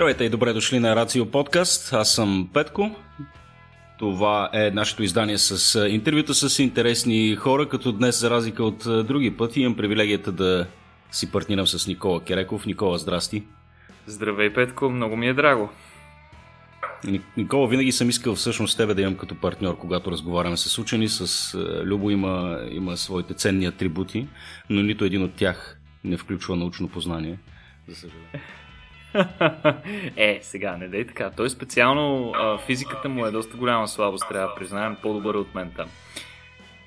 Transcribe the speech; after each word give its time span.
Здравейте 0.00 0.24
и 0.24 0.28
добре 0.28 0.52
дошли 0.52 0.78
на 0.78 0.96
Рацио 0.96 1.30
подкаст. 1.30 1.92
Аз 1.92 2.14
съм 2.14 2.50
Петко. 2.54 2.96
Това 3.98 4.50
е 4.52 4.70
нашето 4.70 5.02
издание 5.02 5.38
с 5.38 5.88
интервюта 5.88 6.34
с 6.34 6.58
интересни 6.58 7.36
хора, 7.36 7.68
като 7.68 7.92
днес, 7.92 8.20
за 8.20 8.30
разлика 8.30 8.64
от 8.64 9.06
други 9.06 9.36
пъти, 9.36 9.60
имам 9.60 9.76
привилегията 9.76 10.32
да 10.32 10.66
си 11.10 11.30
партнирам 11.32 11.66
с 11.66 11.86
Никола 11.86 12.24
Кереков. 12.24 12.66
Никола, 12.66 12.98
здрасти. 12.98 13.42
Здравей, 14.06 14.52
Петко, 14.52 14.90
много 14.90 15.16
ми 15.16 15.28
е 15.28 15.34
драго. 15.34 15.70
Никола, 17.36 17.68
винаги 17.68 17.92
съм 17.92 18.08
искал 18.08 18.34
всъщност 18.34 18.76
тебе 18.76 18.94
да 18.94 19.02
имам 19.02 19.16
като 19.16 19.34
партньор, 19.34 19.78
когато 19.78 20.10
разговаряме 20.10 20.56
с 20.56 20.78
учени. 20.78 21.08
С 21.08 21.54
Любо 21.84 22.10
има, 22.10 22.60
има 22.70 22.96
своите 22.96 23.34
ценни 23.34 23.66
атрибути, 23.66 24.26
но 24.70 24.82
нито 24.82 25.04
един 25.04 25.22
от 25.22 25.34
тях 25.34 25.80
не 26.04 26.16
включва 26.16 26.56
научно 26.56 26.88
познание, 26.88 27.38
за 27.88 27.94
съжаление. 27.94 28.42
Е, 30.16 30.38
сега 30.42 30.76
не 30.76 30.88
дай 30.88 31.06
така. 31.06 31.30
Той 31.30 31.50
специално 31.50 32.32
а, 32.36 32.58
физиката 32.58 33.08
му 33.08 33.26
е 33.26 33.30
доста 33.30 33.56
голяма 33.56 33.88
слабост, 33.88 34.24
трябва 34.28 34.48
да 34.48 34.54
признаем, 34.54 34.96
по-добър 35.02 35.34
от 35.34 35.54
мен 35.54 35.72
там. 35.76 35.88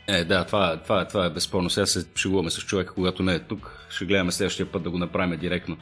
Е, 0.07 0.23
да, 0.23 0.45
това, 0.45 0.77
това, 0.77 1.05
това 1.05 1.25
е 1.25 1.29
безспорно. 1.29 1.69
Сега 1.69 1.85
се 1.85 2.05
шегуваме 2.15 2.49
с 2.49 2.59
човека, 2.59 2.93
когато 2.93 3.23
не 3.23 3.33
е 3.33 3.39
тук. 3.39 3.87
Ще 3.89 4.05
гледаме 4.05 4.31
следващия 4.31 4.71
път 4.71 4.83
да 4.83 4.89
го 4.89 4.97
направим 4.97 5.39
директно. 5.39 5.77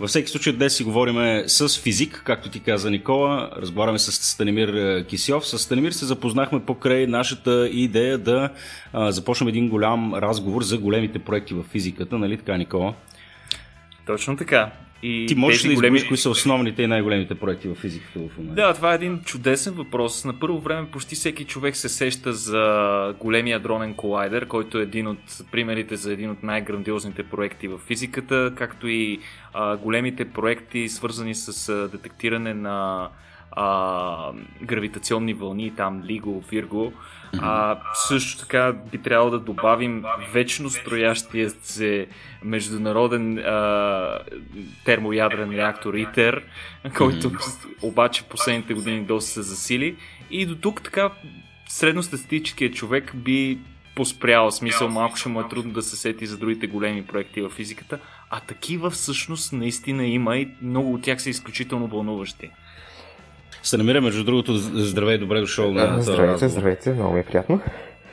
Във 0.00 0.08
всеки 0.08 0.28
случай 0.28 0.52
днес 0.52 0.76
си 0.76 0.84
говорим 0.84 1.42
с 1.46 1.80
физик, 1.82 2.22
както 2.24 2.50
ти 2.50 2.60
каза 2.60 2.90
Никола. 2.90 3.50
Разговаряме 3.56 3.98
с 3.98 4.12
Станимир 4.12 4.68
е, 4.68 5.04
Кисьов. 5.04 5.48
С 5.48 5.58
Станимир 5.58 5.92
се 5.92 6.04
запознахме 6.04 6.64
покрай 6.64 7.06
нашата 7.06 7.68
идея 7.72 8.18
да 8.18 8.50
а, 8.92 9.12
започнем 9.12 9.48
един 9.48 9.68
голям 9.68 10.14
разговор 10.14 10.62
за 10.62 10.78
големите 10.78 11.18
проекти 11.18 11.54
в 11.54 11.62
физиката, 11.62 12.18
нали 12.18 12.36
така, 12.36 12.56
Никола? 12.56 12.94
Точно 14.06 14.36
така. 14.36 14.70
И 15.02 15.26
Ти 15.28 15.34
можеш 15.34 15.64
ли 15.64 15.68
да 15.68 15.74
големи... 15.74 16.08
кои 16.08 16.16
са 16.16 16.30
основните 16.30 16.82
и 16.82 16.86
най-големите 16.86 17.34
проекти 17.34 17.68
в 17.68 17.74
физиката 17.74 18.18
в 18.18 18.38
момента? 18.38 18.62
Да, 18.62 18.74
това 18.74 18.92
е 18.92 18.94
един 18.94 19.20
чудесен 19.24 19.74
въпрос. 19.74 20.24
На 20.24 20.38
първо 20.40 20.60
време 20.60 20.90
почти 20.90 21.14
всеки 21.14 21.44
човек 21.44 21.76
се 21.76 21.88
сеща 21.88 22.32
за 22.32 23.14
големия 23.20 23.60
дронен 23.60 23.94
колайдер, 23.94 24.46
който 24.46 24.78
е 24.78 24.82
един 24.82 25.06
от 25.06 25.18
примерите 25.52 25.96
за 25.96 26.12
един 26.12 26.30
от 26.30 26.42
най-грандиозните 26.42 27.22
проекти 27.22 27.68
в 27.68 27.78
физиката, 27.78 28.52
както 28.56 28.88
и 28.88 29.18
а, 29.54 29.76
големите 29.76 30.24
проекти, 30.24 30.88
свързани 30.88 31.34
с 31.34 31.68
а, 31.68 31.88
детектиране 31.88 32.54
на 32.54 33.08
а, 33.52 34.32
гравитационни 34.62 35.34
вълни, 35.34 35.72
там 35.76 36.02
Лиго, 36.04 36.44
Вирго. 36.50 36.92
А, 37.38 37.78
също 37.94 38.38
така 38.38 38.72
би 38.92 38.98
трябвало 38.98 39.30
да 39.30 39.38
добавим 39.38 40.04
вечно 40.32 40.70
строящия 40.70 41.50
се 41.50 42.06
международен 42.44 43.38
а, 43.38 44.18
термоядрен 44.84 45.50
реактор 45.50 45.94
ИТЕР, 45.94 46.42
който 46.96 47.30
обаче 47.82 48.22
последните 48.22 48.74
години 48.74 49.00
доста 49.00 49.30
се 49.30 49.42
засили. 49.42 49.96
И 50.30 50.46
до 50.46 50.56
тук 50.56 50.82
така 50.82 51.10
средностатистическият 51.68 52.74
човек 52.74 53.16
би 53.16 53.58
поспрял, 53.96 54.50
смисъл 54.50 54.88
малко 54.88 55.16
ще 55.16 55.28
му 55.28 55.40
е 55.40 55.48
трудно 55.48 55.72
да 55.72 55.82
се 55.82 55.96
сети 55.96 56.26
за 56.26 56.38
другите 56.38 56.66
големи 56.66 57.06
проекти 57.06 57.40
в 57.40 57.50
физиката, 57.50 57.98
а 58.30 58.40
такива 58.40 58.90
всъщност 58.90 59.52
наистина 59.52 60.06
има 60.06 60.36
и 60.36 60.48
много 60.62 60.94
от 60.94 61.02
тях 61.02 61.22
са 61.22 61.30
изключително 61.30 61.86
вълнуващи 61.86 62.50
се 63.66 63.76
намира, 63.76 64.00
между 64.00 64.24
другото, 64.24 64.56
здравей, 64.56 65.18
добре 65.18 65.40
дошъл 65.40 65.72
на 65.72 66.02
Здравейте, 66.02 66.48
здравейте, 66.48 66.92
много 66.92 67.14
ми 67.14 67.20
е 67.20 67.22
приятно. 67.22 67.60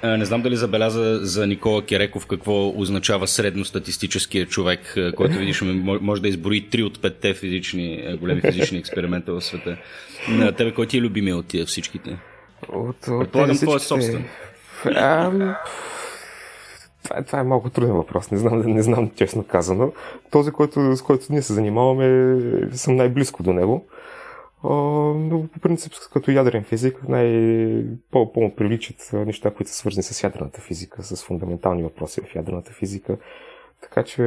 Не 0.03 0.25
знам 0.25 0.41
дали 0.41 0.55
забеляза 0.55 1.19
за 1.21 1.47
Никола 1.47 1.81
Кереков 1.85 2.27
какво 2.27 2.79
означава 2.79 3.27
средностатистическия 3.27 4.45
човек, 4.45 4.97
който 5.15 5.37
видиш, 5.37 5.61
може 6.01 6.21
да 6.21 6.27
изброи 6.27 6.69
три 6.69 6.83
от 6.83 7.01
петте 7.01 7.33
физични, 7.33 8.17
големи 8.19 8.41
физични 8.41 8.77
експеримента 8.77 9.33
в 9.33 9.41
света. 9.41 9.77
На 10.29 10.51
тебе 10.51 10.73
кой 10.73 10.87
ти 10.87 10.97
е 10.97 11.01
любимия 11.01 11.37
от 11.37 11.45
тия 11.45 11.65
всичките? 11.65 12.17
От, 12.69 13.07
от 13.07 13.19
Предполагам, 13.19 13.57
твой 13.57 13.75
е 13.75 13.79
собствен. 13.79 14.25
А, 14.85 15.31
това, 17.03 17.17
е, 17.17 17.23
това 17.23 17.39
е 17.39 17.43
малко 17.43 17.69
труден 17.69 17.95
въпрос, 17.95 18.31
не 18.31 18.37
знам, 18.37 18.63
не 18.65 18.83
знам 18.83 19.11
честно 19.15 19.43
казано. 19.43 19.91
Този, 20.31 20.51
който, 20.51 20.95
с 20.95 21.01
който 21.01 21.25
ние 21.29 21.41
се 21.41 21.53
занимаваме, 21.53 22.37
съм 22.71 22.95
най-близко 22.95 23.43
до 23.43 23.53
него 23.53 23.85
но 24.63 25.47
по 25.53 25.59
принцип 25.59 25.93
като 26.13 26.31
ядрен 26.31 26.63
физик 26.63 27.07
най- 27.07 27.85
по-му 28.11 28.55
приличат 28.55 29.09
неща, 29.13 29.51
които 29.51 29.71
са 29.71 29.77
свързани 29.77 30.03
с 30.03 30.23
ядрената 30.23 30.61
физика, 30.61 31.03
с 31.03 31.23
фундаментални 31.23 31.83
въпроси 31.83 32.21
в 32.21 32.35
ядрената 32.35 32.71
физика. 32.71 33.17
Така 33.81 34.03
че, 34.03 34.21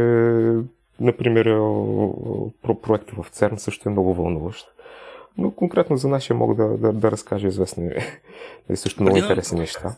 например, 1.01 1.45
проекта 2.83 3.23
в 3.23 3.31
ЦЕРН 3.31 3.59
също 3.59 3.89
е 3.89 3.93
много 3.93 4.15
вълнуващ. 4.15 4.67
Но 5.39 5.51
конкретно 5.51 5.97
за 5.97 6.09
нашия 6.09 6.37
мога 6.37 6.55
да, 6.55 6.77
да, 6.77 6.93
да 6.93 7.11
разкажа 7.11 7.49
известни, 7.49 7.91
също 8.75 9.03
много 9.03 9.17
интересни 9.17 9.59
неща. 9.61 9.97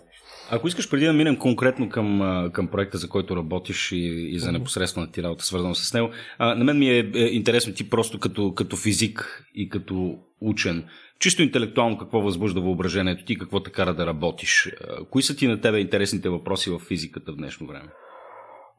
Ако 0.50 0.68
искаш 0.68 0.90
преди 0.90 1.06
да 1.06 1.12
минем 1.12 1.36
конкретно 1.36 1.88
към, 1.88 2.50
към 2.52 2.66
проекта, 2.66 2.98
за 2.98 3.08
който 3.08 3.36
работиш 3.36 3.92
и, 3.92 4.28
и 4.30 4.38
за 4.38 4.52
непосредствената 4.52 5.12
ти 5.12 5.22
работа, 5.22 5.44
свързана 5.44 5.74
с 5.74 5.94
него, 5.94 6.10
а, 6.38 6.54
на 6.54 6.64
мен 6.64 6.78
ми 6.78 6.90
е, 6.90 7.10
е 7.14 7.24
интересно 7.24 7.74
ти 7.74 7.90
просто 7.90 8.18
като, 8.18 8.54
като 8.54 8.76
физик 8.76 9.44
и 9.54 9.68
като 9.68 10.18
учен, 10.40 10.84
чисто 11.18 11.42
интелектуално 11.42 11.98
какво 11.98 12.20
възбужда 12.20 12.60
въображението 12.60 13.24
ти, 13.24 13.38
какво 13.38 13.60
те 13.60 13.70
кара 13.70 13.94
да 13.94 14.06
работиш? 14.06 14.72
Кои 15.10 15.22
са 15.22 15.36
ти 15.36 15.46
на 15.46 15.60
тебе 15.60 15.78
интересните 15.78 16.28
въпроси 16.28 16.70
в 16.70 16.78
физиката 16.78 17.32
в 17.32 17.36
днешно 17.36 17.66
време? 17.66 17.88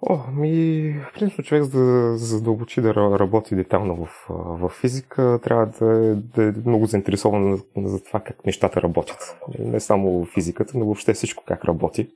О, 0.01 0.19
ми, 0.31 0.95
принципно 1.13 1.43
човек 1.43 1.63
за 1.63 1.85
да 1.85 2.17
задълбочи 2.17 2.81
да 2.81 2.93
работи 2.95 3.55
детално 3.55 4.05
в, 4.05 4.25
в 4.29 4.69
физика, 4.69 5.39
трябва 5.43 5.65
да, 5.65 6.15
да 6.15 6.43
е 6.43 6.53
много 6.65 6.85
заинтересован 6.85 7.61
за 7.77 8.03
това 8.03 8.19
как 8.19 8.45
нещата 8.45 8.81
работят. 8.81 9.37
Не 9.59 9.79
само 9.79 10.25
физиката, 10.25 10.77
но 10.77 10.85
въобще 10.85 11.13
всичко 11.13 11.43
как 11.47 11.65
работи. 11.65 12.09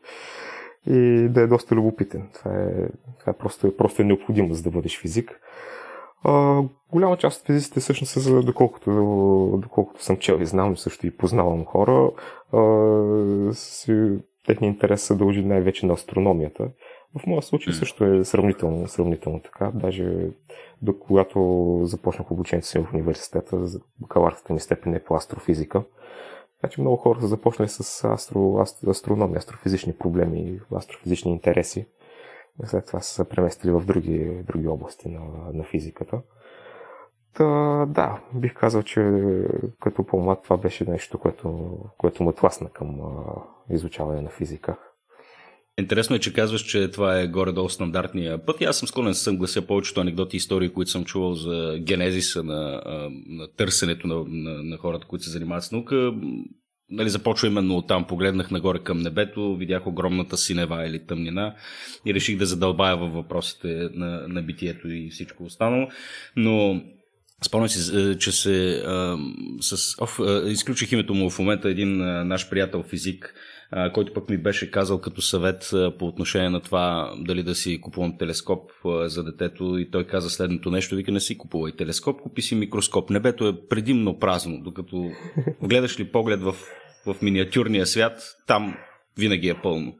И 0.87 1.27
да 1.29 1.41
е 1.41 1.47
доста 1.47 1.75
любопитен. 1.75 2.29
Това 2.33 2.51
е, 2.51 2.69
това 3.19 3.29
е 3.31 3.37
просто, 3.37 3.77
просто 3.77 4.01
е 4.01 4.05
необходимо, 4.05 4.53
за 4.53 4.63
да 4.63 4.71
бъдеш 4.71 5.01
физик. 5.01 5.39
А, 6.23 6.61
голяма 6.91 7.17
част 7.17 7.41
от 7.41 7.47
физиците 7.47 7.79
всъщност 7.79 8.45
доколкото, 8.45 8.91
доколкото 9.63 10.03
съм 10.03 10.17
чел 10.17 10.37
и 10.41 10.45
знам, 10.45 10.77
също 10.77 11.07
и 11.07 11.17
познавам 11.17 11.65
хора, 11.65 12.11
а, 12.53 13.53
си, 13.53 14.17
техния 14.45 14.67
интерес 14.67 15.01
се 15.01 15.15
дължи 15.15 15.45
най-вече 15.45 15.85
на 15.85 15.93
астрономията. 15.93 16.67
В 17.19 17.27
моя 17.27 17.41
случай 17.41 17.73
също 17.73 18.05
е 18.05 18.25
сравнително, 18.25 18.87
сравнително 18.87 19.39
така. 19.39 19.71
Даже 19.73 20.29
до 20.81 20.99
когато 20.99 21.79
започнах 21.83 22.31
обучението 22.31 22.67
си 22.67 22.79
в 22.79 22.93
университета, 22.93 23.65
бакалавърската 23.99 24.53
ми 24.53 24.59
степен 24.59 24.93
е 24.93 25.03
по 25.03 25.15
астрофизика. 25.15 25.83
Така 26.61 26.71
че 26.71 26.81
много 26.81 26.97
хора 26.97 27.21
са 27.21 27.27
започнали 27.27 27.69
с 27.69 28.03
астро, 28.03 28.57
астро, 28.57 28.89
астрономия, 28.89 29.37
астрофизични 29.37 29.93
проблеми, 29.93 30.59
астрофизични 30.75 31.31
интереси. 31.31 31.85
След 32.63 32.85
това 32.85 32.99
са 32.99 33.13
се 33.13 33.29
преместили 33.29 33.71
в 33.71 33.85
други, 33.85 34.43
други 34.47 34.67
области 34.67 35.09
на, 35.09 35.21
на 35.53 35.63
физиката. 35.63 36.21
Та, 37.33 37.45
да, 37.85 38.21
бих 38.33 38.53
казал, 38.53 38.83
че 38.83 39.01
като 39.81 40.03
по-млад 40.03 40.43
това 40.43 40.57
беше 40.57 40.89
нещо, 40.89 41.19
което, 41.19 41.77
което 41.97 42.23
ме 42.23 42.33
тласна 42.33 42.69
към 42.69 43.01
а, 43.01 43.13
изучаване 43.69 44.21
на 44.21 44.29
физика. 44.29 44.77
Интересно 45.79 46.15
е, 46.15 46.19
че 46.19 46.33
казваш, 46.33 46.61
че 46.61 46.87
това 46.87 47.19
е 47.19 47.27
горе-долу 47.27 47.69
стандартния 47.69 48.45
път. 48.45 48.61
И 48.61 48.63
аз 48.63 48.77
съм 48.77 48.87
склонен 48.87 49.11
да 49.11 49.15
съм 49.15 49.37
глася 49.37 49.61
повечето 49.61 50.01
анекдоти 50.01 50.35
и 50.35 50.37
истории, 50.37 50.69
които 50.69 50.91
съм 50.91 51.05
чувал 51.05 51.33
за 51.33 51.77
генезиса 51.79 52.43
на, 52.43 52.81
на 53.27 53.47
търсенето 53.57 54.07
на, 54.07 54.15
на, 54.27 54.63
на 54.63 54.77
хората, 54.77 55.07
които 55.07 55.25
се 55.25 55.31
занимават 55.31 55.63
с 55.63 55.71
наука. 55.71 56.13
Нали, 56.89 57.09
започва 57.09 57.47
именно 57.47 57.77
от 57.77 57.87
там. 57.87 58.07
Погледнах 58.07 58.51
нагоре 58.51 58.79
към 58.79 58.99
небето, 58.99 59.55
видях 59.55 59.87
огромната 59.87 60.37
синева 60.37 60.87
или 60.87 61.05
тъмнина 61.05 61.55
и 62.05 62.13
реших 62.13 62.37
да 62.37 62.45
задълбая 62.45 62.97
във 62.97 63.13
въпросите 63.13 63.89
на, 63.93 64.27
на 64.27 64.41
битието 64.41 64.89
и 64.89 65.09
всичко 65.09 65.43
останало. 65.43 65.87
Но 66.35 66.81
Спомням 67.45 67.69
си, 67.69 67.97
е, 67.97 68.17
че 68.17 68.31
се 68.31 68.83
а, 68.85 69.17
с, 69.61 70.01
оф, 70.01 70.19
а, 70.19 70.43
изключих 70.49 70.91
името 70.91 71.13
му 71.13 71.29
в 71.29 71.39
момента 71.39 71.69
един 71.69 72.01
а, 72.01 72.25
наш 72.25 72.49
приятел 72.49 72.83
физик, 72.83 73.35
който 73.93 74.13
пък 74.13 74.29
ми 74.29 74.37
беше 74.37 74.71
казал 74.71 75.01
като 75.01 75.21
съвет 75.21 75.71
по 75.99 76.07
отношение 76.07 76.49
на 76.49 76.59
това 76.59 77.13
дали 77.17 77.43
да 77.43 77.55
си 77.55 77.81
купувам 77.81 78.17
телескоп 78.17 78.71
за 79.05 79.23
детето 79.23 79.77
и 79.77 79.91
той 79.91 80.07
каза 80.07 80.29
следното 80.29 80.71
нещо, 80.71 80.95
вика 80.95 81.11
не 81.11 81.19
си 81.19 81.37
купувай 81.37 81.71
телескоп, 81.71 82.21
купи 82.21 82.41
си 82.41 82.55
микроскоп. 82.55 83.09
Небето 83.09 83.47
е 83.47 83.67
предимно 83.69 84.19
празно, 84.19 84.61
докато 84.63 85.11
гледаш 85.61 85.99
ли 85.99 86.11
поглед 86.11 86.41
в, 86.41 86.55
в 87.05 87.15
миниатюрния 87.21 87.85
свят, 87.85 88.35
там 88.47 88.75
винаги 89.17 89.49
е 89.49 89.61
пълно. 89.63 89.95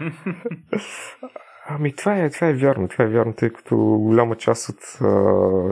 Ами 1.72 1.92
това 1.92 2.16
е, 2.16 2.30
това 2.30 2.48
е 2.48 2.54
вярно, 2.54 2.88
това 2.88 3.04
е 3.04 3.08
вярно, 3.08 3.32
тъй 3.32 3.50
като 3.50 3.76
голяма 3.76 4.36
част 4.36 4.68
от 4.68 4.78
а, 5.00 5.06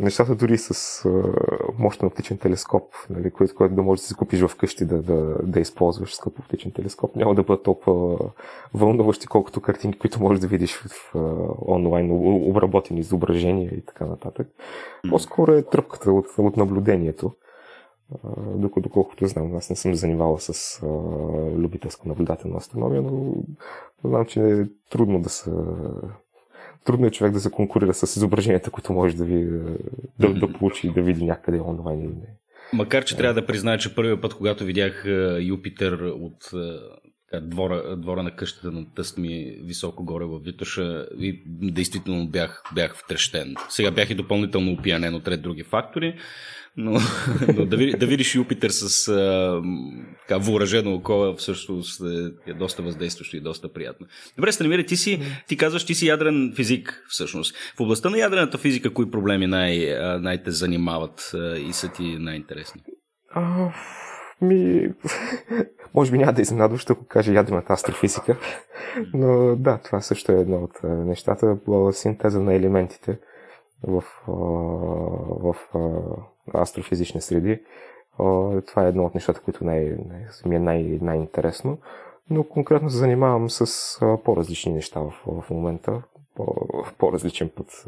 нещата 0.02 0.34
дори 0.34 0.58
с 0.58 1.04
а, 1.04 1.22
мощен 1.78 2.08
оптичен 2.08 2.38
телескоп, 2.38 2.94
нали, 3.10 3.30
който, 3.30 3.54
който 3.54 3.74
да 3.74 3.82
можеш 3.82 4.02
да 4.02 4.08
си 4.08 4.14
купиш 4.14 4.44
вкъщи 4.44 4.84
да, 4.84 5.02
да, 5.02 5.36
да 5.42 5.60
използваш 5.60 6.14
скъп 6.14 6.38
оптичен 6.38 6.72
телескоп, 6.72 7.16
няма 7.16 7.34
да 7.34 7.42
бъдат 7.42 7.62
толкова 7.62 8.18
вълнуващи, 8.74 9.26
колкото 9.26 9.60
картинки, 9.60 9.98
които 9.98 10.22
можеш 10.22 10.40
да 10.40 10.46
видиш 10.46 10.76
в, 10.76 10.88
в 10.88 11.14
онлайн, 11.68 12.10
обработени 12.50 13.00
изображения 13.00 13.74
и 13.74 13.84
така 13.84 14.06
нататък. 14.06 14.46
По-скоро 15.10 15.52
е 15.52 15.62
тръпката 15.62 16.12
от, 16.12 16.26
от 16.38 16.56
наблюдението. 16.56 17.32
Докато, 18.54 18.80
доколкото 18.80 19.26
знам, 19.26 19.56
аз 19.56 19.70
не 19.70 19.76
съм 19.76 19.94
занимавал 19.94 20.38
с 20.38 20.82
а, 20.82 20.86
любителска 21.56 22.08
наблюдателна 22.08 22.56
астрономия, 22.56 23.02
но 23.02 23.34
знам, 24.04 24.26
че 24.26 24.40
е 24.40 24.66
трудно 24.90 25.22
да 25.22 25.28
се 25.28 25.50
трудно 26.84 27.06
е 27.06 27.10
човек 27.10 27.32
да 27.32 27.40
се 27.40 27.50
конкурира 27.50 27.94
с 27.94 28.16
изображенията, 28.16 28.70
които 28.70 28.92
може 28.92 29.16
да, 29.16 29.24
ви, 29.24 29.44
да, 30.18 30.34
да 30.34 30.52
получи 30.52 30.86
и 30.86 30.92
да 30.92 31.02
види 31.02 31.24
някъде 31.24 31.60
онлайн 31.60 32.00
или 32.00 32.08
не. 32.08 32.36
Макар, 32.72 33.04
че 33.04 33.16
трябва 33.16 33.40
да 33.40 33.46
призная, 33.46 33.78
че 33.78 33.94
първият 33.94 34.22
път, 34.22 34.34
когато 34.34 34.64
видях 34.64 35.04
Юпитер 35.40 35.92
от 35.92 36.50
двора, 37.42 37.96
двора 37.96 38.22
на 38.22 38.30
къщата 38.30 38.70
на 38.70 38.86
тъст 38.94 39.18
ми 39.18 39.56
високо 39.62 40.04
горе 40.04 40.24
в 40.24 40.38
Витоша 40.38 41.06
и 41.18 41.42
действително 41.46 42.26
бях, 42.26 42.62
бях 42.74 42.96
втрещен. 42.96 43.54
Сега 43.68 43.90
бях 43.90 44.10
и 44.10 44.14
допълнително 44.14 44.72
опиянен 44.72 45.14
от 45.14 45.28
ред 45.28 45.42
други 45.42 45.62
фактори, 45.62 46.14
но, 46.76 46.90
но 47.56 47.66
да, 47.66 47.76
да 47.76 48.06
видиш 48.06 48.34
Юпитер 48.34 48.70
с 48.70 49.08
а, 49.08 49.62
така, 50.28 50.38
въоръжено 50.38 50.94
око 50.94 51.34
всъщност 51.38 52.00
е, 52.00 52.50
е 52.50 52.54
доста 52.54 52.82
въздействащо 52.82 53.36
и 53.36 53.40
доста 53.40 53.72
приятно. 53.72 54.06
Добре, 54.36 54.52
Станимире, 54.52 54.86
ти 54.86 54.96
си, 54.96 55.20
ти 55.48 55.56
казваш, 55.56 55.84
ти 55.84 55.94
си 55.94 56.06
ядрен 56.06 56.52
физик 56.56 57.04
всъщност. 57.08 57.56
В 57.76 57.80
областта 57.80 58.10
на 58.10 58.18
ядрената 58.18 58.58
физика, 58.58 58.94
кои 58.94 59.10
проблеми 59.10 59.46
най- 59.46 59.96
най-те 60.20 60.50
занимават 60.50 61.32
и 61.68 61.72
са 61.72 61.92
ти 61.92 62.02
най-интересни? 62.02 62.82
Ми, 64.42 64.88
може 65.94 66.12
би 66.12 66.18
няма 66.18 66.32
да 66.32 66.42
изненадваш, 66.42 66.90
ако 66.90 67.04
кажа 67.04 67.32
ядрената 67.32 67.72
астрофизика, 67.72 68.36
но 69.14 69.56
да, 69.56 69.78
това 69.78 70.00
също 70.00 70.32
е 70.32 70.40
едно 70.40 70.56
от 70.56 70.82
нещата. 70.82 71.58
Синтеза 71.92 72.40
на 72.40 72.54
елементите 72.54 73.18
в, 73.82 74.04
в 75.40 75.54
астрофизични 76.54 77.20
среди. 77.20 77.62
Това 78.66 78.84
е 78.84 78.88
едно 78.88 79.04
от 79.04 79.14
нещата, 79.14 79.40
които 79.40 79.64
най- 79.64 79.96
ми 80.46 80.56
е 80.56 80.58
най- 80.58 80.98
най-интересно. 81.02 81.78
Но 82.30 82.44
конкретно 82.44 82.90
се 82.90 82.96
занимавам 82.96 83.50
с 83.50 83.98
по-различни 84.24 84.72
неща 84.72 85.00
в, 85.00 85.12
в 85.26 85.50
момента. 85.50 86.02
По- 86.98 87.12
различен 87.12 87.50
път. 87.56 87.84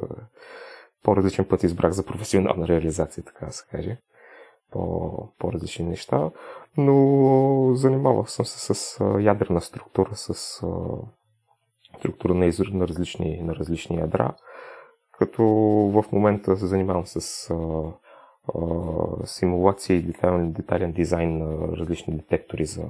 По-различен 1.02 1.44
път 1.44 1.62
избрах 1.62 1.92
за 1.92 2.06
професионална 2.06 2.68
реализация, 2.68 3.24
така 3.24 3.46
да 3.46 3.52
се 3.52 3.64
каже. 3.70 3.98
По, 4.70 5.28
по-различни 5.38 5.84
неща. 5.84 6.30
Но 6.76 7.74
занимавал 7.74 8.26
съм 8.26 8.44
се 8.44 8.74
с 8.74 9.04
ядрена 9.20 9.60
структура, 9.60 10.10
с 10.14 10.34
структура 11.98 12.34
на, 12.34 12.46
изр... 12.46 12.66
на, 12.72 12.88
различни, 12.88 13.42
на 13.42 13.54
различни 13.54 13.96
ядра. 13.96 14.34
Като 15.18 15.44
в 15.94 16.04
момента 16.12 16.56
се 16.56 16.66
занимавам 16.66 17.06
с 17.06 17.54
симулация 19.24 19.96
и 19.96 20.02
детайлен, 20.02 20.52
детайлен 20.52 20.92
дизайн 20.92 21.38
на 21.38 21.76
различни 21.76 22.16
детектори, 22.16 22.64
за, 22.64 22.84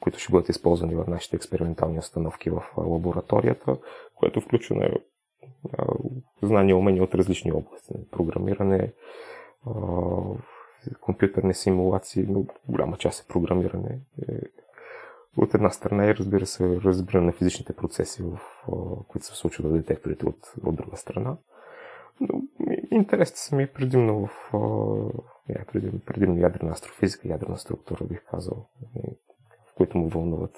които 0.00 0.18
ще 0.18 0.32
бъдат 0.32 0.48
използвани 0.48 0.94
в 0.94 1.04
нашите 1.08 1.36
експериментални 1.36 1.98
установки 1.98 2.50
в 2.50 2.62
лабораторията, 2.76 3.76
което 4.14 4.40
включва 4.40 4.90
знания 6.42 6.72
и 6.72 6.76
умения 6.76 7.02
от 7.02 7.14
различни 7.14 7.52
области. 7.52 7.94
Програмиране, 8.10 8.92
компютърни 11.00 11.54
симулации, 11.54 12.26
но 12.28 12.44
голяма 12.68 12.96
част 12.96 13.24
е 13.24 13.28
програмиране. 13.28 14.00
Е, 14.28 14.40
от 15.36 15.54
една 15.54 15.70
страна 15.70 16.06
и 16.06 16.14
разбира 16.14 16.46
се 16.46 16.80
разбиране 16.84 17.26
на 17.26 17.32
физичните 17.32 17.76
процеси, 17.76 18.22
в, 18.22 18.38
които 19.08 19.26
се 19.26 19.34
случват 19.34 19.66
в 19.66 19.74
детекторите 19.74 20.26
от, 20.26 20.54
от 20.64 20.76
друга 20.76 20.96
страна. 20.96 21.36
Но 22.20 22.42
интересите 22.90 23.38
са 23.38 23.56
ми 23.56 23.66
предимно 23.66 24.26
в 24.26 24.30
е, 25.48 25.64
предимно, 25.72 26.00
предимно 26.06 26.40
ядрена 26.40 26.72
астрофизика, 26.72 27.28
ядрена 27.28 27.58
структура, 27.58 28.04
бих 28.04 28.24
казал, 28.30 28.68
в 29.70 29.74
които 29.76 29.98
му 29.98 30.08
вълнуват. 30.08 30.56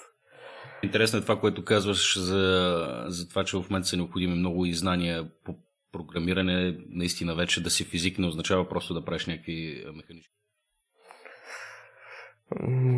Интересно 0.83 1.19
е 1.19 1.23
това, 1.23 1.41
което 1.41 1.65
казваш 1.65 2.19
за, 2.21 3.05
за 3.07 3.29
това, 3.29 3.45
че 3.45 3.57
в 3.57 3.71
момента 3.71 3.89
са 3.89 3.97
необходими 3.97 4.35
много 4.35 4.67
и 4.67 4.75
знания 4.75 5.31
по 5.45 5.55
програмиране. 5.99 6.77
Наистина 6.89 7.35
вече 7.35 7.63
да 7.63 7.71
си 7.71 7.85
физик 7.85 8.19
не 8.19 8.27
означава 8.27 8.69
просто 8.69 8.95
да 8.95 9.05
правиш 9.05 9.27
някакви 9.27 9.85
механични 9.95 10.33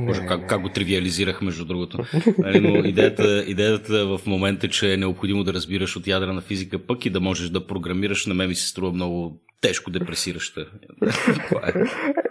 Боже, 0.06 0.26
как, 0.26 0.48
как 0.48 0.62
го 0.62 0.68
тривиализирах, 0.68 1.42
между 1.42 1.64
другото. 1.64 1.98
Нали, 2.38 2.60
но 2.60 2.84
идеята, 2.88 3.44
идеята 3.46 4.06
в 4.06 4.20
момента, 4.26 4.68
че 4.68 4.92
е 4.92 4.96
необходимо 4.96 5.44
да 5.44 5.52
разбираш 5.52 5.96
от 5.96 6.06
ядрена 6.06 6.40
физика 6.40 6.86
пък 6.86 7.06
и 7.06 7.10
да 7.10 7.20
можеш 7.20 7.50
да 7.50 7.66
програмираш, 7.66 8.26
на 8.26 8.34
мен 8.34 8.48
ми 8.48 8.54
се 8.54 8.68
струва 8.68 8.92
много 8.92 9.42
тежко 9.60 9.90
депресираща. 9.90 10.60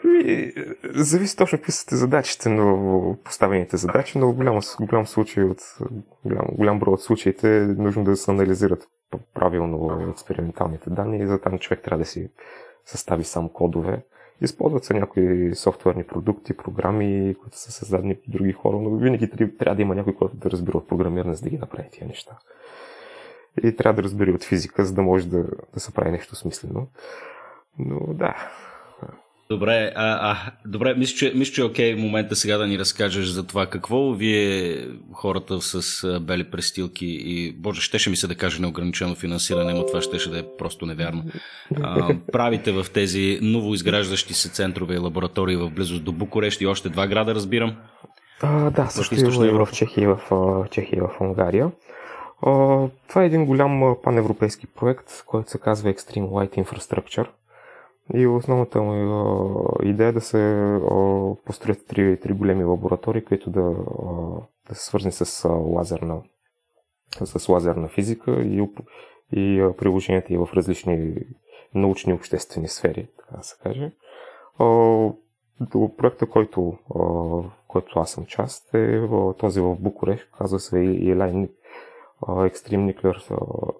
Ами, 0.04 0.54
зависи 0.84 1.38
точно 1.38 1.58
какви 1.58 1.72
са 1.72 1.98
задачите, 1.98 2.50
но 2.50 3.18
поставените 3.24 3.78
задачи, 3.78 4.18
но 4.18 4.34
голям, 4.34 4.60
голям 4.82 5.08
случай 5.08 5.44
от 5.44 5.60
голям, 6.26 6.46
голям 6.52 6.80
брой 6.80 6.94
от 6.94 7.02
случаите 7.02 7.58
е 7.58 7.62
нужно 7.62 8.04
да 8.04 8.16
се 8.16 8.32
анализират 8.32 8.88
правилно 9.34 10.10
експерименталните 10.12 10.90
данни 10.90 11.24
и 11.24 11.28
за 11.28 11.42
там 11.42 11.60
човек 11.60 11.84
трябва 11.84 12.04
да 12.04 12.06
си 12.06 12.30
състави 12.86 13.24
сам 13.24 13.50
кодове 13.50 14.04
Използват 14.42 14.84
се 14.84 14.94
някои 14.94 15.56
софтуерни 15.56 16.04
продукти, 16.04 16.58
програми, 16.58 17.36
които 17.42 17.58
са 17.58 17.72
създадени 17.72 18.14
от 18.14 18.20
други 18.28 18.52
хора, 18.52 18.78
но 18.78 18.98
винаги 18.98 19.30
трябва 19.58 19.76
да 19.76 19.82
има 19.82 19.96
някой, 19.96 20.16
който 20.16 20.38
да 20.38 20.52
разбира 20.52 20.78
от 20.78 20.88
програмиране, 20.88 21.34
за 21.34 21.42
да 21.42 21.50
ги 21.50 21.58
направи 21.58 21.90
тия 21.92 22.08
неща. 22.08 22.38
И 23.64 23.76
трябва 23.76 24.02
да 24.02 24.04
разбира 24.04 24.32
от 24.32 24.44
физика, 24.44 24.86
за 24.86 24.94
да 24.94 25.02
може 25.02 25.28
да, 25.28 25.46
да 25.74 25.80
се 25.80 25.94
прави 25.94 26.12
нещо 26.12 26.36
смислено. 26.36 26.88
Но 27.80 28.14
да, 28.14 28.36
Добре, 29.52 29.92
а, 29.96 30.32
а, 30.32 30.52
добре 30.66 30.94
мисля, 30.94 31.16
че, 31.18 31.34
мисля, 31.36 31.54
че 31.54 31.62
е 31.62 31.64
окей 31.64 31.96
момента 31.96 32.36
сега 32.36 32.58
да 32.58 32.68
ни 32.68 32.80
разкажеш 32.80 33.26
за 33.26 33.48
това 33.48 33.66
какво 33.66 34.12
вие 34.12 34.78
хората 35.14 35.62
с 35.62 36.20
бели 36.20 36.44
престилки 36.44 37.06
и, 37.06 37.56
боже, 37.58 37.82
щеше 37.82 38.10
ми 38.10 38.16
се 38.16 38.28
да 38.28 38.36
каже 38.36 38.62
неограничено 38.62 39.16
финансиране, 39.16 39.74
но 39.74 39.86
това 39.86 40.02
щеше 40.02 40.30
да 40.30 40.40
е 40.40 40.44
просто 40.58 40.86
невярно. 40.86 41.24
А, 41.82 42.16
правите 42.32 42.72
в 42.72 42.86
тези 42.94 43.40
новоизграждащи 43.42 44.34
се 44.34 44.50
центрове 44.50 44.96
и 44.96 44.98
лаборатории 44.98 45.56
в 45.56 45.70
близост 45.70 46.04
до 46.04 46.12
Букурещ 46.12 46.62
и 46.62 46.68
още 46.68 46.90
два 46.90 47.08
града, 47.08 47.36
разбирам? 47.36 47.76
А, 48.42 48.70
да, 48.70 48.88
също 48.88 49.16
и 49.16 49.50
в, 49.50 49.66
в 49.66 49.72
Чехия 49.72 50.04
и 50.04 50.08
в, 50.08 50.20
Чехия 50.72 50.98
и 50.98 51.02
в 51.02 51.10
Унгария. 51.22 51.72
Това 53.08 53.24
е 53.24 53.26
един 53.26 53.46
голям 53.46 53.96
паневропейски 54.04 54.68
проект, 54.68 55.24
който 55.26 55.50
се 55.50 55.60
казва 55.60 55.94
Extreme 55.94 56.30
Light 56.30 56.64
Infrastructure 56.64 57.30
и 58.14 58.28
основната 58.28 58.82
му 58.82 59.66
идея 59.84 60.10
е 60.10 60.12
да 60.12 60.22
се 60.22 60.78
построят 61.46 61.88
три, 61.88 62.20
три 62.20 62.34
големи 62.34 62.64
лаборатории, 62.64 63.26
които 63.26 63.50
да, 63.50 63.76
да 64.70 64.76
са 64.76 64.86
свързани 64.86 65.12
с 65.12 65.50
лазерна, 65.50 66.22
с 67.24 67.50
лазерна 67.50 67.88
физика 67.88 68.32
и, 68.32 68.70
и 69.32 69.72
приложенията 69.78 70.34
и 70.34 70.38
в 70.38 70.50
различни 70.54 71.16
научни 71.76 72.14
обществени 72.14 72.68
сфери, 72.68 73.08
така 73.18 73.38
да 73.38 73.44
се 73.44 73.56
каже. 73.64 73.92
До 75.62 75.92
проекта, 75.98 76.26
който, 76.26 76.78
който 77.68 78.00
аз 78.00 78.12
съм 78.12 78.26
част, 78.26 78.74
е 78.74 79.02
този 79.38 79.62
в 79.62 79.76
Букурещ, 79.76 80.32
казва 80.38 80.60
се 80.60 80.76
ELI 80.76 81.50
Extreme 82.22 82.94
Nuclear 82.94 83.74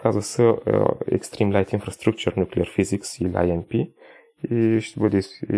казва 0.00 0.22
се 0.22 0.42
Extreme 0.42 1.64
Light 1.64 1.78
Infrastructure 1.78 2.36
Nuclear 2.36 2.78
Physics 2.78 3.24
или 3.24 3.32
IMP 3.32 3.92
и 4.50 4.80
ще 4.80 5.00
бъде, 5.00 5.20
и 5.52 5.56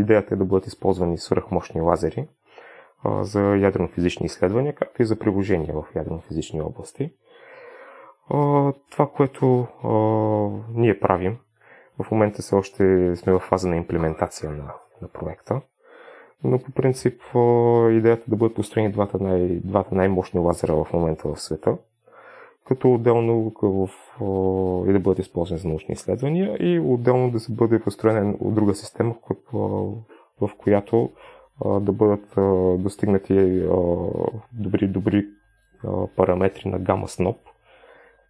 идеята 0.00 0.34
е 0.34 0.38
да 0.38 0.44
бъдат 0.44 0.66
използвани 0.66 1.18
свръхмощни 1.18 1.80
лазери 1.80 2.28
за 3.04 3.40
ядрено-физични 3.40 4.26
изследвания, 4.26 4.74
както 4.74 5.02
и 5.02 5.04
за 5.04 5.18
приложения 5.18 5.74
в 5.74 5.96
ядрено-физични 5.96 6.62
области. 6.62 7.12
Това, 8.90 9.10
което 9.16 9.66
ние 10.74 11.00
правим, 11.00 11.38
в 12.02 12.10
момента 12.10 12.42
се 12.42 12.54
още 12.54 13.12
сме 13.16 13.32
в 13.32 13.38
фаза 13.40 13.68
на 13.68 13.76
имплементация 13.76 14.50
на, 14.50 14.74
на 15.02 15.08
проекта, 15.08 15.60
но 16.44 16.58
по 16.58 16.70
принцип 16.72 17.22
идеята 17.90 18.22
е 18.26 18.30
да 18.30 18.36
бъдат 18.36 18.54
построени 18.56 18.92
двата, 18.92 19.18
най- 19.20 19.60
двата 19.64 19.94
най-мощни 19.94 20.40
лазера 20.40 20.84
в 20.84 20.92
момента 20.92 21.28
в 21.28 21.40
света– 21.40 21.76
като 22.70 22.94
отделно 22.94 23.52
в, 23.62 23.88
и 24.88 24.92
да 24.92 25.00
бъдат 25.00 25.18
използвани 25.18 25.60
за 25.60 25.68
научни 25.68 25.92
изследвания 25.92 26.56
и 26.60 26.80
отделно 26.80 27.30
да 27.30 27.40
се 27.40 27.52
бъде 27.52 27.80
построена 27.80 28.34
друга 28.40 28.74
система, 28.74 29.14
в 30.40 30.50
която 30.58 31.10
да 31.64 31.92
бъдат 31.92 32.34
достигнати 32.82 33.62
добри, 34.52 34.88
добри 34.88 35.26
параметри 36.16 36.68
на 36.68 36.78
гама 36.78 37.08
сноп, 37.08 37.36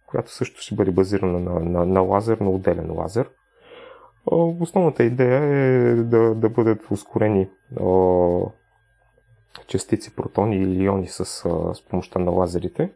която 0.07 0.31
също 0.31 0.61
ще 0.61 0.75
бъде 0.75 0.91
базирана 0.91 1.39
на, 1.39 1.59
на, 1.59 1.85
на 1.85 2.01
лазер, 2.01 2.37
на 2.37 2.49
отделен 2.49 2.91
лазер. 2.91 3.29
Основната 4.25 5.03
идея 5.03 5.43
е 5.43 5.95
да, 5.95 6.35
да 6.35 6.49
бъдат 6.49 6.91
ускорени 6.91 7.49
частици, 9.67 10.15
протони 10.15 10.55
или 10.55 10.83
иони 10.83 11.07
с, 11.07 11.25
с 11.25 11.85
помощта 11.89 12.19
на 12.19 12.31
лазерите, 12.31 12.91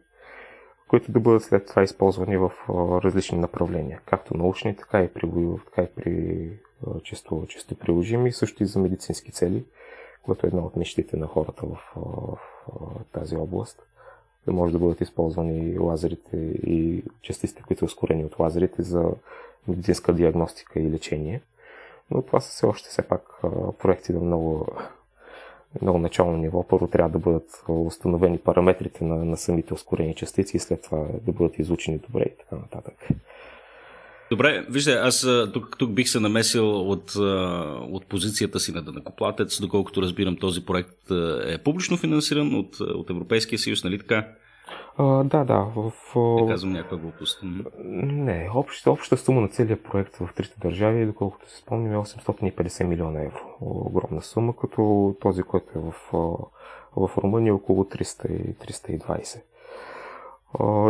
които 0.88 1.12
да 1.12 1.20
бъдат 1.20 1.42
след 1.42 1.66
това 1.66 1.82
използвани 1.82 2.36
в 2.36 2.52
различни 3.04 3.38
направления, 3.38 4.00
както 4.06 4.36
научни, 4.36 4.76
така 4.76 5.02
и 5.02 5.08
при, 5.08 5.30
така 5.64 5.82
и 5.82 5.88
при 5.96 6.50
чисто, 7.02 7.44
чисто 7.48 7.74
приложими, 7.78 8.32
също 8.32 8.62
и 8.62 8.66
за 8.66 8.78
медицински 8.78 9.32
цели, 9.32 9.64
което 10.22 10.46
е 10.46 10.48
една 10.48 10.62
от 10.62 10.76
мечтите 10.76 11.16
на 11.16 11.26
хората 11.26 11.66
в, 11.66 11.78
в, 11.96 12.38
в 12.68 13.04
тази 13.12 13.36
област. 13.36 13.82
Да 14.46 14.52
може 14.52 14.72
да 14.72 14.78
бъдат 14.78 15.00
използвани 15.00 15.78
лазерите 15.78 16.36
и 16.66 17.04
частиците, 17.22 17.62
които 17.62 17.78
са 17.78 17.84
ускорени 17.84 18.24
от 18.24 18.38
лазерите 18.38 18.82
за 18.82 19.10
медицинска 19.68 20.12
диагностика 20.12 20.80
и 20.80 20.90
лечение. 20.90 21.42
Но 22.10 22.22
това 22.22 22.40
са 22.40 22.50
все 22.50 22.66
още 22.66 22.88
все 22.88 23.02
пак 23.02 23.22
проекти 23.78 24.12
на 24.12 24.20
много 24.20 24.66
много 25.82 25.98
начално 25.98 26.36
ниво. 26.36 26.62
Първо 26.68 26.86
трябва 26.86 27.10
да 27.10 27.18
бъдат 27.18 27.64
установени 27.68 28.38
параметрите 28.38 29.04
на, 29.04 29.24
на 29.24 29.36
самите 29.36 29.74
ускорени 29.74 30.14
частици 30.14 30.56
и 30.56 30.60
след 30.60 30.82
това 30.82 31.06
да 31.26 31.32
бъдат 31.32 31.58
изучени 31.58 31.98
добре 31.98 32.22
и 32.22 32.36
така 32.38 32.56
нататък. 32.56 32.94
Добре, 34.30 34.66
вижте, 34.70 34.92
аз 34.92 35.26
тук, 35.52 35.76
тук 35.78 35.92
бих 35.92 36.08
се 36.08 36.20
намесил 36.20 36.90
от, 36.90 37.14
от 37.90 38.06
позицията 38.06 38.60
си 38.60 38.72
на 38.72 38.82
дънакоплатец, 38.82 39.60
доколкото 39.60 40.02
разбирам 40.02 40.36
този 40.36 40.64
проект 40.64 41.10
е 41.46 41.58
публично 41.58 41.96
финансиран 41.96 42.54
от, 42.54 42.80
от 42.80 43.10
Европейския 43.10 43.58
съюз, 43.58 43.84
нали 43.84 43.98
така? 43.98 44.28
А, 44.98 45.24
да, 45.24 45.44
да. 45.44 45.66
В, 45.76 45.92
Не 46.16 46.48
казвам 46.48 46.72
някаква 46.72 46.96
глупост. 46.96 47.40
Не, 47.84 48.50
общата, 48.54 48.90
общата 48.90 49.22
сума 49.22 49.40
на 49.40 49.48
целият 49.48 49.84
проект 49.84 50.16
в 50.16 50.28
трите 50.36 50.54
държави, 50.60 51.06
доколкото 51.06 51.50
се 51.50 51.56
спомням, 51.56 51.92
е 51.92 51.96
850 51.96 52.84
милиона 52.84 53.20
евро. 53.20 53.56
Огромна 53.60 54.22
сума, 54.22 54.56
като 54.56 55.14
този, 55.20 55.42
който 55.42 55.78
е 55.78 55.82
в, 55.82 55.94
в 56.96 57.18
Румъния, 57.18 57.50
е 57.50 57.52
около 57.52 57.84
300 57.84 58.54
320. 58.54 59.42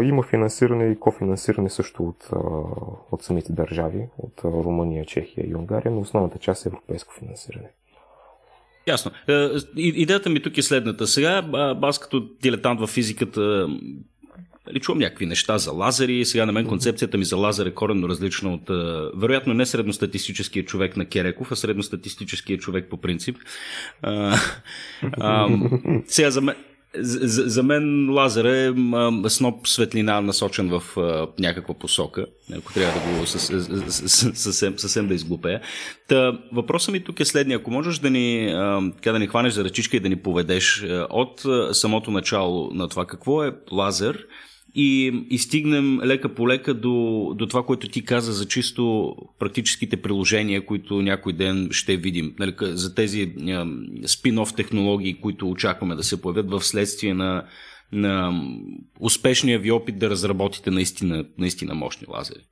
Има 0.03 0.23
финансиране 0.23 0.85
и 0.85 1.01
кофинансиране 1.01 1.71
също 1.71 2.03
от, 2.03 2.31
от 3.13 3.23
самите 3.23 3.53
държави, 3.53 4.09
от 4.19 4.45
Румъния, 4.45 5.05
Чехия 5.05 5.47
и 5.49 5.55
Унгария, 5.55 5.93
но 5.93 6.01
основната 6.01 6.39
част 6.39 6.67
е 6.67 6.69
европейско 6.69 7.15
финансиране. 7.15 7.69
Ясно. 8.87 9.11
Е, 9.29 9.49
идеята 9.77 10.31
ми 10.31 10.43
тук 10.43 10.59
е 10.59 10.63
следната. 10.63 11.07
Сега 11.07 11.49
аз 11.83 11.99
като 11.99 12.29
дилетант 12.43 12.81
в 12.81 12.87
физиката 12.87 13.69
нали, 14.67 14.81
чувам 14.81 14.99
някакви 14.99 15.27
неща 15.27 15.59
за 15.59 15.73
лазери. 15.73 16.25
Сега 16.25 16.47
на 16.47 16.53
мен 16.53 16.67
концепцията 16.67 17.19
ми 17.19 17.25
за 17.25 17.37
лазер 17.37 17.67
е 17.67 17.75
коренно 17.75 18.09
различна 18.09 18.55
от, 18.55 18.63
вероятно, 19.15 19.55
не 19.55 19.67
средностатистическия 19.67 20.65
човек 20.65 20.97
на 20.97 21.05
Кереков, 21.05 21.53
а 21.53 21.57
средностатистическия 21.57 22.59
човек 22.59 22.87
по 22.91 22.97
принцип. 22.97 23.37
А, 24.03 24.39
а, 25.21 25.49
сега 26.07 26.31
за 26.31 26.41
мен, 26.41 26.57
за, 26.99 27.49
за 27.49 27.63
мен 27.63 28.11
лазер 28.11 28.45
е 28.45 28.75
сноп 29.29 29.69
светлина 29.69 30.21
насочен 30.21 30.69
в 30.69 30.83
а, 30.97 31.27
някаква 31.39 31.75
посока, 31.75 32.27
ако 32.59 32.73
трябва 32.73 33.01
да 33.01 33.21
го 33.21 33.27
съвсем, 33.27 34.79
съвсем 34.79 35.09
да 35.09 35.15
изглупея. 35.15 35.61
Та, 36.09 36.39
въпросът 36.53 36.93
ми 36.93 37.05
тук 37.05 37.21
е 37.21 37.25
следния. 37.25 37.59
Ако 37.59 37.71
можеш 37.71 37.99
да 37.99 38.11
ни, 38.11 38.49
а, 38.49 38.93
да 39.05 39.19
ни 39.19 39.27
хванеш 39.27 39.53
за 39.53 39.65
ръчичка 39.65 39.97
и 39.97 40.01
да 40.01 40.09
ни 40.09 40.17
поведеш 40.17 40.87
от 41.11 41.43
самото 41.73 42.11
начало 42.11 42.71
на 42.75 42.89
това 42.89 43.07
какво 43.07 43.45
е 43.45 43.53
лазер, 43.73 44.27
и, 44.77 45.25
и 45.31 45.39
стигнем 45.39 46.01
лека 46.01 46.35
по 46.35 46.49
лека 46.49 46.75
до, 46.75 47.33
до 47.35 47.47
това, 47.47 47.63
което 47.63 47.89
ти 47.89 48.05
каза 48.05 48.33
за 48.33 48.49
чисто 48.49 49.15
практическите 49.39 49.97
приложения, 49.97 50.67
които 50.67 51.03
някой 51.03 51.33
ден 51.33 51.69
ще 51.71 51.97
видим. 51.97 52.35
Нали, 52.39 52.55
за 52.61 52.95
тези 52.95 53.35
спин-оф 54.07 54.57
технологии, 54.57 55.21
които 55.21 55.51
очакваме 55.51 55.95
да 55.95 56.05
се 56.05 56.23
появят 56.23 56.51
в 56.51 56.65
следствие 56.65 57.15
на, 57.15 57.45
на 57.93 58.43
успешния 59.01 59.59
ви 59.59 59.71
опит 59.71 59.99
да 59.99 60.11
разработите 60.11 60.71
наистина, 60.71 61.25
наистина 61.39 61.75
мощни 61.75 62.07
лазери. 62.11 62.43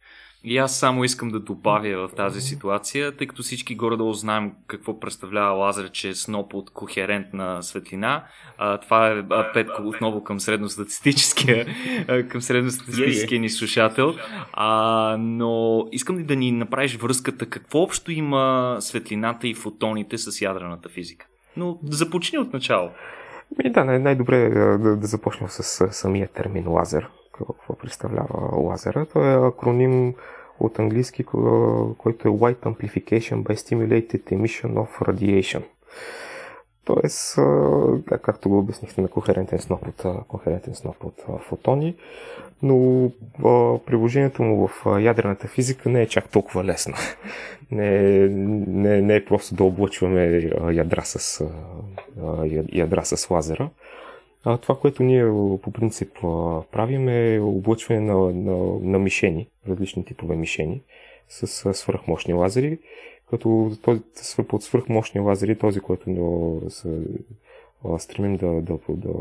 И 0.46 0.58
аз 0.58 0.78
само 0.78 1.04
искам 1.04 1.28
да 1.28 1.40
добавя 1.40 2.08
в 2.08 2.14
тази 2.14 2.40
ситуация, 2.40 3.16
тъй 3.16 3.26
като 3.26 3.42
всички 3.42 3.74
горе-долу 3.74 4.12
знаем 4.12 4.52
какво 4.66 5.00
представлява 5.00 5.54
лазер, 5.54 5.90
че 5.90 6.08
е 6.08 6.14
сноп 6.14 6.54
от 6.54 6.70
кохерентна 6.70 7.62
светлина. 7.62 8.24
А, 8.58 8.78
това 8.78 9.08
е 9.08 9.22
Петко 9.54 9.82
отново 9.82 10.24
към 10.24 10.40
средностатистическия, 10.40 11.66
към 12.28 12.40
средностатистическия 12.40 13.40
ни 13.40 13.50
слушател. 13.50 14.14
А, 14.52 15.16
но 15.18 15.84
искам 15.92 16.24
да 16.24 16.36
ни 16.36 16.52
направиш 16.52 16.96
връзката 16.96 17.46
какво 17.46 17.78
общо 17.78 18.12
има 18.12 18.76
светлината 18.80 19.48
и 19.48 19.54
фотоните 19.54 20.18
с 20.18 20.40
ядрената 20.40 20.88
физика? 20.88 21.26
Но 21.56 21.78
започни 21.90 22.38
от 22.38 22.52
начало. 22.52 22.90
И 23.64 23.70
да, 23.70 23.84
най-добре 23.84 24.42
е 24.42 24.50
да, 24.50 24.96
да 24.96 25.06
започнем 25.06 25.48
с 25.48 25.92
самия 25.92 26.28
термин 26.28 26.68
лазер. 26.68 27.08
Какво 27.32 27.78
представлява 27.78 28.56
лазера? 28.56 29.06
Той 29.12 29.32
е 29.32 29.48
акроним 29.48 30.14
от 30.64 30.78
английски, 30.78 31.24
който 31.98 32.28
е 32.28 32.30
White 32.30 32.62
Amplification 32.62 33.42
by 33.42 33.54
Stimulated 33.54 34.22
Emission 34.22 34.72
of 34.72 34.88
Radiation. 35.00 35.62
Тоест, 36.84 37.38
както 38.22 38.48
го 38.48 38.58
обяснихте 38.58 39.00
на 39.00 39.08
кохерентен 39.08 39.58
сноп 39.58 39.88
от, 39.88 40.26
кохерентен 40.28 40.74
сноп 40.74 41.04
от 41.04 41.24
фотони, 41.40 41.96
но 42.62 43.10
приложението 43.86 44.42
му 44.42 44.68
в 44.68 45.00
ядрената 45.00 45.48
физика 45.48 45.88
не 45.88 46.02
е 46.02 46.08
чак 46.08 46.28
толкова 46.28 46.64
лесно. 46.64 46.94
Не, 47.70 48.28
не, 48.28 49.02
не 49.02 49.16
е 49.16 49.24
просто 49.24 49.54
да 49.54 49.64
облъчваме 49.64 50.50
ядра 50.72 51.02
с, 51.04 51.44
ядра 52.72 53.04
с 53.04 53.30
лазера. 53.30 53.70
А, 54.44 54.58
това, 54.58 54.78
което 54.78 55.02
ние 55.02 55.24
по 55.62 55.70
принцип 55.72 56.12
правим 56.72 57.08
е 57.08 57.38
облъчване 57.40 58.00
на, 58.00 58.14
на, 58.32 58.56
на 58.80 58.98
мишени, 58.98 59.48
различни 59.68 60.04
типове 60.04 60.36
мишени 60.36 60.82
с 61.28 61.74
свръхмощни 61.74 62.34
лазери, 62.34 62.78
като 63.30 63.72
този, 63.82 64.00
под 64.48 64.62
свръхмощни 64.62 65.20
лазери, 65.20 65.58
този, 65.58 65.80
който 65.80 66.10
да, 66.10 66.70
се 66.70 66.88
стремим 67.98 68.36
да, 68.36 68.46
да, 68.46 68.78
да, 68.88 69.12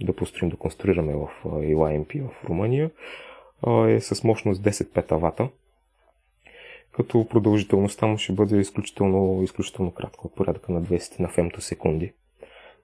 да 0.00 0.12
построим, 0.12 0.50
да 0.50 0.56
конструираме 0.56 1.14
в 1.14 1.28
LIMP 1.44 2.28
в 2.28 2.44
Румъния, 2.44 2.90
е 3.88 4.00
с 4.00 4.24
мощност 4.24 4.62
10 4.62 4.92
петавата, 4.92 5.48
като 6.92 7.28
продължителността 7.28 8.06
му 8.06 8.18
ще 8.18 8.32
бъде 8.32 8.58
изключително, 8.60 9.42
изключително 9.42 9.90
кратко, 9.90 10.26
от 10.26 10.34
порядъка 10.34 10.72
на 10.72 10.82
200 10.82 11.20
на 11.20 11.28
фемтосекунди 11.28 12.12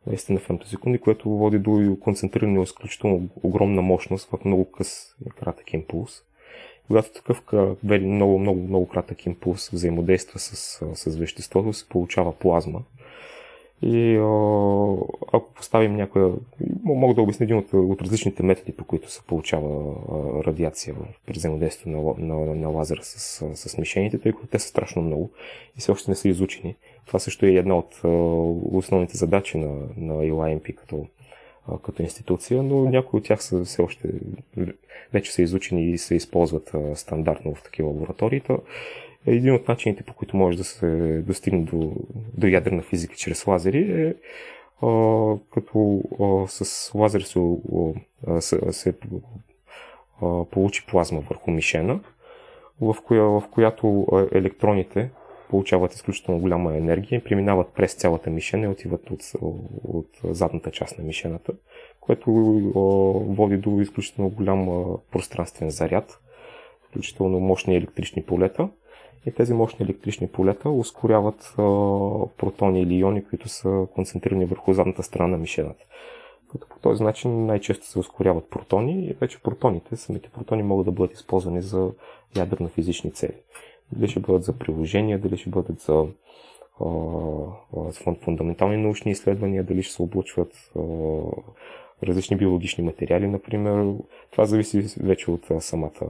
наистина 0.08 0.40
фемтосекунди, 0.40 0.98
което 0.98 1.30
води 1.30 1.58
до 1.58 1.96
концентриране 2.00 2.62
изключително 2.62 3.28
огромна 3.42 3.82
мощност 3.82 4.30
в 4.30 4.44
много 4.44 4.70
къс 4.70 5.14
кратък 5.36 5.72
импулс. 5.72 6.22
Когато 6.86 7.12
такъв 7.12 7.42
много, 7.82 8.38
много, 8.38 8.60
много 8.60 8.88
кратък 8.88 9.26
импулс 9.26 9.70
взаимодейства 9.70 10.38
с, 10.38 10.80
с 10.94 11.16
веществото, 11.16 11.72
се 11.72 11.88
получава 11.88 12.32
плазма. 12.32 12.80
И 13.82 14.16
ако 15.32 15.52
поставим 15.54 15.96
някоя... 15.96 16.32
Мога 16.84 17.14
да 17.14 17.22
обясня 17.22 17.44
един 17.44 17.56
от, 17.56 17.72
от 17.72 18.02
различните 18.02 18.42
методи, 18.42 18.72
по 18.72 18.84
които 18.84 19.10
се 19.10 19.22
получава 19.26 19.94
радиация 20.46 20.94
при 21.26 21.32
взаимодействие 21.32 21.92
на, 21.92 22.14
на, 22.18 22.54
на 22.54 22.68
лазера 22.68 23.00
с, 23.02 23.44
с 23.54 23.78
мишените, 23.78 24.18
тъй 24.18 24.32
като 24.32 24.46
те 24.46 24.58
са 24.58 24.68
страшно 24.68 25.02
много 25.02 25.30
и 25.76 25.80
все 25.80 25.92
още 25.92 26.10
не 26.10 26.14
са 26.14 26.28
изучени. 26.28 26.76
Това 27.06 27.18
също 27.18 27.46
е 27.46 27.50
една 27.50 27.78
от 27.78 28.00
основните 28.72 29.16
задачи 29.16 29.58
на, 29.58 29.74
на 29.96 30.14
ELIMP 30.14 30.74
като, 30.74 31.06
като 31.82 32.02
институция, 32.02 32.62
но 32.62 32.90
някои 32.90 33.18
от 33.18 33.24
тях 33.24 33.42
са 33.42 33.64
все 33.64 33.82
още 33.82 34.08
вече 35.12 35.32
са 35.32 35.42
изучени 35.42 35.90
и 35.90 35.98
се 35.98 36.14
използват 36.14 36.72
стандартно 36.94 37.54
в 37.54 37.62
такива 37.62 37.88
лаборатории. 37.88 38.42
Един 39.28 39.54
от 39.54 39.68
начините, 39.68 40.02
по 40.02 40.14
които 40.14 40.36
може 40.36 40.58
да 40.58 40.64
се 40.64 41.22
достигне 41.26 41.64
до, 41.64 41.92
до 42.36 42.46
ядрена 42.46 42.82
физика 42.82 43.16
чрез 43.16 43.46
лазери 43.46 44.02
е 44.02 44.14
а, 44.86 45.34
като 45.50 46.02
а, 46.20 46.48
с 46.48 46.90
лазер 46.94 47.20
се, 47.20 47.40
а, 48.26 48.40
се, 48.72 48.94
а, 50.22 50.44
получи 50.44 50.86
плазма 50.86 51.20
върху 51.20 51.50
мишена, 51.50 52.00
в, 52.80 52.96
коя, 53.04 53.22
в 53.22 53.42
която 53.50 54.06
електроните 54.32 55.10
получават 55.50 55.94
изключително 55.94 56.40
голяма 56.40 56.76
енергия 56.76 57.24
преминават 57.24 57.68
през 57.74 57.94
цялата 57.94 58.30
мишена 58.30 58.64
и 58.64 58.68
отиват 58.68 59.10
от, 59.10 59.22
от 59.84 60.08
задната 60.24 60.70
част 60.70 60.98
на 60.98 61.04
мишената, 61.04 61.52
което 62.00 62.30
а, 62.30 62.80
води 63.34 63.56
до 63.56 63.80
изключително 63.80 64.30
голям 64.30 64.84
пространствен 65.12 65.70
заряд, 65.70 66.20
включително 66.88 67.40
мощни 67.40 67.76
електрични 67.76 68.22
полета 68.22 68.68
и 69.26 69.32
тези 69.32 69.54
мощни 69.54 69.84
електрични 69.84 70.28
полета 70.28 70.70
ускоряват 70.70 71.54
а, 71.58 71.62
протони 72.36 72.82
или 72.82 72.94
иони, 72.94 73.24
които 73.24 73.48
са 73.48 73.86
концентрирани 73.94 74.44
върху 74.44 74.72
задната 74.72 75.02
страна 75.02 75.28
на 75.28 75.38
мишената. 75.38 75.84
като 76.52 76.68
по 76.68 76.78
този 76.78 77.02
начин 77.04 77.46
най-често 77.46 77.86
се 77.86 77.98
ускоряват 77.98 78.50
протони 78.50 79.06
и 79.06 79.12
вече 79.12 79.42
протоните, 79.42 79.96
самите 79.96 80.28
протони 80.28 80.62
могат 80.62 80.84
да 80.84 80.92
бъдат 80.92 81.14
използвани 81.16 81.62
за 81.62 81.90
ядрено 82.36 82.68
физични 82.68 83.12
цели. 83.12 83.36
Дали 83.92 84.08
ще 84.08 84.20
бъдат 84.20 84.44
за 84.44 84.52
приложения, 84.52 85.18
дали 85.18 85.36
ще 85.36 85.50
бъдат 85.50 85.80
за 85.80 86.06
фундаментални 88.24 88.76
научни 88.76 89.12
изследвания, 89.12 89.64
дали 89.64 89.82
ще 89.82 89.94
се 89.94 90.02
облучват 90.02 90.72
различни 92.02 92.36
биологични 92.36 92.84
материали, 92.84 93.26
например. 93.26 93.94
Това 94.30 94.44
зависи 94.44 94.96
вече 95.00 95.30
от 95.30 95.46
самата 95.60 96.06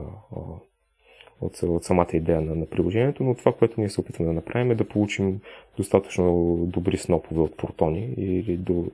от, 1.41 1.63
от 1.63 1.83
самата 1.83 2.07
идея 2.13 2.41
на, 2.41 2.55
на 2.55 2.65
приложението, 2.65 3.23
но 3.23 3.35
това, 3.35 3.51
което 3.53 3.79
ние 3.79 3.89
се 3.89 4.01
опитваме 4.01 4.27
да 4.27 4.33
направим 4.33 4.71
е 4.71 4.75
да 4.75 4.87
получим 4.87 5.39
достатъчно 5.77 6.55
добри 6.65 6.97
снопове 6.97 7.41
от 7.41 7.57
протони 7.57 8.13
или 8.17 8.57
до 8.57 8.85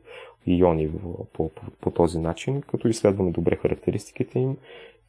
иони 0.47 0.89
по, 1.33 1.49
по, 1.49 1.61
по 1.81 1.91
този 1.91 2.19
начин, 2.19 2.61
като 2.61 2.87
изследваме 2.87 3.31
добре 3.31 3.55
характеристиките 3.55 4.39
им, 4.39 4.57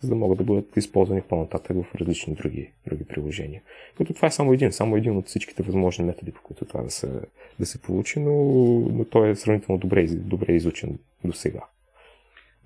за 0.00 0.08
да 0.08 0.14
могат 0.14 0.38
да 0.38 0.44
бъдат 0.44 0.76
използвани 0.76 1.22
по-нататък 1.22 1.76
в 1.76 1.94
различни 1.94 2.34
други, 2.34 2.70
други 2.86 3.04
приложения. 3.04 3.62
Като 3.96 4.14
това 4.14 4.28
е 4.28 4.30
само 4.30 4.52
един, 4.52 4.72
само 4.72 4.96
един 4.96 5.16
от 5.16 5.26
всичките 5.26 5.62
възможни 5.62 6.04
методи, 6.04 6.32
по 6.32 6.42
които 6.42 6.64
това 6.64 6.82
да 6.82 6.90
се, 6.90 7.10
да 7.60 7.66
се 7.66 7.82
получи, 7.82 8.20
но, 8.20 8.32
но 8.92 9.04
той 9.04 9.30
е 9.30 9.36
сравнително 9.36 9.78
добре, 9.78 10.06
добре 10.06 10.52
изучен 10.52 10.98
до 11.24 11.32
сега. 11.32 11.60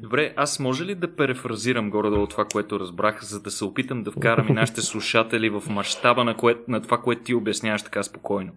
Добре, 0.03 0.33
аз 0.37 0.59
може 0.59 0.85
ли 0.85 0.95
да 0.95 1.17
перефразирам 1.17 1.91
горе-долу 1.91 2.27
това, 2.27 2.45
което 2.45 2.81
разбрах, 2.81 3.25
за 3.25 3.41
да 3.41 3.51
се 3.51 3.65
опитам 3.65 4.03
да 4.03 4.11
вкарам 4.11 4.49
и 4.49 4.53
нашите 4.53 4.81
слушатели 4.83 5.51
в 5.51 5.63
мащаба 5.69 6.25
на, 6.25 6.37
кое, 6.37 6.57
на 6.69 6.83
това, 6.83 6.99
което 6.99 7.23
ти 7.23 7.35
обясняваш 7.35 7.83
така 7.83 8.03
спокойно? 8.03 8.53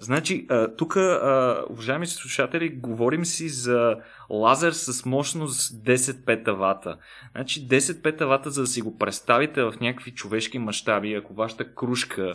Значи, 0.00 0.46
тук, 0.76 0.96
уважаеми 1.70 2.06
слушатели, 2.06 2.68
говорим 2.68 3.24
си 3.24 3.48
за 3.48 3.96
лазер 4.30 4.72
с 4.72 5.04
мощност 5.04 5.84
10 5.84 6.24
петавата. 6.24 6.96
Значи 7.32 7.68
10 7.68 8.02
петавата, 8.02 8.50
за 8.50 8.60
да 8.60 8.66
си 8.66 8.80
го 8.80 8.98
представите 8.98 9.62
в 9.62 9.74
някакви 9.80 10.10
човешки 10.10 10.58
мащаби, 10.58 11.14
ако 11.14 11.34
вашата 11.34 11.74
кружка 11.74 12.32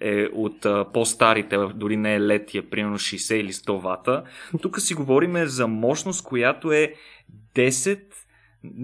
е 0.00 0.24
от 0.32 0.66
а, 0.66 0.86
по-старите, 0.92 1.56
дори 1.74 1.96
не 1.96 2.14
е 2.14 2.20
летия, 2.20 2.70
примерно 2.70 2.98
60 2.98 3.34
или 3.34 3.52
100 3.52 3.80
вата, 3.82 4.24
тук 4.62 4.80
си 4.80 4.94
говорим 4.94 5.46
за 5.46 5.66
мощност, 5.66 6.24
която 6.24 6.72
е 6.72 6.94
10 7.54 8.00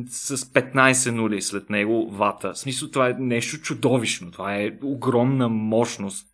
с 0.09 0.37
15 0.37 1.11
нули 1.11 1.43
след 1.43 1.71
него 1.71 2.11
вата. 2.11 2.53
В 2.53 2.59
смисъл 2.59 2.91
това 2.91 3.09
е 3.09 3.17
нещо 3.19 3.61
чудовищно. 3.61 4.31
Това 4.31 4.57
е 4.57 4.79
огромна 4.83 5.49
мощност, 5.49 6.27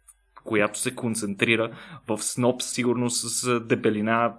която 0.45 0.79
се 0.79 0.95
концентрира 0.95 1.71
в 2.09 2.19
сноп, 2.19 2.63
сигурно 2.63 3.11
с 3.11 3.61
дебелина 3.61 4.35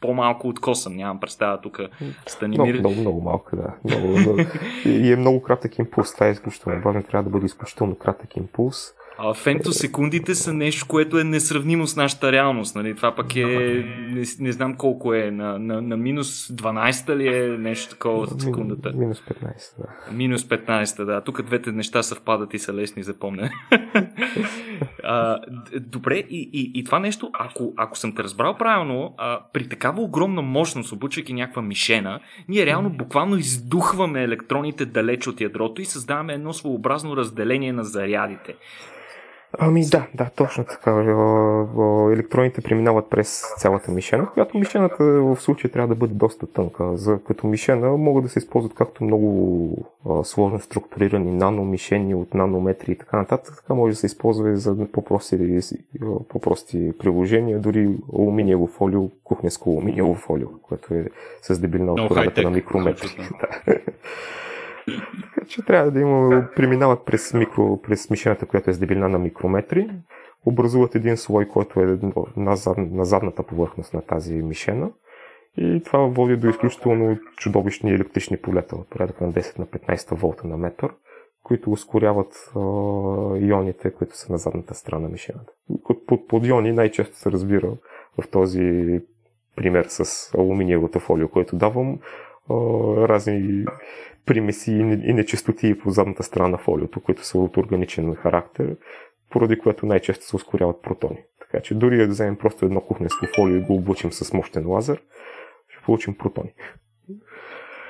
по-малко 0.00 0.48
от 0.48 0.60
косъм, 0.60 0.96
нямам 0.96 1.20
представа 1.20 1.60
тук. 1.60 1.80
Станимир. 2.26 2.74
Много, 2.74 2.78
много, 2.78 3.00
много 3.00 3.20
малко, 3.20 3.56
да. 3.56 3.74
Много, 3.84 4.18
много. 4.18 4.38
И 4.84 5.12
е 5.12 5.16
много 5.16 5.42
кратък 5.42 5.78
импулс. 5.78 6.14
Това 6.14 6.26
е 6.26 6.30
изключително 6.30 6.80
важно. 6.80 7.02
Трябва 7.02 7.24
да 7.24 7.30
бъде 7.30 7.46
изключително 7.46 7.94
кратък 7.94 8.36
импулс. 8.36 8.94
А 9.20 9.34
фемтосекундите 9.34 10.34
са 10.34 10.54
нещо, 10.54 10.86
което 10.88 11.18
е 11.18 11.24
несравнимо 11.24 11.86
с 11.86 11.96
нашата 11.96 12.32
реалност. 12.32 12.76
Нали? 12.76 12.96
Това 12.96 13.14
пък 13.14 13.36
е, 13.36 13.44
не, 14.10 14.24
не 14.40 14.52
знам 14.52 14.76
колко 14.76 15.14
е, 15.14 15.30
на, 15.30 15.58
на, 15.58 15.82
на 15.82 15.96
минус 15.96 16.48
12 16.48 17.16
ли 17.16 17.36
е 17.36 17.58
нещо 17.58 17.90
такова 17.90 18.18
от 18.18 18.40
секундата? 18.40 18.92
Минус 18.94 19.20
15, 19.20 19.78
да. 19.78 20.12
Минус 20.12 20.44
15, 20.44 21.04
да. 21.04 21.20
Тук 21.20 21.42
двете 21.42 21.72
неща 21.72 22.02
съвпадат 22.02 22.54
и 22.54 22.58
са 22.58 22.74
лесни 22.74 23.02
за 23.02 23.14
помня. 23.14 23.50
а, 25.04 25.38
добре, 25.80 26.16
и, 26.16 26.50
и, 26.52 26.70
и 26.74 26.84
това 26.84 26.98
нещо, 26.98 27.30
ако, 27.32 27.72
ако 27.76 27.98
съм 27.98 28.14
те 28.14 28.22
разбрал 28.22 28.56
правилно, 28.56 29.14
а, 29.18 29.40
при 29.52 29.68
такава 29.68 30.02
огромна 30.02 30.42
мощност, 30.42 30.92
обучайки 30.92 31.32
някаква 31.32 31.62
мишена, 31.62 32.20
ние 32.48 32.66
реално 32.66 32.90
буквално 32.90 33.36
издухваме 33.36 34.22
електроните 34.22 34.86
далеч 34.86 35.26
от 35.26 35.40
ядрото 35.40 35.82
и 35.82 35.84
създаваме 35.84 36.34
едно 36.34 36.52
своеобразно 36.52 37.16
разделение 37.16 37.72
на 37.72 37.84
зарядите. 37.84 38.54
Ами 39.58 39.84
да, 39.86 40.06
да, 40.14 40.30
точно 40.36 40.64
така. 40.64 40.90
Електроните 42.12 42.60
преминават 42.60 43.10
през 43.10 43.42
цялата 43.58 43.90
мишена, 43.90 44.26
която 44.26 44.58
мишената 44.58 45.04
в 45.04 45.36
случая 45.36 45.70
трябва 45.72 45.88
да 45.88 45.94
бъде 45.94 46.14
доста 46.14 46.46
тънка. 46.46 46.96
За 46.96 47.18
като 47.26 47.46
мишена 47.46 47.96
могат 47.96 48.24
да 48.24 48.30
се 48.30 48.38
използват 48.38 48.74
както 48.74 49.04
много 49.04 49.88
а, 50.08 50.24
сложно 50.24 50.60
структурирани 50.60 51.32
наномишени 51.32 52.14
от 52.14 52.34
нанометри 52.34 52.92
и 52.92 52.98
така 52.98 53.16
нататък, 53.16 53.54
така 53.56 53.74
може 53.74 53.92
да 53.92 53.96
се 53.96 54.06
използва 54.06 54.52
и 54.52 54.56
за 54.56 54.86
по-прости, 54.92 55.60
по-прости 56.28 56.92
приложения, 56.98 57.58
дори 57.58 57.96
алуминиево 58.14 58.66
фолио, 58.66 59.08
кухненско 59.24 59.70
алуминиево 59.70 60.14
фолио, 60.14 60.48
което 60.62 60.94
е 60.94 61.06
с 61.42 61.58
дебилина 61.58 61.92
от 61.92 62.08
порядъка 62.08 62.42
на 62.42 62.50
микрометри. 62.50 63.08
Така 63.40 63.80
че 65.48 65.64
трябва 65.64 65.90
да 65.90 66.00
има, 66.00 66.48
преминават 66.56 67.04
през, 67.04 67.34
микро, 67.34 67.82
през 67.82 68.10
мишената, 68.10 68.46
която 68.46 68.70
е 68.70 68.72
с 68.72 68.78
дебелина 68.78 69.08
на 69.08 69.18
микрометри, 69.18 69.90
образуват 70.46 70.94
един 70.94 71.16
слой, 71.16 71.48
който 71.48 71.80
е 71.80 71.98
на, 72.36 72.56
зад, 72.56 72.78
на 72.78 73.04
задната 73.04 73.42
повърхност 73.42 73.94
на 73.94 74.02
тази 74.02 74.34
мишена 74.34 74.90
и 75.56 75.82
това 75.84 75.98
води 75.98 76.36
до 76.36 76.48
изключително 76.48 77.18
чудовищни 77.36 77.90
електрични 77.90 78.36
полета 78.36 78.76
от 78.76 78.90
порядъка 78.90 79.26
на 79.26 79.32
10 79.32 79.58
на 79.58 79.66
15 79.66 80.14
волта 80.14 80.46
на 80.46 80.56
метър, 80.56 80.90
които 81.42 81.70
ускоряват 81.70 82.50
а, 82.56 82.60
ионите, 83.38 83.90
които 83.90 84.16
са 84.16 84.32
на 84.32 84.38
задната 84.38 84.74
страна 84.74 85.02
на 85.02 85.08
мишената. 85.08 85.52
Под, 86.06 86.28
под 86.28 86.46
иони 86.46 86.72
най-често 86.72 87.16
се 87.16 87.32
разбира 87.32 87.72
в 88.22 88.28
този 88.30 89.00
пример 89.56 89.86
с 89.88 90.34
алуминиевата 90.34 91.00
фолио, 91.00 91.28
който 91.28 91.56
давам, 91.56 91.98
разни 93.08 93.64
примеси 94.26 94.70
и 95.04 95.12
нечистоти 95.12 95.78
по 95.78 95.90
задната 95.90 96.22
страна 96.22 96.48
на 96.48 96.58
фолиото, 96.58 97.00
които 97.00 97.26
са 97.26 97.38
от 97.38 97.56
органичен 97.56 98.14
характер, 98.14 98.76
поради 99.30 99.58
което 99.58 99.86
най-често 99.86 100.24
се 100.24 100.36
ускоряват 100.36 100.82
протони. 100.82 101.18
Така 101.40 101.62
че 101.62 101.74
дори 101.74 101.96
да 101.96 102.06
вземем 102.06 102.36
просто 102.36 102.64
едно 102.64 102.80
кухненско 102.80 103.26
фолио 103.36 103.56
и 103.56 103.60
го 103.60 103.74
облучим 103.74 104.12
с 104.12 104.32
мощен 104.32 104.68
лазер, 104.68 105.02
ще 105.68 105.84
получим 105.84 106.18
протони. 106.18 106.52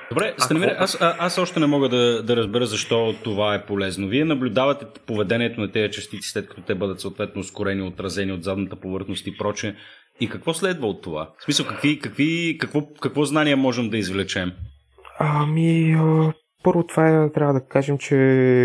Добре, 0.09 0.33
Станимир, 0.37 0.75
аз, 0.79 0.97
аз 0.99 1.37
още 1.37 1.59
не 1.59 1.65
мога 1.65 1.89
да, 1.89 2.23
да 2.23 2.35
разбера 2.35 2.65
защо 2.65 3.15
това 3.23 3.55
е 3.55 3.65
полезно. 3.65 4.07
Вие 4.07 4.25
наблюдавате 4.25 4.85
поведението 5.05 5.61
на 5.61 5.71
тези 5.71 5.93
частици, 5.93 6.29
след 6.29 6.49
като 6.49 6.61
те 6.61 6.75
бъдат 6.75 6.99
съответно 6.99 7.41
ускорени, 7.41 7.81
отразени 7.81 8.31
от 8.31 8.43
задната 8.43 8.75
повърхност 8.75 9.27
и 9.27 9.37
проче. 9.37 9.75
И 10.19 10.29
какво 10.29 10.53
следва 10.53 10.87
от 10.87 11.01
това? 11.01 11.29
В 11.37 11.43
смисъл, 11.43 11.65
какви, 11.67 11.99
какви, 11.99 12.57
какво, 12.59 12.81
какво 13.01 13.25
знание 13.25 13.55
можем 13.55 13.89
да 13.89 13.97
извлечем? 13.97 14.51
Ами, 15.19 15.97
първо 16.63 16.83
това 16.83 17.09
е, 17.09 17.31
трябва 17.31 17.53
да 17.53 17.65
кажем, 17.65 17.97
че 17.97 18.17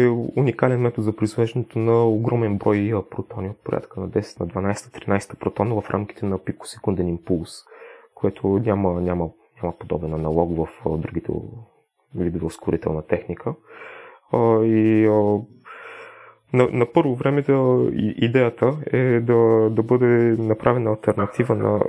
е 0.03 0.09
уникален 0.37 0.81
метод 0.81 1.05
за 1.05 1.17
произвеждането 1.17 1.79
на 1.79 2.05
огромен 2.05 2.59
брой 2.59 3.03
протони 3.11 3.49
от 3.49 3.64
порядка 3.64 4.01
на 4.01 4.09
10 4.09 4.40
на 4.40 4.47
12 4.47 5.09
13 5.09 5.38
протона 5.38 5.81
в 5.81 5.90
рамките 5.90 6.27
на 6.27 6.38
пикосекунден 6.38 7.09
импулс, 7.09 7.51
което 8.14 8.49
няма, 8.49 9.01
няма, 9.01 9.29
няма 9.62 9.79
подобен 9.79 10.14
аналог 10.14 10.57
в 10.57 10.69
другите 10.99 11.33
видове 12.14 12.47
ускорителна 12.47 13.07
техника. 13.07 13.55
И 14.62 15.09
на, 16.55 16.69
на 16.73 16.93
първо 16.93 17.14
време 17.14 17.43
да, 17.43 17.88
идеята 18.17 18.77
е 18.93 19.21
да, 19.21 19.71
да 19.71 19.83
бъде 19.83 20.37
направена 20.38 20.90
альтернатива 20.90 21.55
на 21.55 21.81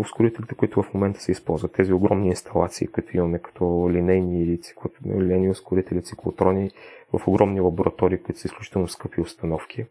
ускорителите, 0.00 0.54
които, 0.56 0.82
в 0.82 0.94
момента 0.94 1.20
се 1.20 1.32
използват. 1.32 1.72
Тези 1.72 1.92
огромни 1.92 2.26
инсталации, 2.26 2.86
които 2.86 3.16
имаме 3.16 3.38
като 3.38 3.90
линейни, 3.92 4.60
цикло, 4.60 4.90
линейни 5.06 5.50
ускорители, 5.50 6.02
циклотрони 6.02 6.70
в 7.12 7.28
огромни 7.28 7.60
лаборатории, 7.60 8.18
които 8.18 8.40
са 8.40 8.48
изключително 8.48 8.88
скъпи 8.88 9.20
установки. 9.20 9.84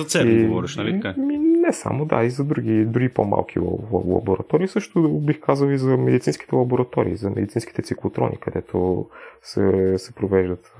За 0.00 0.06
цели 0.06 0.46
говориш, 0.46 0.76
нали 0.76 1.00
така? 1.00 1.14
Не 1.62 1.72
само, 1.72 2.04
да, 2.04 2.24
и 2.24 2.30
за 2.30 2.44
други, 2.44 2.84
други 2.84 3.08
по-малки 3.08 3.58
лаборатории. 3.92 4.68
Също 4.68 5.08
бих 5.08 5.40
казал 5.40 5.68
и 5.68 5.78
за 5.78 5.96
медицинските 5.96 6.54
лаборатории, 6.54 7.16
за 7.16 7.30
медицинските 7.30 7.82
циклотрони, 7.82 8.36
където 8.36 9.06
се, 9.42 9.94
се, 9.98 10.14
провеждат, 10.14 10.76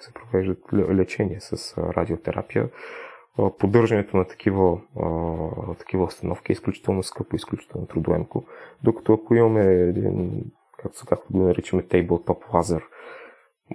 се 0.00 0.12
провеждат 0.14 0.58
лечение 0.72 1.40
с 1.40 1.78
радиотерапия. 1.78 2.68
Поддържането 3.58 4.16
на 4.16 4.24
такива, 4.24 4.78
такива 5.78 6.04
установки 6.04 6.52
е 6.52 6.54
изключително 6.54 7.02
скъпо, 7.02 7.36
изключително 7.36 7.86
трудоемко. 7.86 8.44
Докато 8.84 9.12
ако 9.12 9.34
имаме 9.34 9.64
един, 9.64 10.42
както, 10.78 11.06
както 11.08 11.32
го 11.32 11.42
наричаме, 11.42 11.82
тейблтоп 11.82 12.44
лазер, 12.54 12.82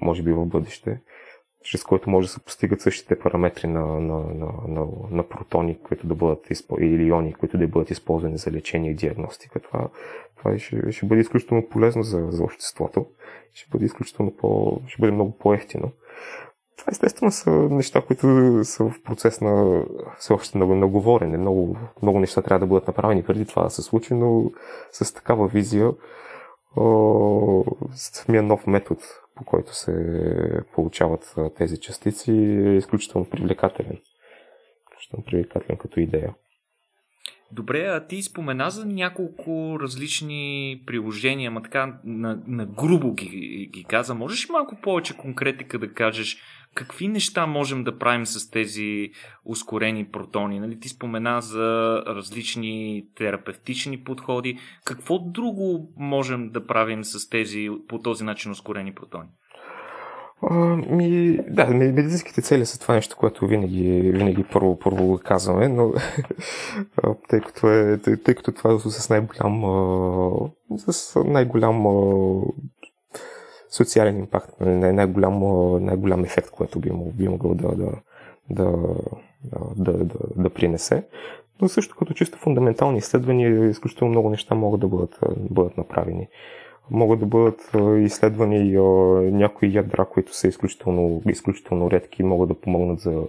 може 0.01 0.23
би 0.23 0.33
в 0.33 0.45
бъдеще, 0.45 1.01
чрез 1.63 1.83
който 1.83 2.09
може 2.09 2.27
да 2.27 2.33
се 2.33 2.39
постигат 2.39 2.81
същите 2.81 3.19
параметри 3.19 3.67
на, 3.67 3.85
на, 3.85 4.19
на, 4.19 4.51
на, 4.67 4.87
на 5.11 5.23
протони, 5.29 5.79
които 5.83 6.07
да 6.07 6.15
бъдат 6.15 6.47
или 6.79 7.07
иони, 7.07 7.33
които 7.33 7.57
да 7.57 7.67
бъдат 7.67 7.91
използвани 7.91 8.37
за 8.37 8.51
лечение 8.51 8.91
и 8.91 8.95
диагностика. 8.95 9.59
Това, 9.59 9.87
това 10.37 10.59
ще, 10.59 10.91
ще 10.91 11.05
бъде 11.05 11.21
изключително 11.21 11.69
полезно 11.69 12.03
за, 12.03 12.27
за 12.29 12.43
обществото. 12.43 13.05
Ще 13.53 13.69
бъде 13.71 13.85
изключително 13.85 14.31
по, 14.31 14.81
ще 14.87 15.01
бъде 15.01 15.11
много 15.11 15.37
по-ефтино. 15.37 15.91
това 16.77 16.91
естествено 16.91 17.31
са 17.31 17.51
неща, 17.51 18.01
които 18.01 18.25
са 18.63 18.89
в 18.89 19.03
процес 19.03 19.41
на 19.41 19.83
все 20.17 20.33
още 20.33 20.57
на, 20.57 20.65
на 20.65 20.87
говорене. 20.87 21.37
Много, 21.37 21.77
много 22.01 22.19
неща 22.19 22.41
трябва 22.41 22.59
да 22.59 22.69
бъдат 22.69 22.87
направени 22.87 23.23
преди 23.23 23.45
това 23.45 23.63
да 23.63 23.69
се 23.69 23.81
случи, 23.81 24.13
но 24.13 24.51
с 24.91 25.13
такава 25.13 25.47
визия 25.47 25.91
самия 27.93 28.43
нов 28.43 28.67
метод, 28.67 29.01
по 29.35 29.45
който 29.45 29.75
се 29.75 29.93
получават 30.73 31.35
тези 31.57 31.79
частици, 31.79 32.31
е 32.31 32.75
изключително 32.77 33.29
привлекателен. 33.29 33.97
Изключително 34.89 35.25
привлекателен 35.25 35.77
като 35.77 35.99
идея. 35.99 36.33
Добре, 37.51 37.85
а 37.85 38.07
ти 38.07 38.21
спомена 38.21 38.69
за 38.69 38.85
няколко 38.85 39.77
различни 39.79 40.83
приложения, 40.87 41.51
ма 41.51 41.61
така 41.61 41.99
на, 42.05 42.43
на 42.47 42.65
грубо 42.65 43.13
ги, 43.13 43.69
ги 43.73 43.83
каза. 43.83 44.15
Можеш 44.15 44.49
малко 44.49 44.77
повече 44.83 45.17
конкретика 45.17 45.79
да 45.79 45.93
кажеш 45.93 46.37
какви 46.75 47.07
неща 47.07 47.45
можем 47.45 47.83
да 47.83 47.97
правим 47.97 48.25
с 48.25 48.49
тези 48.49 49.09
ускорени 49.45 50.05
протони? 50.05 50.59
Нали, 50.59 50.79
ти 50.79 50.89
спомена 50.89 51.41
за 51.41 52.01
различни 52.07 53.05
терапевтични 53.15 54.03
подходи. 54.03 54.59
Какво 54.85 55.19
друго 55.19 55.93
можем 55.97 56.49
да 56.49 56.65
правим 56.65 57.03
с 57.03 57.29
тези 57.29 57.69
по 57.87 57.99
този 57.99 58.23
начин 58.23 58.51
ускорени 58.51 58.93
протони? 58.93 59.29
А, 60.43 60.55
ми, 60.75 61.39
да, 61.49 61.67
медицинските 61.67 62.41
цели 62.41 62.65
са 62.65 62.79
това 62.79 62.95
нещо, 62.95 63.17
което 63.17 63.47
винаги, 63.47 64.11
винаги 64.13 64.43
първо, 64.53 64.79
първо 64.79 65.19
казваме, 65.23 65.67
но 65.67 65.93
тъй 67.29 67.39
като, 67.39 67.67
е, 67.67 67.97
тъй, 67.97 68.17
тъй 68.17 68.35
като 68.35 68.51
това 68.51 68.73
е 68.73 68.79
с 68.79 69.09
най-голям, 69.09 69.61
с 70.77 71.23
най-голям 71.25 71.85
социален 73.71 74.17
импакт, 74.17 74.59
нали, 74.59 74.93
най-голям, 74.93 75.39
най-голям 75.85 76.23
ефект, 76.23 76.49
който 76.49 76.79
би, 76.79 76.91
би 77.13 77.27
могъл 77.27 77.55
да, 77.55 77.75
да, 77.75 77.91
да, 78.49 78.71
да, 79.75 79.91
да, 79.91 80.15
да 80.35 80.49
принесе. 80.49 81.03
Но 81.61 81.69
също 81.69 81.95
като 81.95 82.13
чисто 82.13 82.37
фундаментални 82.37 82.97
изследвания, 82.97 83.69
изключително 83.69 84.11
много 84.11 84.29
неща 84.29 84.55
могат 84.55 84.81
да 84.81 84.87
бъдат, 84.87 85.19
бъдат 85.49 85.77
направени 85.77 86.27
могат 86.91 87.19
да 87.19 87.25
бъдат 87.25 87.71
изследвани 88.05 88.71
някои 89.31 89.73
ядра, 89.73 90.05
които 90.05 90.35
са 90.35 90.47
изключително, 90.47 91.21
изключително 91.27 91.91
редки 91.91 92.23
могат 92.23 92.49
да 92.49 92.59
помогнат 92.61 92.99
за 92.99 93.23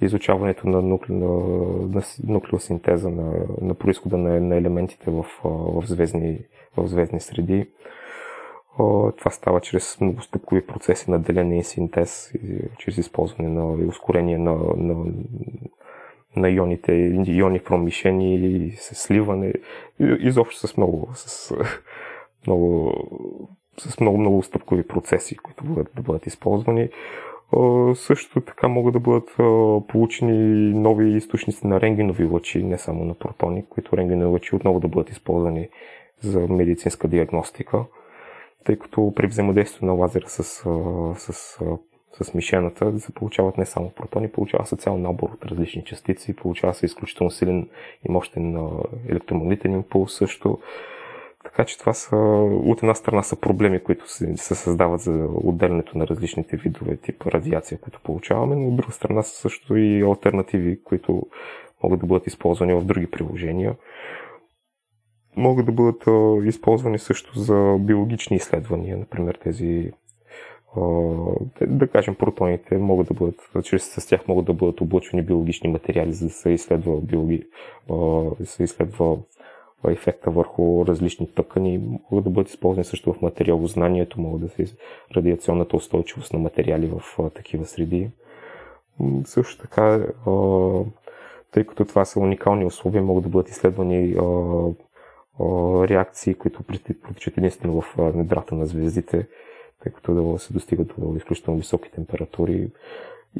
изучаването 0.00 0.68
на, 0.68 0.82
нукле, 0.82 1.14
на, 1.14 1.28
на 1.88 2.02
нуклеосинтеза, 2.24 3.10
на, 3.10 3.32
на 3.60 3.74
происхода 3.74 4.16
на, 4.16 4.40
на 4.40 4.56
елементите 4.56 5.10
в, 5.10 5.24
в, 5.44 5.86
звездни, 5.86 6.38
в 6.76 6.88
звездни 6.88 7.20
среди. 7.20 7.66
Това 9.18 9.30
става 9.30 9.60
чрез 9.60 10.00
многостъпкови 10.00 10.66
процеси 10.66 11.10
на 11.10 11.18
деление 11.18 11.58
и 11.58 11.64
синтез, 11.64 12.32
чрез 12.78 12.98
използване 12.98 13.48
на 13.48 13.66
ускорение 13.88 14.38
на, 14.38 14.56
на, 14.76 15.12
на 16.36 16.50
ионите, 16.50 16.92
иони 17.26 17.60
промишени 17.60 18.34
или 18.34 18.70
с 18.70 18.94
сливане, 18.94 19.52
изобщо 20.00 20.66
с 20.68 20.76
много, 20.76 21.08
с 21.14 21.54
много, 22.46 22.92
с 23.78 24.00
много, 24.00 24.18
много 24.18 24.42
стъпкови 24.42 24.86
процеси, 24.86 25.36
които 25.36 25.64
бъдат 25.64 25.90
да 25.96 26.02
бъдат 26.02 26.26
използвани. 26.26 26.88
Също 27.94 28.40
така 28.40 28.68
могат 28.68 28.92
да 28.92 29.00
бъдат 29.00 29.30
получени 29.88 30.72
нови 30.74 31.16
източници 31.16 31.66
на 31.66 31.80
рентгенови 31.80 32.24
лъчи, 32.24 32.62
не 32.62 32.78
само 32.78 33.04
на 33.04 33.14
протони, 33.14 33.64
които 33.68 33.96
рентгенови 33.96 34.32
лъчи 34.32 34.54
отново 34.56 34.80
да 34.80 34.88
бъдат 34.88 35.10
използвани 35.10 35.68
за 36.20 36.40
медицинска 36.48 37.08
диагностика, 37.08 37.84
тъй 38.64 38.78
като 38.78 39.12
при 39.16 39.26
взаимодействието 39.26 39.86
на 39.86 39.92
лазера 39.92 40.28
с, 40.28 40.44
с 41.16 41.60
с 42.24 42.34
мишената 42.34 43.00
се 43.00 43.12
получават 43.12 43.58
не 43.58 43.66
само 43.66 43.90
протони, 43.90 44.28
получава 44.28 44.66
се 44.66 44.76
цял 44.76 44.98
набор 44.98 45.28
от 45.28 45.44
различни 45.44 45.84
частици, 45.84 46.36
получава 46.36 46.74
се 46.74 46.86
изключително 46.86 47.30
силен 47.30 47.68
и 48.08 48.12
мощен 48.12 48.68
електромагнитен 49.08 49.72
импулс 49.72 50.14
също. 50.14 50.58
Така 51.44 51.64
че 51.64 51.78
това 51.78 51.92
са, 51.92 52.16
от 52.16 52.82
една 52.82 52.94
страна 52.94 53.22
са 53.22 53.36
проблеми, 53.36 53.80
които 53.80 54.10
се, 54.10 54.36
се 54.36 54.54
създават 54.54 55.00
за 55.00 55.28
отделянето 55.44 55.98
на 55.98 56.06
различните 56.06 56.56
видове 56.56 56.96
тип 56.96 57.26
радиация, 57.26 57.78
които 57.78 58.00
получаваме, 58.00 58.56
но 58.56 58.68
от 58.68 58.76
друга 58.76 58.92
страна 58.92 59.22
са 59.22 59.36
също 59.36 59.76
и 59.76 60.02
альтернативи, 60.02 60.82
които 60.82 61.22
могат 61.82 62.00
да 62.00 62.06
бъдат 62.06 62.26
използвани 62.26 62.74
в 62.74 62.84
други 62.84 63.10
приложения. 63.10 63.74
Могат 65.38 65.66
да 65.66 65.72
бъдат 65.72 66.04
използвани 66.46 66.98
също 66.98 67.38
за 67.38 67.76
биологични 67.80 68.36
изследвания, 68.36 68.96
например 68.96 69.34
тези 69.34 69.92
да 71.66 71.88
кажем, 71.92 72.14
протоните 72.14 72.78
могат 72.78 73.08
да 73.08 73.14
бъдат, 73.14 73.64
чрез 73.64 73.84
с 73.84 74.06
тях 74.06 74.28
могат 74.28 74.44
да 74.44 74.52
бъдат 74.52 74.80
облъчвани 74.80 75.22
биологични 75.22 75.70
материали, 75.70 76.12
за 76.12 76.26
да 76.26 76.32
се 76.32 76.50
изследва, 76.50 76.96
биологи, 76.96 77.42
да 78.40 78.46
се 78.46 78.62
изследва 78.62 79.16
ефекта 79.88 80.30
върху 80.30 80.86
различни 80.86 81.34
тъкани. 81.34 81.78
Могат 82.10 82.24
да 82.24 82.30
бъдат 82.30 82.50
използвани 82.50 82.84
също 82.84 83.12
в 83.12 83.22
материалознанието, 83.22 84.20
могат 84.20 84.40
да 84.40 84.48
се 84.48 84.76
радиационната 85.16 85.76
устойчивост 85.76 86.32
на 86.32 86.38
материали 86.38 86.86
в 86.86 87.30
такива 87.30 87.64
среди. 87.64 88.10
Също 89.24 89.62
така, 89.62 90.06
тъй 91.52 91.64
като 91.64 91.84
това 91.84 92.04
са 92.04 92.20
уникални 92.20 92.64
условия, 92.64 93.02
могат 93.02 93.24
да 93.24 93.30
бъдат 93.30 93.48
изследвани 93.48 94.16
реакции, 95.88 96.34
които 96.34 96.62
протичат 96.62 97.38
единствено 97.38 97.80
в 97.80 98.12
недрата 98.14 98.54
на 98.54 98.66
звездите, 98.66 99.28
тъй 99.82 99.92
като 99.92 100.14
да 100.14 100.38
се 100.38 100.52
достигат 100.52 100.94
до 100.98 101.16
изключително 101.16 101.58
високи 101.58 101.90
температури. 101.90 102.70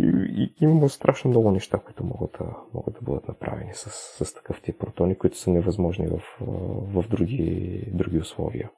И, 0.01 0.07
и, 0.37 0.55
има 0.61 0.89
страшно 0.89 1.31
много 1.31 1.51
неща, 1.51 1.79
които 1.79 2.05
могат 2.05 2.31
да, 2.39 2.45
могат 2.75 2.95
да 2.95 3.01
бъдат 3.03 3.29
направени 3.29 3.71
с, 3.75 3.91
с 4.25 4.35
такъв 4.35 4.61
тип 4.63 4.79
протони, 4.79 5.19
които 5.19 5.39
са 5.39 5.51
невъзможни 5.51 6.07
в, 6.07 6.21
в 6.95 7.09
други, 7.09 7.83
други 7.93 8.19
условия. 8.19 8.71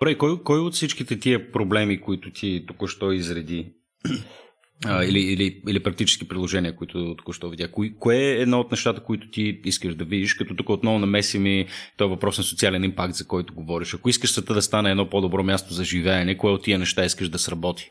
Добре, 0.00 0.18
кой, 0.18 0.42
кой 0.42 0.60
от 0.60 0.74
всичките 0.74 1.18
тия 1.18 1.52
проблеми, 1.52 2.00
които 2.00 2.32
ти 2.32 2.64
току-що 2.66 3.12
изреди, 3.12 3.74
а, 4.86 5.04
или, 5.04 5.18
или, 5.18 5.62
или 5.68 5.82
практически 5.82 6.28
приложения, 6.28 6.76
които 6.76 7.14
току-що 7.16 7.48
видя. 7.48 7.70
Кое, 7.70 7.90
кое 7.98 8.16
е 8.16 8.40
едно 8.40 8.60
от 8.60 8.70
нещата, 8.70 9.02
които 9.02 9.30
ти 9.30 9.60
искаш 9.64 9.94
да 9.94 10.04
видиш, 10.04 10.34
като 10.34 10.56
тук 10.56 10.68
отново 10.68 10.98
намесим 10.98 11.46
и 11.46 11.66
този 11.96 12.10
въпрос 12.10 12.38
на 12.38 12.44
социален 12.44 12.84
импакт, 12.84 13.14
за 13.14 13.26
който 13.26 13.54
говориш. 13.54 13.94
Ако 13.94 14.08
искаш 14.08 14.32
света 14.32 14.54
да 14.54 14.62
стане 14.62 14.90
едно 14.90 15.10
по-добро 15.10 15.42
място 15.42 15.74
за 15.74 15.84
живеене, 15.84 16.36
кое 16.36 16.50
от 16.50 16.62
тия 16.62 16.78
неща 16.78 17.04
искаш 17.04 17.28
да 17.28 17.38
сработи? 17.38 17.90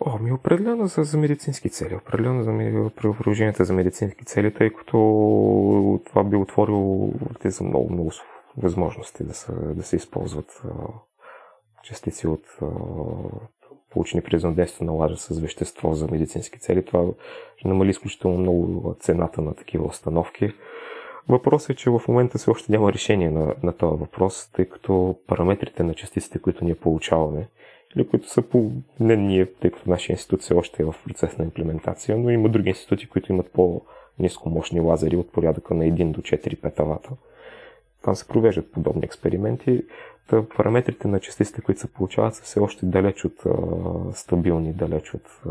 О, 0.00 0.18
ми 0.18 0.32
определено 0.32 0.86
за, 0.86 1.04
за 1.04 1.18
медицински 1.18 1.70
цели. 1.70 1.94
Определено 1.94 2.42
за 2.42 2.90
приложенията 2.96 3.64
за 3.64 3.72
медицински 3.72 4.24
цели, 4.24 4.54
тъй 4.54 4.70
като 4.70 6.00
това 6.06 6.24
би 6.24 6.36
отворило 6.36 7.12
за 7.44 7.64
много, 7.64 7.92
много 7.92 8.12
възможности 8.56 9.24
да 9.24 9.34
се, 9.34 9.52
да 9.52 9.82
се 9.82 9.96
използват 9.96 10.62
частици 11.84 12.26
от 12.26 12.42
получени 13.90 14.22
при 14.22 14.36
взаимодействието 14.36 14.84
на 14.84 14.92
лажа 14.92 15.16
с 15.16 15.38
вещество 15.38 15.94
за 15.94 16.08
медицински 16.08 16.58
цели. 16.58 16.84
Това 16.84 17.04
намали 17.64 17.90
изключително 17.90 18.38
много 18.38 18.94
цената 19.00 19.42
на 19.42 19.54
такива 19.54 19.86
установки. 19.86 20.52
Въпросът 21.28 21.70
е, 21.70 21.74
че 21.74 21.90
в 21.90 22.02
момента 22.08 22.38
все 22.38 22.50
още 22.50 22.72
няма 22.72 22.92
решение 22.92 23.30
на, 23.30 23.54
на 23.62 23.72
този 23.72 24.00
въпрос, 24.00 24.50
тъй 24.52 24.64
като 24.64 25.16
параметрите 25.26 25.82
на 25.82 25.94
частиците, 25.94 26.38
които 26.38 26.64
ние 26.64 26.74
получаваме, 26.74 27.48
или 27.96 28.08
които 28.08 28.30
са 28.30 28.42
по... 28.42 28.70
Не 29.00 29.16
ние, 29.16 29.46
тъй 29.46 29.70
като 29.70 29.90
нашия 29.90 30.14
институт 30.14 30.40
все 30.40 30.54
още 30.54 30.82
е 30.82 30.86
в 30.86 30.94
процес 31.06 31.38
на 31.38 31.44
имплементация, 31.44 32.18
но 32.18 32.30
има 32.30 32.48
други 32.48 32.68
институти, 32.68 33.08
които 33.08 33.32
имат 33.32 33.52
по-низкомощни 33.52 34.80
лазери 34.80 35.16
от 35.16 35.32
порядъка 35.32 35.74
на 35.74 35.84
1 35.84 36.10
до 36.10 36.20
4 36.20 36.60
петавата. 36.60 37.10
Там 38.02 38.14
се 38.14 38.28
провеждат 38.28 38.72
подобни 38.72 39.04
експерименти. 39.04 39.82
Та 40.30 40.42
параметрите 40.56 41.08
на 41.08 41.20
частиците, 41.20 41.60
които 41.60 41.80
се 41.80 41.92
получават, 41.92 42.34
са 42.34 42.42
все 42.42 42.60
още 42.60 42.86
далеч 42.86 43.24
от 43.24 43.46
а, 43.46 43.50
стабилни, 44.12 44.72
далеч 44.72 45.14
от 45.14 45.40
а, 45.46 45.50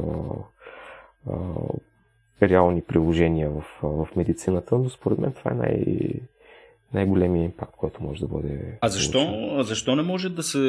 а, 1.29 1.35
реални 2.41 2.81
приложения 2.81 3.49
в, 3.49 3.63
в 3.83 4.07
медицината, 4.15 4.77
но 4.77 4.89
според 4.89 5.19
мен 5.19 5.31
това 5.31 5.51
е 5.51 5.55
най- 5.55 6.13
най-големия 6.93 7.43
импакт, 7.43 7.75
който 7.77 8.03
може 8.03 8.19
да 8.19 8.27
бъде. 8.27 8.77
А 8.81 8.89
защо, 8.89 9.57
защо 9.63 9.95
не 9.95 10.01
може 10.01 10.29
да 10.29 10.43
се 10.43 10.59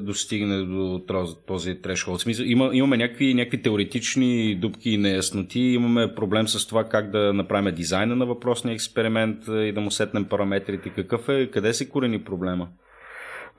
достигне 0.00 0.62
до 0.62 1.02
този 1.46 1.82
трешхолд? 1.82 2.20
Смисъл, 2.20 2.44
има, 2.44 2.70
имаме 2.72 2.96
някакви, 2.96 3.34
някакви 3.34 3.62
теоретични 3.62 4.54
дубки 4.54 4.90
и 4.90 4.98
неясноти, 4.98 5.60
имаме 5.60 6.14
проблем 6.14 6.48
с 6.48 6.66
това 6.66 6.84
как 6.84 7.10
да 7.10 7.32
направим 7.32 7.74
дизайна 7.74 8.16
на 8.16 8.26
въпросния 8.26 8.74
експеримент 8.74 9.38
и 9.48 9.72
да 9.72 9.80
му 9.80 9.90
сетнем 9.90 10.24
параметрите. 10.24 10.90
Какъв 10.90 11.28
е, 11.28 11.50
къде 11.50 11.74
се 11.74 11.88
корени 11.88 12.24
проблема? 12.24 12.68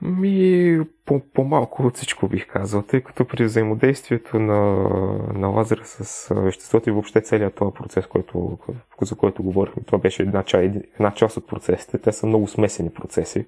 Ми, 0.02 0.80
по- 1.06 1.20
по-малко 1.34 1.82
от 1.82 1.96
всичко 1.96 2.28
бих 2.28 2.46
казал, 2.46 2.82
тъй 2.82 3.00
като 3.00 3.24
при 3.24 3.44
взаимодействието 3.44 4.38
на, 4.38 4.88
на 5.34 5.48
лазера 5.48 5.80
с 5.84 6.34
веществото 6.34 6.88
и 6.88 6.92
въобще 6.92 7.20
целият 7.20 7.54
този 7.54 7.74
процес, 7.74 8.06
който, 8.06 8.58
за 9.02 9.16
който 9.16 9.42
говорихме, 9.42 9.82
това 9.82 9.98
беше 9.98 10.22
една, 10.22 10.42
ча, 10.42 10.62
една 10.62 11.14
част 11.14 11.36
от 11.36 11.46
процесите. 11.46 11.98
Те 11.98 12.12
са 12.12 12.26
много 12.26 12.48
смесени 12.48 12.90
процеси. 12.90 13.46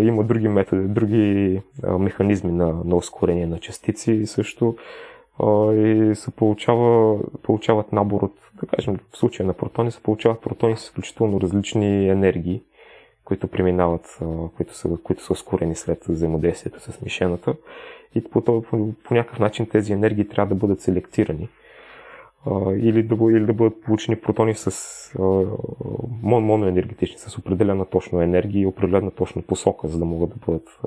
Има 0.00 0.24
други 0.24 0.48
методи, 0.48 0.88
други 0.88 1.62
механизми 1.98 2.52
на, 2.52 2.66
на 2.84 2.96
ускорение 2.96 3.46
на 3.46 3.58
частици 3.58 4.26
също 4.26 4.76
и 5.72 6.12
се 6.14 6.30
получава, 6.30 7.18
получават 7.42 7.92
набор 7.92 8.22
от, 8.22 8.34
да 8.60 8.66
кажем, 8.66 8.98
в 9.12 9.16
случая 9.18 9.46
на 9.46 9.52
протони 9.52 9.90
се 9.90 10.02
получават 10.02 10.40
протони 10.40 10.76
с 10.76 10.82
изключително 10.82 11.40
различни 11.40 12.08
енергии, 12.08 12.62
които 13.26 13.48
преминават, 13.48 14.18
които 14.56 14.74
са, 14.74 14.88
които 15.04 15.24
са 15.24 15.32
ускорени 15.32 15.74
след 15.74 16.04
взаимодействието 16.04 16.80
с 16.80 17.00
мишената. 17.00 17.54
И 18.14 18.24
по, 18.24 18.40
по, 18.44 18.62
по 19.04 19.14
някакъв 19.14 19.38
начин 19.38 19.68
тези 19.68 19.92
енергии 19.92 20.28
трябва 20.28 20.54
да 20.54 20.60
бъдат 20.60 20.80
селектирани 20.80 21.48
или 22.76 23.02
да, 23.02 23.16
или 23.32 23.46
да 23.46 23.52
бъдат 23.52 23.82
получени 23.82 24.16
протони 24.20 24.54
с 24.54 24.70
мон, 26.22 26.44
моноенергетични, 26.44 27.18
с 27.18 27.38
определена 27.38 27.86
точно 27.86 28.20
енергия 28.20 28.62
и 28.62 28.66
определена 28.66 29.10
точно 29.10 29.42
посока, 29.42 29.88
за 29.88 29.98
да 29.98 30.04
могат 30.04 30.30
да 30.30 30.36
бъдат 30.46 30.80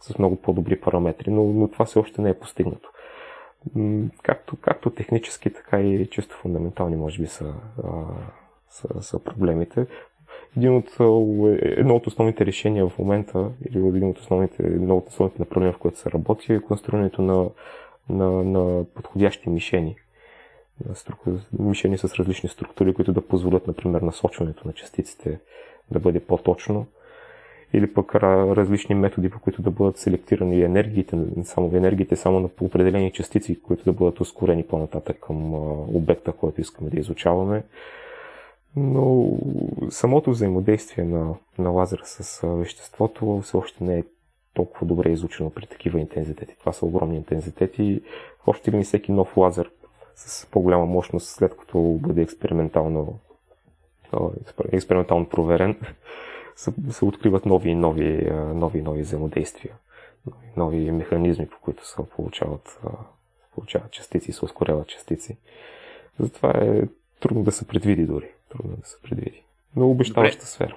с 0.00 0.18
много 0.18 0.36
по-добри 0.36 0.80
параметри. 0.80 1.30
Но, 1.30 1.44
но 1.44 1.68
това 1.68 1.84
все 1.84 1.98
още 1.98 2.22
не 2.22 2.30
е 2.30 2.38
постигнато. 2.38 2.90
Както, 4.22 4.56
както 4.60 4.90
технически, 4.90 5.50
така 5.50 5.80
и 5.80 6.06
чисто 6.06 6.36
фундаментални, 6.36 6.96
може 6.96 7.22
би, 7.22 7.26
са, 7.26 7.54
са, 8.68 9.02
са 9.02 9.18
проблемите. 9.24 9.86
Един 10.56 10.76
от, 10.76 10.90
едно 11.62 11.96
от 11.96 12.06
основните 12.06 12.46
решения 12.46 12.88
в 12.88 12.98
момента, 12.98 13.50
или 13.70 13.78
един 13.78 14.08
от 14.08 14.18
основните, 14.18 14.62
едно 14.62 14.96
от 14.96 15.08
основните 15.08 15.42
направления, 15.42 15.72
в 15.72 15.78
което 15.78 15.98
се 15.98 16.10
работи, 16.10 16.52
е 16.52 16.60
конструирането 16.60 17.22
на, 17.22 17.50
на, 18.08 18.30
на 18.44 18.84
подходящи 18.84 19.50
мишени 19.50 19.96
мишени 21.58 21.98
с 21.98 22.14
различни 22.14 22.48
структури, 22.48 22.94
които 22.94 23.12
да 23.12 23.26
позволят, 23.26 23.66
например, 23.66 24.00
насочването 24.00 24.66
на 24.68 24.72
частиците 24.72 25.38
да 25.90 26.00
бъде 26.00 26.20
по-точно, 26.20 26.86
или 27.72 27.94
пък 27.94 28.14
различни 28.14 28.94
методи, 28.94 29.30
по 29.30 29.40
които 29.40 29.62
да 29.62 29.70
бъдат 29.70 29.98
селектирани 29.98 30.62
енергиите, 30.62 31.18
само 31.44 31.76
енергиите 31.76 32.16
само 32.16 32.40
на 32.40 32.48
определени 32.60 33.12
частици, 33.12 33.62
които 33.62 33.84
да 33.84 33.92
бъдат 33.92 34.20
ускорени 34.20 34.62
по-нататък 34.62 35.20
към 35.20 35.54
обекта, 35.94 36.32
който 36.32 36.60
искаме 36.60 36.90
да 36.90 37.00
изучаваме. 37.00 37.62
Но 38.76 39.38
самото 39.90 40.30
взаимодействие 40.30 41.04
на, 41.04 41.34
на 41.58 41.70
лазера 41.70 42.02
с 42.04 42.46
веществото 42.46 43.40
все 43.44 43.56
още 43.56 43.84
не 43.84 43.98
е 43.98 44.04
толкова 44.54 44.86
добре 44.86 45.10
изучено 45.10 45.50
при 45.50 45.66
такива 45.66 46.00
интензитети. 46.00 46.56
Това 46.58 46.72
са 46.72 46.86
огромни 46.86 47.16
интензитети. 47.16 48.02
Още 48.46 48.72
ли 48.72 48.82
всеки 48.82 49.12
нов 49.12 49.36
лазер 49.36 49.70
с 50.14 50.46
по-голяма 50.46 50.86
мощност, 50.86 51.28
след 51.28 51.56
като 51.56 51.98
бъде 52.00 52.22
експериментално, 52.22 53.18
експериментално 54.72 55.28
проверен, 55.28 55.80
се, 56.90 57.04
откриват 57.04 57.46
нови 57.46 57.70
и 57.70 57.74
нови, 57.74 58.30
нови, 58.54 58.82
нови 58.82 59.02
взаимодействия, 59.02 59.74
нови 60.56 60.90
механизми, 60.90 61.46
по 61.46 61.58
които 61.60 61.86
се 61.86 61.96
получават, 62.16 62.80
получават 63.54 63.90
частици 63.90 64.30
и 64.30 64.34
се 64.34 64.44
ускоряват 64.44 64.86
частици. 64.86 65.36
Затова 66.18 66.50
е 66.50 66.82
трудно 67.20 67.42
да 67.42 67.52
се 67.52 67.66
предвиди 67.66 68.06
дори. 68.06 68.30
Трудно 68.50 68.76
да 68.76 68.88
се 68.88 68.96
предвиди. 69.02 69.42
Но 69.76 69.90
обещаваща 69.90 70.46
сфера. 70.46 70.76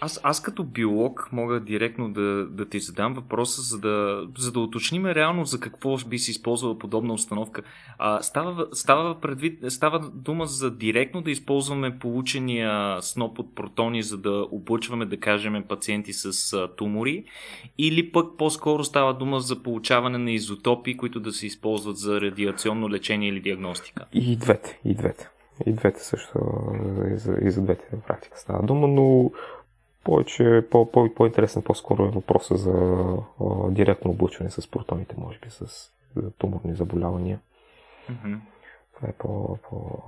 Аз, 0.00 0.20
аз 0.22 0.42
като 0.42 0.64
биолог 0.64 1.28
мога 1.32 1.60
директно 1.60 2.12
да, 2.12 2.46
да 2.46 2.68
ти 2.68 2.80
задам 2.80 3.14
въпроса, 3.14 3.62
за 3.62 3.78
да, 3.80 4.26
за 4.38 4.52
да 4.52 4.60
уточним 4.60 5.06
реално 5.06 5.44
за 5.44 5.60
какво 5.60 5.96
би 5.96 6.18
си 6.18 6.30
използвала 6.30 6.78
подобна 6.78 7.14
установка. 7.14 7.62
А, 7.98 8.22
става, 8.22 8.66
става, 8.72 9.20
предвид, 9.20 9.58
става 9.68 10.10
дума 10.10 10.46
за 10.46 10.70
директно 10.70 11.22
да 11.22 11.30
използваме 11.30 11.98
получения 11.98 13.02
сноп 13.02 13.38
от 13.38 13.54
протони, 13.54 14.02
за 14.02 14.18
да 14.18 14.46
облъчваме, 14.52 15.06
да 15.06 15.20
кажем, 15.20 15.64
пациенти 15.68 16.12
с 16.12 16.52
а, 16.52 16.68
тумори, 16.76 17.24
или 17.78 18.12
пък 18.12 18.36
по-скоро 18.38 18.84
става 18.84 19.14
дума 19.14 19.40
за 19.40 19.62
получаване 19.62 20.18
на 20.18 20.30
изотопи, 20.30 20.96
които 20.96 21.20
да 21.20 21.32
се 21.32 21.46
използват 21.46 21.96
за 21.96 22.20
радиационно 22.20 22.90
лечение 22.90 23.28
или 23.28 23.40
диагностика? 23.40 24.04
И 24.12 24.36
двете, 24.36 24.80
и 24.84 24.94
двете. 24.94 25.28
И 25.66 25.72
двете 25.72 26.04
също, 26.04 26.38
и 27.14 27.16
за, 27.16 27.36
и 27.42 27.50
за 27.50 27.62
двете 27.62 27.84
практика 28.06 28.38
става 28.38 28.62
дума, 28.62 28.88
но 28.88 29.30
повече, 30.04 30.66
по, 30.70 30.92
по, 30.92 31.14
по-интересен 31.14 31.62
по-скоро 31.62 32.04
е 32.04 32.10
въпроса 32.10 32.56
за 32.56 32.72
а, 33.40 33.70
директно 33.70 34.10
облучване 34.10 34.50
с 34.50 34.70
протоните, 34.70 35.14
може 35.18 35.38
би 35.38 35.50
с 35.50 35.90
за 36.16 36.30
туморни 36.30 36.74
заболявания. 36.74 37.40
Mm-hmm. 38.10 38.38
Това 38.94 39.08
е 39.08 39.12
по, 39.12 39.56
по, 39.56 40.02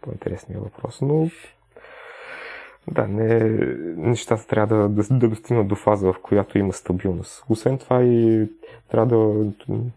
по-интересният 0.00 0.62
въпрос. 0.62 1.00
Но 1.00 1.30
да, 2.88 3.08
не, 3.08 3.38
нещата 3.96 4.46
трябва 4.46 4.76
да, 4.76 4.88
да, 4.88 5.18
да 5.18 5.28
достигнат 5.28 5.68
до 5.68 5.74
фаза, 5.74 6.12
в 6.12 6.20
която 6.22 6.58
има 6.58 6.72
стабилност. 6.72 7.44
Освен 7.48 7.78
това 7.78 8.02
и 8.02 8.48
трябва 8.88 9.06
да, 9.06 9.52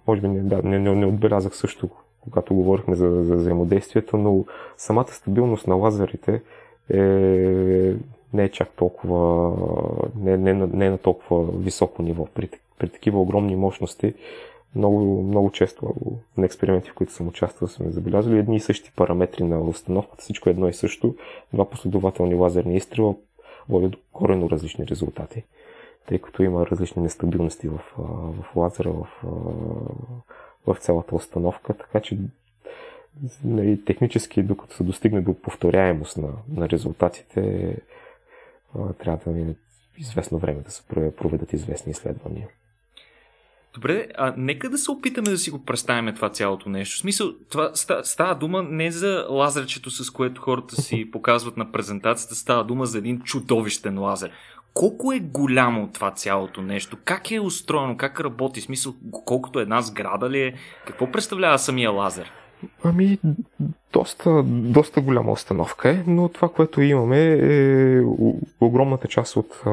може 0.07 0.21
би 0.21 0.27
не, 0.27 0.39
да, 0.39 0.63
не, 0.63 0.79
не, 0.79 0.95
не 0.95 1.05
отбелязах 1.05 1.55
също, 1.55 1.89
когато 2.31 2.55
говорихме 2.55 2.95
за, 2.95 3.23
за 3.23 3.35
взаимодействието, 3.35 4.17
но 4.17 4.45
самата 4.77 5.11
стабилност 5.11 5.67
на 5.67 5.75
лазерите 5.75 6.41
е 6.89 7.95
не 8.33 8.43
е 8.43 8.49
чак 8.49 8.69
толкова, 8.69 9.53
не, 10.15 10.37
не, 10.37 10.53
не 10.53 10.85
е 10.85 10.89
на 10.89 10.97
толкова 10.97 11.51
високо 11.51 12.01
ниво. 12.01 12.25
При, 12.25 12.49
при 12.79 12.89
такива 12.89 13.21
огромни 13.21 13.55
мощности 13.55 14.13
много, 14.75 15.21
много 15.21 15.51
често 15.51 15.93
на 16.37 16.45
експерименти, 16.45 16.89
в 16.89 16.93
които 16.93 17.13
съм 17.13 17.27
участвал, 17.27 17.67
сме 17.67 17.91
забелязали 17.91 18.39
едни 18.39 18.55
и 18.55 18.59
същи 18.59 18.91
параметри 18.95 19.43
на 19.43 19.61
установката, 19.61 20.21
всичко 20.21 20.49
едно 20.49 20.67
и 20.67 20.73
също, 20.73 21.15
два 21.53 21.69
последователни 21.69 22.35
лазерни 22.35 22.75
изстрела 22.75 23.15
водят 23.69 23.91
до 23.91 23.97
корено 24.13 24.49
различни 24.49 24.87
резултати, 24.87 25.43
тъй 26.07 26.19
като 26.19 26.43
има 26.43 26.65
различни 26.65 27.01
нестабилности 27.01 27.67
в, 27.67 27.79
в 28.41 28.55
лазера, 28.55 28.91
в, 28.91 29.07
в 30.67 30.77
цялата 30.79 31.15
установка, 31.15 31.73
така 31.73 31.99
че 31.99 32.17
нали, 33.43 33.85
технически, 33.85 34.43
докато 34.43 34.75
се 34.75 34.83
достигне 34.83 35.21
до 35.21 35.33
повторяемост 35.33 36.17
на, 36.17 36.29
на 36.53 36.69
резултатите, 36.69 37.75
трябва 38.99 39.19
да 39.25 39.31
мине 39.31 39.55
известно 39.97 40.37
време 40.37 40.61
да 40.61 40.71
се 40.71 40.83
проведат 41.17 41.53
известни 41.53 41.91
изследвания. 41.91 42.47
Добре, 43.73 44.07
а 44.17 44.33
нека 44.37 44.69
да 44.69 44.77
се 44.77 44.91
опитаме 44.91 45.29
да 45.29 45.37
си 45.37 45.51
го 45.51 45.65
представим 45.65 46.15
това 46.15 46.29
цялото 46.29 46.69
нещо. 46.69 46.95
В 46.95 46.99
смисъл, 46.99 47.33
това 47.49 47.71
става 48.03 48.35
дума 48.35 48.63
не 48.63 48.91
за 48.91 49.25
лазерчето, 49.29 49.91
с 49.91 50.11
което 50.11 50.41
хората 50.41 50.81
си 50.81 51.09
показват 51.11 51.57
на 51.57 51.71
презентацията, 51.71 52.35
става 52.35 52.63
дума 52.63 52.85
за 52.85 52.97
един 52.97 53.21
чудовищен 53.21 53.99
лазер. 53.99 54.31
Колко 54.75 55.13
е 55.13 55.19
голямо 55.19 55.89
това 55.93 56.11
цялото 56.11 56.61
нещо? 56.61 56.97
Как 57.05 57.31
е 57.31 57.39
устроено? 57.39 57.97
Как 57.97 58.19
работи? 58.19 58.61
Смисъл, 58.61 58.93
колкото 59.25 59.59
една 59.59 59.81
сграда 59.81 60.29
ли 60.29 60.41
е? 60.41 60.53
Какво 60.87 61.11
представлява 61.11 61.59
самия 61.59 61.91
лазер? 61.91 62.31
Ами, 62.83 63.19
доста, 63.93 64.43
доста 64.45 65.01
голяма 65.01 65.31
установка 65.31 65.89
е, 65.89 66.03
но 66.07 66.29
това, 66.29 66.49
което 66.49 66.81
имаме 66.81 67.37
е 67.41 68.01
огромната 68.61 69.07
част 69.07 69.35
от, 69.35 69.63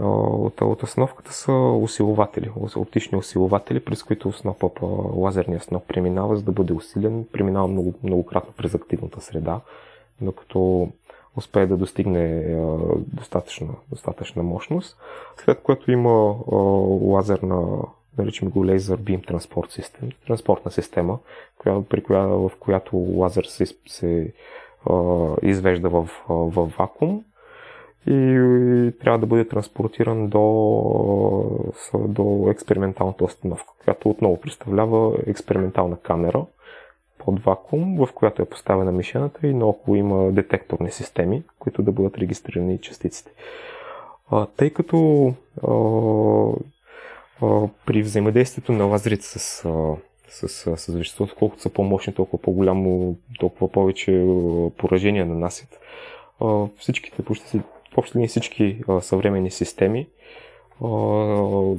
от, 0.00 0.60
от 0.60 0.82
установката 0.82 1.32
са 1.32 1.52
усилователи, 1.52 2.50
оптични 2.76 3.18
усилователи, 3.18 3.80
през 3.80 4.02
които 4.02 4.32
снопа, 4.32 4.70
лазерния 5.14 5.60
сноп 5.60 5.86
преминава, 5.88 6.36
за 6.36 6.42
да 6.42 6.52
бъде 6.52 6.72
усилен, 6.72 7.24
преминава 7.32 7.68
много, 7.68 7.94
многократно 8.02 8.52
през 8.56 8.74
активната 8.74 9.20
среда, 9.20 9.60
докато 10.20 10.88
успее 11.36 11.66
да 11.66 11.76
достигне 11.76 12.56
достатъчна, 12.96 13.68
достатъчна 13.90 14.42
мощност, 14.42 14.96
след 15.36 15.62
което 15.62 15.90
има 15.90 16.36
лазерна 17.00 17.78
наричаме 18.18 18.50
го 18.50 18.66
Laser 18.66 18.96
Beam 18.96 19.30
Transport 19.30 19.80
System, 19.80 20.14
транспортна 20.26 20.70
система, 20.70 21.18
при 21.64 22.02
коя, 22.02 22.20
в 22.20 22.50
която 22.60 22.96
лазер 22.96 23.44
се, 23.44 23.66
се 23.86 24.32
извежда 25.42 25.88
в, 25.88 26.08
в 26.28 26.72
вакуум 26.78 27.24
и, 28.06 28.12
и 28.12 28.98
трябва 28.98 29.18
да 29.18 29.26
бъде 29.26 29.48
транспортиран 29.48 30.28
до, 30.28 30.40
до 31.94 32.46
експерименталната 32.50 33.24
установка, 33.24 33.72
която 33.84 34.10
отново 34.10 34.40
представлява 34.40 35.18
експериментална 35.26 35.96
камера 35.96 36.44
под 37.24 37.40
вакуум, 37.42 37.96
в 37.96 38.12
която 38.12 38.42
е 38.42 38.44
поставена 38.44 38.92
мишената 38.92 39.46
и 39.46 39.54
наоколо 39.54 39.96
има 39.96 40.32
детекторни 40.32 40.90
системи, 40.90 41.42
които 41.58 41.82
да 41.82 41.92
бъдат 41.92 42.18
регистрирани 42.18 42.80
частиците. 42.80 43.30
А, 44.30 44.46
тъй 44.46 44.70
като 44.70 45.26
а, 45.62 45.68
при 47.86 48.02
взаимодействието 48.02 48.72
на 48.72 48.84
лазерите 48.84 49.24
с, 49.24 49.38
с, 50.28 50.48
с, 50.48 50.76
с 50.76 50.92
веществото, 50.92 51.34
колкото 51.38 51.62
са 51.62 51.70
по-мощни, 51.70 52.14
толкова 52.14 52.42
по-голямо, 52.42 53.16
толкова 53.40 53.72
повече 53.72 54.26
поражения 54.76 55.26
нанасят. 55.26 55.80
Всичките, 56.78 57.22
почти 57.22 57.60
въобще 57.96 58.26
всички 58.26 58.82
съвременни 59.00 59.50
системи 59.50 60.06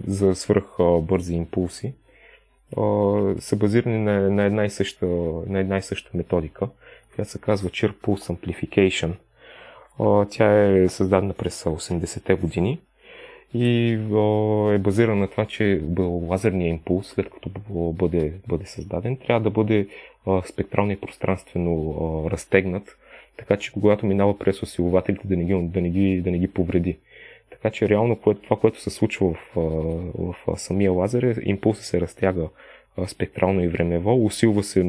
за 0.08 0.36
свръх 0.36 0.66
бързи 1.02 1.34
импулси 1.34 1.94
са 3.40 3.56
базирани 3.56 4.00
на, 4.00 4.30
на, 4.30 4.44
една 4.44 4.66
и 4.66 4.70
съща, 4.70 5.06
на 5.48 5.60
една 5.60 5.78
и 5.78 5.82
съща 5.82 6.10
методика, 6.14 6.68
която 7.16 7.32
се 7.32 7.40
казва 7.40 7.70
Chirp 7.70 7.94
Pulse 7.94 8.36
Amplification. 8.36 9.12
Тя 10.30 10.72
е 10.72 10.90
създадена 10.90 11.34
през 11.34 11.64
80-те 11.64 12.34
години 12.36 12.80
и 13.54 13.92
е 14.76 14.78
базиран 14.78 15.20
на 15.20 15.28
това, 15.28 15.46
че 15.46 15.82
лазерният 16.00 16.70
импулс, 16.70 17.08
след 17.08 17.30
като 17.30 17.50
бъде, 17.70 18.34
бъде 18.48 18.66
създаден, 18.66 19.18
трябва 19.18 19.44
да 19.44 19.50
бъде 19.50 19.88
спектрално 20.46 20.92
и 20.92 21.00
пространствено 21.00 22.28
разтегнат, 22.32 22.98
така 23.38 23.58
че 23.58 23.72
когато 23.72 24.06
минава 24.06 24.40
през 24.40 24.64
осилователите 24.64 25.28
да 25.28 25.38
не 25.38 25.44
ги, 25.44 25.54
да 25.54 25.82
не 25.82 25.90
ги, 25.90 26.22
да 26.22 26.32
не 26.32 26.40
ги 26.40 26.48
повреди. 26.48 26.98
Така 27.66 27.74
че 27.74 27.90
реално 27.90 28.16
това, 28.16 28.58
което 28.60 28.82
се 28.82 28.90
случва 28.90 29.34
в, 29.34 29.38
в, 30.16 30.58
самия 30.58 30.92
лазер 30.92 31.24
е 31.24 31.36
импулсът 31.42 31.86
се 31.86 32.02
разтяга 32.02 32.50
спектрално 33.08 33.64
и 33.64 33.68
времево, 33.68 34.26
усилва 34.26 34.64
се 34.64 34.84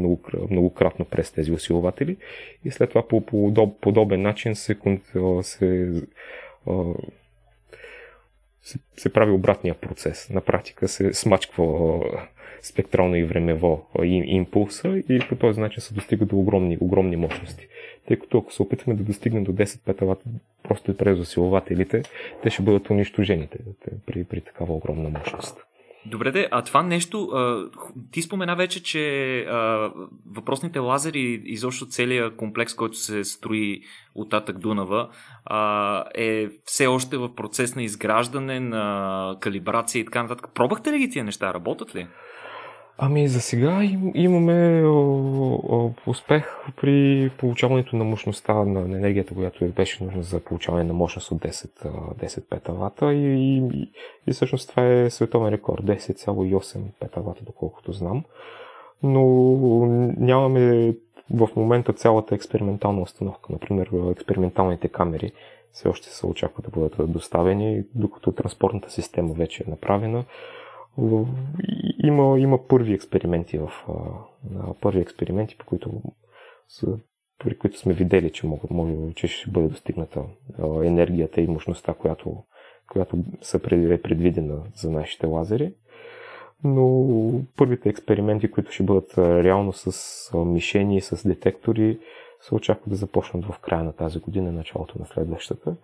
многократно 0.51 1.05
през 1.05 1.33
тези 1.33 1.53
усилватели 1.53 2.17
и 2.65 2.71
след 2.71 2.89
това 2.89 3.09
по 3.09 3.27
подобен 3.81 4.23
начин 4.23 4.55
се, 4.55 4.77
се, 5.43 6.03
се, 8.63 8.79
се 8.97 9.13
прави 9.13 9.33
обратния 9.33 9.75
процес. 9.75 10.31
На 10.31 10.41
практика 10.41 10.89
се 10.89 11.13
смачква 11.13 12.01
спектрално 12.63 13.17
и 13.17 13.25
времево 13.25 13.87
импулса 14.05 15.03
и 15.09 15.21
по 15.29 15.37
този 15.37 15.61
начин 15.61 15.81
се 15.81 15.95
достига 15.95 16.27
до 16.27 16.37
огромни, 16.37 16.79
огромни 16.81 17.17
мощности. 17.17 17.69
Тъй 18.09 18.17
като 18.17 18.39
ако 18.39 18.53
се 18.53 18.63
опитаме 18.63 18.97
да 18.97 19.05
достигнем 19.05 19.45
до 19.45 19.53
10 19.53 19.85
петавата 19.85 20.25
просто 20.63 20.91
и 20.91 20.97
през 20.97 21.19
усилователите, 21.19 22.03
те 22.43 22.51
ще 22.51 22.63
бъдат 22.63 22.91
унищожени 22.91 23.49
при, 24.07 24.25
при 24.25 24.41
такава 24.41 24.75
огромна 24.75 25.09
мощност. 25.09 25.67
Добре, 26.07 26.31
де, 26.31 26.49
а 26.51 26.63
това 26.63 26.83
нещо, 26.83 27.25
а, 27.25 27.71
ти 28.11 28.23
спомена 28.23 28.57
вече, 28.57 28.83
че 28.83 29.41
а, 29.41 29.93
въпросните 30.35 30.79
лазери, 30.79 31.43
изобщо 31.45 31.87
целият 31.87 32.37
комплекс, 32.37 32.75
който 32.75 32.97
се 32.97 33.25
строи 33.25 33.81
от 34.15 34.35
Атак 34.35 34.59
Дунава, 34.59 35.09
а, 35.45 36.05
е 36.15 36.49
все 36.65 36.87
още 36.87 37.17
в 37.17 37.35
процес 37.35 37.77
на 37.77 37.83
изграждане, 37.83 38.61
на 38.61 39.37
калибрация 39.41 40.01
и 40.01 40.05
така 40.05 40.23
нататък. 40.23 40.47
Пробвахте 40.55 40.93
ли 40.93 40.99
ги 40.99 41.11
тия 41.11 41.25
неща? 41.25 41.55
Работят 41.55 41.95
ли? 41.95 42.07
Ами 42.99 43.29
за 43.29 43.41
сега 43.41 43.85
им, 43.85 44.13
имаме 44.15 44.85
успех 46.07 46.57
при 46.81 47.31
получаването 47.39 47.97
на 47.97 48.05
мощността 48.05 48.55
на 48.55 48.81
енергията, 48.81 49.35
която 49.35 49.65
беше 49.65 50.05
нужна 50.05 50.23
за 50.23 50.41
получаване 50.41 50.85
на 50.85 50.93
мощност 50.93 51.31
от 51.31 51.39
10, 51.39 51.69
10 52.15 52.49
петавата. 52.49 53.13
И, 53.13 53.57
и, 53.59 53.91
и 54.27 54.33
всъщност 54.33 54.69
това 54.69 54.87
е 54.87 55.11
световен 55.11 55.53
рекорд. 55.53 55.83
10,8 55.83 56.81
петавата, 57.01 57.45
доколкото 57.45 57.93
знам. 57.93 58.25
Но 59.03 59.25
нямаме 60.19 60.95
в 61.31 61.49
момента 61.57 61.93
цялата 61.93 62.35
експериментална 62.35 63.03
установка, 63.03 63.53
например 63.53 63.91
експерименталните 64.11 64.89
камери 64.89 65.33
все 65.77 65.89
още 65.89 66.09
се 66.09 66.27
очаква 66.27 66.63
да 66.63 66.71
бъдат 66.71 67.13
доставени, 67.13 67.85
докато 67.95 68.33
транспортната 68.33 68.91
система 68.91 69.35
вече 69.35 69.65
е 69.67 69.71
направена 69.71 70.25
има, 72.05 72.39
има 72.39 72.67
първи 72.67 72.95
експерименти 72.95 73.59
в 73.59 73.71
първи 74.81 75.01
експерименти, 75.01 75.59
по 75.59 75.67
които 75.67 76.03
при 77.39 77.59
които 77.59 77.79
сме 77.79 77.93
видели, 77.93 78.33
че, 78.33 78.47
може, 78.47 78.63
може, 78.71 79.15
че 79.15 79.27
ще 79.27 79.51
бъде 79.51 79.69
достигната 79.69 80.23
енергията 80.83 81.41
и 81.41 81.47
мощността, 81.47 81.95
която, 81.95 82.37
която 82.93 83.19
са 83.41 83.61
е 83.75 84.03
предвидена 84.03 84.63
за 84.75 84.91
нашите 84.91 85.27
лазери. 85.27 85.75
Но 86.65 87.07
първите 87.57 87.89
експерименти, 87.89 88.51
които 88.51 88.73
ще 88.73 88.83
бъдат 88.83 89.19
реално 89.19 89.73
с 89.73 90.31
мишени, 90.35 91.01
с 91.01 91.29
детектори, 91.29 91.99
се 92.41 92.55
очаква 92.55 92.91
да 92.91 92.97
започнат 92.97 93.45
в 93.45 93.59
края 93.59 93.85
на 93.85 93.93
тази 93.93 94.21
година, 94.21 94.53
началото 94.53 94.99
на 94.99 95.07
следващата. 95.07 95.77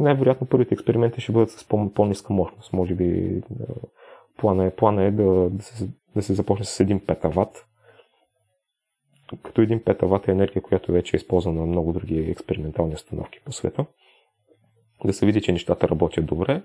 Най-вероятно 0.00 0.46
първите 0.46 0.74
експерименти 0.74 1.20
ще 1.20 1.32
бъдат 1.32 1.50
с 1.50 1.68
по-ниска 1.94 2.32
мощност, 2.32 2.72
може 2.72 2.94
би 2.94 3.42
Плана 4.36 4.64
е, 4.64 4.70
плана 4.70 5.02
е 5.02 5.10
да, 5.10 5.50
да, 5.50 5.62
се, 5.62 5.88
да 6.16 6.22
се 6.22 6.34
започне 6.34 6.64
с 6.64 6.84
1 6.84 7.06
петават. 7.06 7.66
Като 9.42 9.60
1 9.60 9.84
петават 9.84 10.28
е 10.28 10.30
енергия, 10.30 10.62
която 10.62 10.92
вече 10.92 11.16
е 11.16 11.18
използвана 11.18 11.60
на 11.60 11.66
много 11.66 11.92
други 11.92 12.18
експериментални 12.18 12.94
установки 12.94 13.40
по 13.44 13.52
света. 13.52 13.86
Да 15.04 15.12
се 15.12 15.26
види, 15.26 15.42
че 15.42 15.52
нещата 15.52 15.88
работят 15.88 16.26
добре 16.26 16.62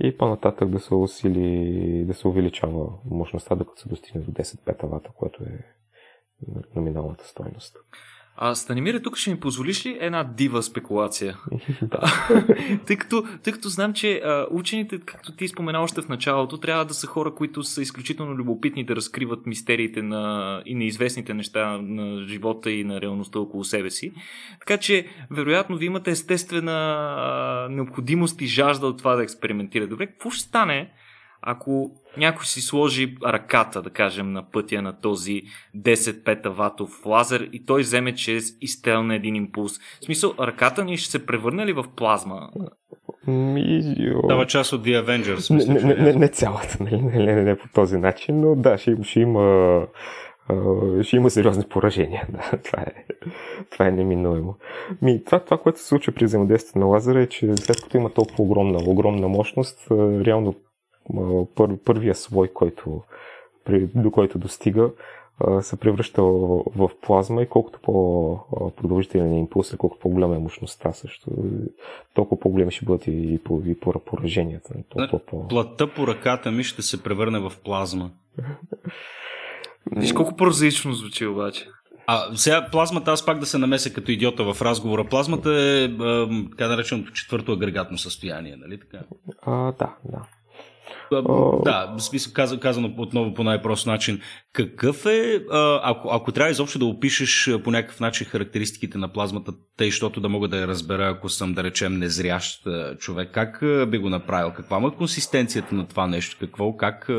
и 0.00 0.16
по-нататък 0.16 0.68
да 0.68 0.80
се 0.80 0.94
усили, 0.94 2.04
да 2.04 2.14
се 2.14 2.28
увеличава 2.28 2.92
мощността, 3.04 3.54
докато 3.54 3.80
се 3.80 3.88
достигне 3.88 4.20
до 4.20 4.30
10 4.30 4.64
петавата, 4.64 5.10
което 5.14 5.42
е 5.44 5.64
номиналната 6.76 7.24
стойност. 7.24 7.76
А 8.40 8.54
Станимире, 8.54 9.00
тук 9.02 9.16
ще 9.16 9.30
ми 9.30 9.40
позволиш 9.40 9.86
ли 9.86 9.98
една 10.00 10.24
дива 10.24 10.62
спекулация? 10.62 11.38
тъй, 12.86 12.96
като, 12.96 13.24
тъй 13.42 13.52
като 13.52 13.68
знам, 13.68 13.92
че 13.92 14.16
а, 14.24 14.46
учените, 14.50 14.98
както 14.98 15.36
ти 15.36 15.48
спомена 15.48 15.80
още 15.80 16.02
в 16.02 16.08
началото, 16.08 16.58
трябва 16.58 16.84
да 16.84 16.94
са 16.94 17.06
хора, 17.06 17.34
които 17.34 17.62
са 17.62 17.82
изключително 17.82 18.34
любопитни 18.34 18.84
да 18.84 18.96
разкриват 18.96 19.46
мистериите 19.46 20.02
на, 20.02 20.62
и 20.66 20.74
неизвестните 20.74 21.34
неща 21.34 21.78
на 21.82 22.26
живота 22.26 22.70
и 22.70 22.84
на 22.84 23.00
реалността 23.00 23.38
около 23.38 23.64
себе 23.64 23.90
си. 23.90 24.12
Така 24.60 24.76
че, 24.76 25.06
вероятно, 25.30 25.76
ви 25.76 25.86
имате 25.86 26.10
естествена 26.10 27.06
а, 27.18 27.68
необходимост 27.70 28.40
и 28.40 28.46
жажда 28.46 28.86
от 28.86 28.98
това 28.98 29.16
да 29.16 29.22
експериментирате. 29.22 29.90
Добре, 29.90 30.06
какво 30.06 30.30
ще 30.30 30.42
стане, 30.48 30.90
ако 31.42 31.90
някой 32.16 32.44
си 32.44 32.60
сложи 32.60 33.16
ръката, 33.24 33.82
да 33.82 33.90
кажем, 33.90 34.32
на 34.32 34.50
пътя 34.50 34.82
на 34.82 35.00
този 35.00 35.42
10 35.76 36.24
петаватов 36.24 37.06
лазер 37.06 37.48
и 37.52 37.66
той 37.66 37.80
вземе 37.80 38.14
чрез 38.14 38.56
изстрелна 38.60 39.14
един 39.14 39.36
импулс. 39.36 39.78
В 39.78 40.04
смисъл, 40.04 40.34
ръката 40.40 40.84
ни 40.84 40.96
ще 40.96 41.10
се 41.10 41.26
превърне 41.26 41.66
ли 41.66 41.72
в 41.72 41.84
плазма? 41.96 42.48
Ми, 43.26 43.82
Дава 44.28 44.46
част 44.46 44.72
от 44.72 44.84
The 44.86 45.04
Avengers. 45.04 45.54
Мисля, 45.54 45.74
не, 45.74 45.80
не, 45.80 45.94
не, 45.94 46.12
не 46.12 46.28
цялата, 46.28 46.84
не, 46.84 46.90
нали? 46.90 47.02
не, 47.02 47.34
не, 47.34 47.42
не 47.42 47.58
по 47.58 47.68
този 47.74 47.98
начин, 47.98 48.40
но 48.40 48.54
да, 48.54 48.78
ще, 48.78 48.96
ще 49.02 49.20
има 49.20 49.86
ще 51.02 51.16
има 51.16 51.30
сериозни 51.30 51.64
поражения. 51.64 52.26
Да, 52.32 52.58
това, 52.64 52.82
е, 52.82 52.92
това 53.70 53.86
е 53.86 53.90
неминуемо. 53.90 54.56
Ми, 55.02 55.24
това, 55.24 55.44
това, 55.44 55.58
което 55.58 55.78
се 55.78 55.86
случва 55.86 56.12
при 56.12 56.24
взаимодействието 56.24 56.78
на 56.78 56.86
лазера 56.86 57.22
е, 57.22 57.26
че 57.26 57.56
след 57.56 57.82
като 57.82 57.96
има 57.96 58.10
толкова 58.10 58.44
огромна, 58.44 58.78
огромна 58.86 59.28
мощност, 59.28 59.86
реално 59.90 60.54
пър, 61.54 61.76
първия 61.84 62.14
слой, 62.14 62.48
който, 62.48 63.02
до 63.94 64.10
който 64.10 64.38
достига, 64.38 64.90
се 65.60 65.76
превръща 65.76 66.22
в 66.22 66.90
плазма 67.02 67.42
и 67.42 67.48
колкото 67.48 67.80
по-продължителен 67.82 69.32
е 69.32 69.38
импулс, 69.38 69.76
колкото 69.76 70.00
по-голяма 70.02 70.36
е 70.36 70.38
мощността 70.38 70.92
също, 70.92 71.30
толкова 72.14 72.40
по-големи 72.40 72.72
ще 72.72 72.84
бъдат 72.84 73.06
и, 73.06 73.40
по, 73.44 73.62
и 73.66 73.80
по 73.80 73.92
пораженията. 74.06 74.74
Толкова 74.88 75.18
по... 75.26 75.48
Плътта 75.48 75.86
по 75.86 76.06
ръката 76.06 76.50
ми 76.50 76.64
ще 76.64 76.82
се 76.82 77.02
превърне 77.02 77.38
в 77.38 77.52
плазма. 77.64 78.10
Виж 79.96 80.12
колко 80.12 80.36
прозаично 80.36 80.92
звучи 80.92 81.26
обаче. 81.26 81.68
А 82.06 82.36
сега 82.36 82.68
плазмата, 82.72 83.10
аз 83.10 83.26
пак 83.26 83.38
да 83.38 83.46
се 83.46 83.58
намеся 83.58 83.92
като 83.92 84.10
идиота 84.10 84.54
в 84.54 84.62
разговора. 84.62 85.04
Плазмата 85.04 85.50
е, 85.50 85.84
е 85.84 85.88
така 86.50 86.68
нареченото 86.68 87.12
четвърто 87.12 87.52
агрегатно 87.52 87.98
състояние, 87.98 88.56
нали 88.56 88.80
така? 88.80 89.04
А, 89.42 89.72
да, 89.72 89.94
да. 90.04 90.26
Да, 91.64 91.94
смисъл 91.98 92.32
казано 92.60 92.94
отново 92.98 93.34
по 93.34 93.44
най-прост 93.44 93.86
начин. 93.86 94.20
Какъв 94.52 95.06
е, 95.06 95.40
ако, 95.82 96.08
ако 96.12 96.32
трябва 96.32 96.50
изобщо 96.50 96.78
да 96.78 96.84
опишеш 96.84 97.50
по 97.64 97.70
някакъв 97.70 98.00
начин 98.00 98.26
характеристиките 98.26 98.98
на 98.98 99.12
плазмата, 99.12 99.52
тъй, 99.76 99.90
защото 99.90 100.20
да 100.20 100.28
мога 100.28 100.48
да 100.48 100.56
я 100.56 100.66
разбера, 100.66 101.08
ако 101.08 101.28
съм, 101.28 101.54
да 101.54 101.64
речем, 101.64 101.98
незрящ 101.98 102.62
човек, 102.98 103.30
как 103.32 103.62
би 103.88 103.98
го 103.98 104.08
направил? 104.08 104.52
Каква 104.56 104.78
му 104.78 104.88
е 104.88 104.94
консистенцията 104.94 105.74
на 105.74 105.86
това 105.86 106.06
нещо? 106.06 106.36
Какво, 106.40 106.76
как, 106.76 107.10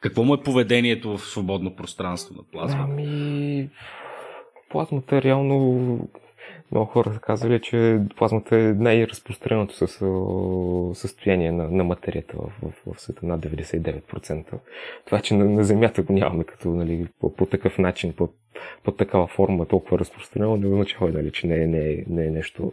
какво 0.00 0.24
му 0.24 0.34
е 0.34 0.42
поведението 0.42 1.16
в 1.16 1.26
свободно 1.26 1.76
пространство 1.76 2.34
на 2.36 2.42
плазмата? 2.52 2.86
Ами, 2.90 3.70
плазмата 4.70 5.16
е 5.16 5.22
реално 5.22 5.98
много 6.72 6.86
хора 6.86 7.12
са 7.14 7.20
казали, 7.20 7.60
че 7.60 8.00
плазмата 8.16 8.56
е 8.56 8.72
най-разпространеното 8.72 9.74
състояние 10.94 11.52
на, 11.52 11.70
на 11.70 11.84
материята 11.84 12.36
в, 12.36 12.52
в, 12.62 12.94
в 12.94 13.00
света, 13.00 13.26
над 13.26 13.40
99%. 13.40 14.44
Това, 15.06 15.20
че 15.20 15.34
на, 15.34 15.44
на 15.44 15.64
Земята 15.64 16.02
го 16.02 16.12
нямаме 16.12 16.44
като 16.44 16.68
нали, 16.68 17.06
по, 17.20 17.34
по 17.34 17.46
такъв 17.46 17.78
начин, 17.78 18.12
по, 18.12 18.28
по 18.84 18.92
такава 18.92 19.26
форма, 19.26 19.66
толкова 19.66 19.98
разпространено, 19.98 20.56
не 20.56 20.66
означава, 20.66 21.10
нали, 21.12 21.32
че 21.32 21.46
не 21.46 21.62
е, 21.62 21.66
не 21.66 21.90
е, 21.92 22.04
не 22.08 22.26
е 22.26 22.30
нещо 22.30 22.72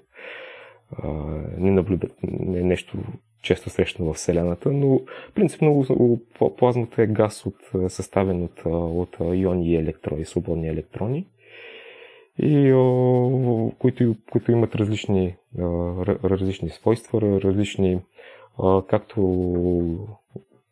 а, 1.04 1.08
не, 1.58 1.72
наблюда, 1.72 2.08
не 2.24 2.60
е 2.60 2.64
нещо 2.64 2.98
често 3.42 3.70
срещано 3.70 4.14
в 4.14 4.16
Вселената, 4.16 4.72
но 4.72 5.02
принципно 5.36 5.86
плазмата 6.58 7.04
е 7.04 7.08
газ 7.08 7.46
от, 7.46 7.92
съставен 7.92 8.44
от, 8.44 8.62
от 8.66 9.18
иони 9.20 9.72
и 9.72 9.76
електрони, 9.76 10.26
свободни 10.26 10.68
електрони 10.68 11.26
и 12.40 12.74
о, 12.74 13.72
които, 13.80 14.16
които 14.32 14.52
имат 14.52 14.76
различни, 14.76 15.36
различни 16.24 16.70
свойства, 16.70 17.22
различни 17.22 18.00
както, 18.88 20.18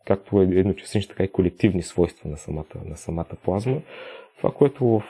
както 0.05 0.41
едночастични, 0.41 1.09
така 1.09 1.23
и 1.23 1.31
колективни 1.31 1.83
свойства 1.83 2.29
на 2.29 2.37
самата, 2.37 2.75
на 2.85 2.97
самата 2.97 3.35
плазма. 3.43 3.81
Това, 4.37 4.51
което 4.51 4.85
в, 4.85 5.03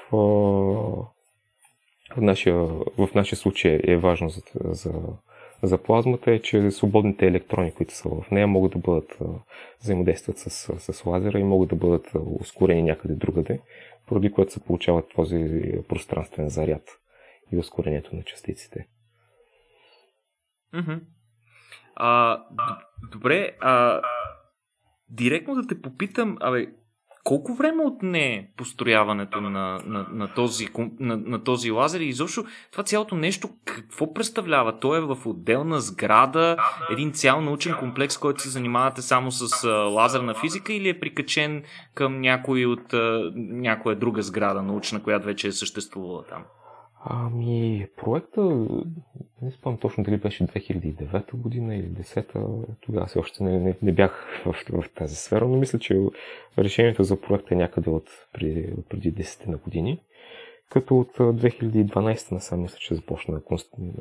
в, 2.15 2.21
нашия, 2.21 2.55
в 2.97 3.09
нашия 3.15 3.37
случай 3.37 3.79
е 3.83 3.97
важно 3.97 4.29
за, 4.29 4.41
за, 4.55 4.93
за 5.63 5.77
плазмата 5.77 6.31
е, 6.31 6.39
че 6.39 6.71
свободните 6.71 7.27
електрони, 7.27 7.71
които 7.71 7.93
са 7.93 8.09
в 8.09 8.31
нея, 8.31 8.47
могат 8.47 8.71
да 8.71 8.79
бъдат 8.79 9.19
взаимодействат 9.81 10.37
с, 10.37 10.49
с 10.93 11.05
лазера 11.05 11.39
и 11.39 11.43
могат 11.43 11.69
да 11.69 11.75
бъдат 11.75 12.11
ускорени 12.39 12.81
някъде 12.81 13.13
другаде, 13.13 13.59
поради 14.07 14.31
което 14.31 14.51
се 14.51 14.63
получава 14.63 15.07
този 15.07 15.71
пространствен 15.89 16.49
заряд 16.49 16.83
и 17.51 17.57
ускорението 17.57 18.15
на 18.15 18.23
частиците. 18.23 18.87
Mm-hmm. 20.73 21.01
А, 21.95 22.41
добре, 23.11 23.57
а, 23.61 24.01
директно 25.09 25.55
да 25.55 25.67
те 25.67 25.81
попитам, 25.81 26.37
абе, 26.39 26.67
колко 27.25 27.53
време 27.53 27.83
отне 27.83 28.49
построяването 28.57 29.41
на, 29.41 29.79
на, 29.85 30.05
на, 30.11 30.33
този, 30.33 30.67
на, 30.99 31.17
на 31.17 31.43
този 31.43 31.71
лазер 31.71 31.99
и 31.99 32.05
изобщо 32.05 32.45
това 32.71 32.83
цялото 32.83 33.15
нещо 33.15 33.49
какво 33.65 34.13
представлява? 34.13 34.79
То 34.79 34.95
е 34.95 35.01
в 35.01 35.17
отделна 35.25 35.79
сграда, 35.81 36.57
един 36.91 37.11
цял 37.11 37.41
научен 37.41 37.75
комплекс, 37.79 38.17
който 38.17 38.41
се 38.41 38.49
занимавате 38.49 39.01
само 39.01 39.31
с 39.31 39.63
а, 39.63 39.69
лазерна 39.69 40.33
физика 40.33 40.73
или 40.73 40.89
е 40.89 40.99
прикачен 40.99 41.63
към 41.93 42.21
някой 42.21 42.65
от 42.65 42.93
а, 42.93 43.31
някоя 43.35 43.95
друга 43.95 44.21
сграда 44.21 44.61
научна, 44.61 45.03
която 45.03 45.25
вече 45.25 45.47
е 45.47 45.51
съществувала 45.51 46.23
там? 46.23 46.43
Ами, 47.07 47.87
проекта, 47.97 48.41
не 49.41 49.51
спомням 49.51 49.79
точно 49.79 50.03
дали 50.03 50.17
беше 50.17 50.47
2009 50.47 51.35
година 51.35 51.75
или 51.75 51.87
10 51.87 52.65
тогава 52.81 53.09
си 53.09 53.19
още 53.19 53.43
не, 53.43 53.59
не, 53.59 53.75
не 53.81 53.91
бях 53.91 54.41
в, 54.45 54.55
в 54.81 54.93
тази 54.95 55.15
сфера, 55.15 55.47
но 55.47 55.57
мисля, 55.57 55.79
че 55.79 56.01
решението 56.57 57.03
за 57.03 57.21
проекта 57.21 57.53
е 57.53 57.57
някъде 57.57 57.89
от 57.89 58.09
преди, 58.33 58.73
от 58.77 58.89
преди 58.89 59.13
10 59.13 59.47
на 59.47 59.57
години. 59.57 59.99
Като 60.69 60.99
от 60.99 61.17
2012 61.17 62.31
насам 62.31 62.61
мисля, 62.61 62.77
че 62.79 62.95
започна 62.95 63.41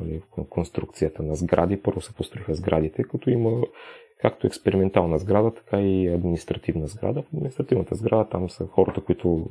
нали, 0.01 0.23
конструкцията 0.51 1.23
на 1.23 1.35
сгради. 1.35 1.83
Първо 1.83 2.01
се 2.01 2.15
построиха 2.15 2.55
сградите, 2.55 3.05
като 3.05 3.31
има 3.31 3.67
както 4.21 4.47
експериментална 4.47 5.19
сграда, 5.19 5.55
така 5.55 5.81
и 5.81 6.09
административна 6.09 6.87
сграда. 6.87 7.23
В 7.23 7.27
административната 7.35 7.95
сграда 7.95 8.29
там 8.29 8.51
са 8.51 8.67
хората, 8.67 9.01
които 9.01 9.47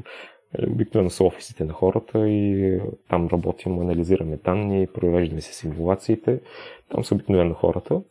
Обикновено 0.72 1.10
са 1.10 1.24
офисите 1.24 1.66
на 1.66 1.74
хората 1.74 2.30
и 2.30 2.80
там 3.10 3.28
работим, 3.28 3.80
анализираме 3.80 4.38
данни, 4.38 4.88
провеждаме 4.88 5.42
се 5.42 5.54
симулациите. 5.54 6.40
Там 6.90 7.04
са 7.04 7.16
обикновено 7.16 7.54
хората. 7.54 8.02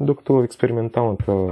Докато 0.00 0.42
експерименталната, 0.42 1.48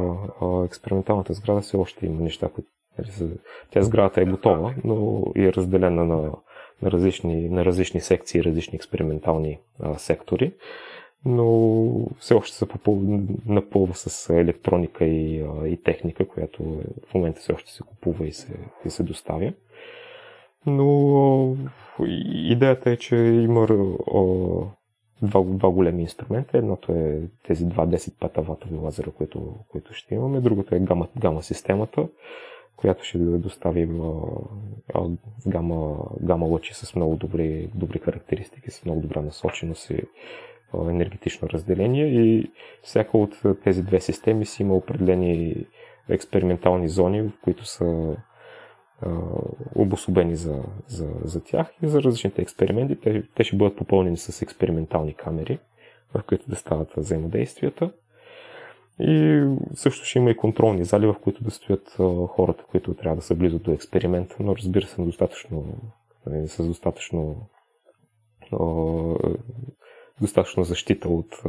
експерименталната 0.64 1.32
сграда 1.32 1.61
все 1.61 1.76
още 1.76 2.07
има 2.07 2.20
неща, 2.20 2.49
които 2.49 2.70
нали, 2.99 3.30
тя 3.70 3.82
сградата 3.82 4.20
е 4.20 4.24
готова, 4.24 4.74
но 4.84 5.24
е 5.37 5.53
разделена 5.53 6.05
на, 6.05 6.16
на, 6.82 6.91
различни, 6.91 7.49
на 7.49 7.64
различни 7.64 8.01
секции, 8.01 8.45
различни 8.45 8.76
експериментални 8.76 9.59
а, 9.80 9.99
сектори. 9.99 10.53
Но 11.24 12.09
все 12.18 12.34
още 12.34 12.57
се 12.57 12.66
напълва 13.47 13.95
с 13.95 14.34
електроника 14.34 15.05
и, 15.05 15.43
а, 15.43 15.68
и 15.68 15.82
техника, 15.82 16.28
която 16.28 16.62
в 17.07 17.14
момента 17.14 17.41
все 17.41 17.53
още 17.53 17.72
се 17.72 17.82
купува 17.82 18.26
и 18.26 18.32
се, 18.32 18.53
и 18.84 18.91
се 18.91 19.03
доставя. 19.03 19.53
Но 20.66 21.56
идеята 22.32 22.90
е, 22.90 22.96
че 22.96 23.16
има 23.16 23.66
два, 25.22 25.42
два 25.44 25.70
големи 25.70 26.02
инструмента. 26.02 26.58
Едното 26.58 26.92
е 26.92 27.20
тези 27.42 27.64
два 27.64 27.86
10 27.86 28.18
патаватови 28.20 28.76
лазера, 28.76 29.10
които, 29.10 29.54
които 29.68 29.94
ще 29.94 30.14
имаме. 30.14 30.40
Другото 30.40 30.74
е 30.74 30.80
гама, 30.80 31.08
гама 31.16 31.42
системата, 31.42 32.08
която 32.76 33.04
ще 33.04 33.18
достави 33.18 33.88
гама, 35.46 35.96
гама 36.20 36.46
лъчи 36.46 36.74
с 36.74 36.96
много 36.96 37.16
добри, 37.16 37.70
добри 37.74 37.98
характеристики, 37.98 38.70
с 38.70 38.84
много 38.84 39.00
добра 39.00 39.22
насоченост 39.22 39.90
и 39.90 40.02
енергетично 40.74 41.48
разделение. 41.48 42.06
И 42.06 42.50
всяка 42.82 43.18
от 43.18 43.42
тези 43.64 43.82
две 43.82 44.00
системи 44.00 44.46
си 44.46 44.62
има 44.62 44.74
определени 44.74 45.66
експериментални 46.08 46.88
зони, 46.88 47.22
в 47.22 47.32
които 47.44 47.64
са 47.64 48.16
обособени 49.74 50.36
за, 50.36 50.62
за, 50.86 51.09
за 51.24 51.44
тях 51.44 51.72
и 51.82 51.88
за 51.88 52.03
различните 52.03 52.42
експерименти. 52.42 53.01
Те, 53.01 53.22
те 53.34 53.44
ще 53.44 53.57
бъдат 53.57 53.76
попълнени 53.76 54.16
с 54.16 54.42
експериментални 54.42 55.14
камери, 55.14 55.59
в 56.14 56.22
които 56.22 56.51
да 56.51 56.57
стават 56.57 56.92
взаимодействията. 56.97 57.90
И 59.01 59.44
също 59.74 60.05
ще 60.05 60.18
има 60.18 60.30
и 60.30 60.36
контролни 60.36 60.84
зали, 60.84 61.07
в 61.07 61.16
които 61.22 61.44
да 61.44 61.51
стоят 61.51 61.97
хората, 62.28 62.64
които 62.70 62.94
трябва 62.94 63.16
да 63.16 63.22
са 63.22 63.34
близо 63.34 63.59
до 63.59 63.72
експеримента, 63.72 64.36
но 64.40 64.57
разбира 64.57 64.86
се, 64.86 65.03
достатъчно, 65.03 65.64
нали, 66.26 66.49
с 66.49 66.66
достатъчно, 66.66 67.49
достатъчно 70.20 70.64
защита 70.64 71.09
от 71.09 71.42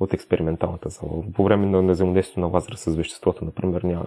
от 0.00 0.14
експерименталната 0.14 0.88
зала. 0.88 1.24
По 1.34 1.44
време 1.44 1.66
на 1.66 1.92
взаимодействието 1.92 2.40
на 2.40 2.46
лазера 2.46 2.76
с 2.76 2.94
веществото, 2.96 3.44
например, 3.44 3.82
няма, 3.82 4.06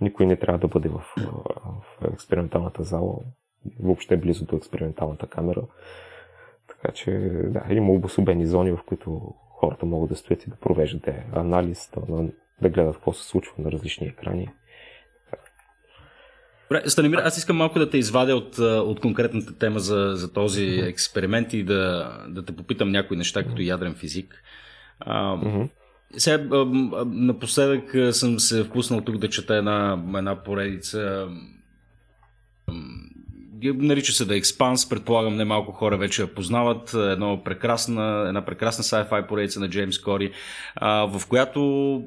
никой 0.00 0.26
не 0.26 0.36
трябва 0.36 0.58
да 0.58 0.68
бъде 0.68 0.88
в, 0.88 1.04
в 1.16 2.12
експерименталната 2.12 2.82
зала, 2.82 3.14
въобще 3.80 4.16
близо 4.16 4.44
до 4.44 4.56
експерименталната 4.56 5.26
камера. 5.26 5.62
Така 6.68 6.94
че, 6.94 7.10
да, 7.44 7.74
има 7.74 7.92
обособени 7.92 8.46
зони, 8.46 8.70
в 8.70 8.78
които 8.86 9.34
хората 9.50 9.86
могат 9.86 10.08
да 10.08 10.16
стоят 10.16 10.46
и 10.46 10.50
да 10.50 10.56
провеждат 10.56 11.08
анализ, 11.32 11.90
да, 11.94 12.28
да 12.62 12.68
гледат 12.68 12.94
какво 12.94 13.12
се 13.12 13.28
случва 13.28 13.54
на 13.58 13.72
различни 13.72 14.06
екрани. 14.06 14.48
Добре, 16.70 16.90
Станимир, 16.90 17.18
аз 17.18 17.38
искам 17.38 17.56
малко 17.56 17.78
да 17.78 17.90
те 17.90 17.98
извадя 17.98 18.36
от, 18.36 18.58
от 18.58 19.00
конкретната 19.00 19.58
тема 19.58 19.80
за, 19.80 20.12
за 20.14 20.32
този 20.32 20.64
експеримент 20.64 21.52
и 21.52 21.64
да, 21.64 22.12
да 22.28 22.44
те 22.44 22.56
попитам 22.56 22.90
някои 22.90 23.16
неща 23.16 23.44
като 23.44 23.62
ядрен 23.62 23.94
физик. 23.94 24.42
А, 25.00 25.36
mm-hmm. 25.36 25.68
Сега, 26.16 26.64
напоследък 27.06 28.14
съм 28.16 28.40
се 28.40 28.64
впуснал 28.64 29.00
тук 29.00 29.16
да 29.16 29.28
чета 29.28 29.54
една, 29.54 30.04
една 30.16 30.42
поредица 30.42 31.28
нарича 33.62 34.12
се 34.12 34.24
да 34.24 34.36
Експанс, 34.36 34.88
предполагам 34.88 35.36
немалко 35.36 35.72
хора 35.72 35.96
вече 35.96 36.22
я 36.22 36.28
познават, 36.34 36.94
едно 36.94 37.42
прекрасна, 37.44 38.24
една 38.28 38.44
прекрасна 38.44 38.84
sci-fi 38.84 39.26
поредица 39.26 39.60
на 39.60 39.68
Джеймс 39.68 39.98
Кори, 39.98 40.32
в 40.82 41.22
която 41.28 41.60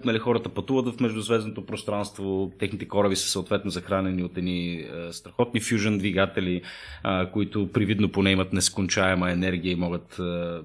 нали, 0.06 0.20
хората 0.20 0.50
пътуват 0.50 0.95
в 0.95 1.00
междузвездното 1.00 1.66
пространство, 1.66 2.52
техните 2.60 2.88
кораби 2.88 3.16
са 3.16 3.30
съответно 3.30 3.72
захранени 3.72 4.24
от 4.24 4.38
едни 4.38 4.86
а, 4.93 5.14
страхотни 5.14 5.60
фюжен 5.60 5.97
двигатели, 5.97 6.62
които 7.34 7.70
привидно 7.74 8.10
поне 8.10 8.32
имат 8.32 8.54
нескончаема 8.54 9.32
енергия 9.32 9.72
и 9.72 9.76
могат 9.76 10.20
а, 10.20 10.24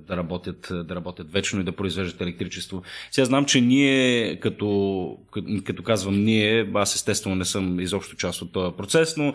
да, 0.08 0.16
работят, 0.16 0.68
да 0.70 0.94
работят 0.94 1.32
вечно 1.32 1.60
и 1.60 1.64
да 1.64 1.72
произвеждат 1.72 2.20
електричество. 2.20 2.82
Сега 3.10 3.24
знам, 3.24 3.44
че 3.44 3.60
ние, 3.60 4.40
като, 4.40 5.18
като, 5.64 5.82
казвам 5.82 6.24
ние, 6.24 6.70
аз 6.74 6.94
естествено 6.94 7.36
не 7.36 7.44
съм 7.44 7.80
изобщо 7.80 8.16
част 8.16 8.42
от 8.42 8.52
този 8.52 8.76
процес, 8.76 9.16
но 9.16 9.34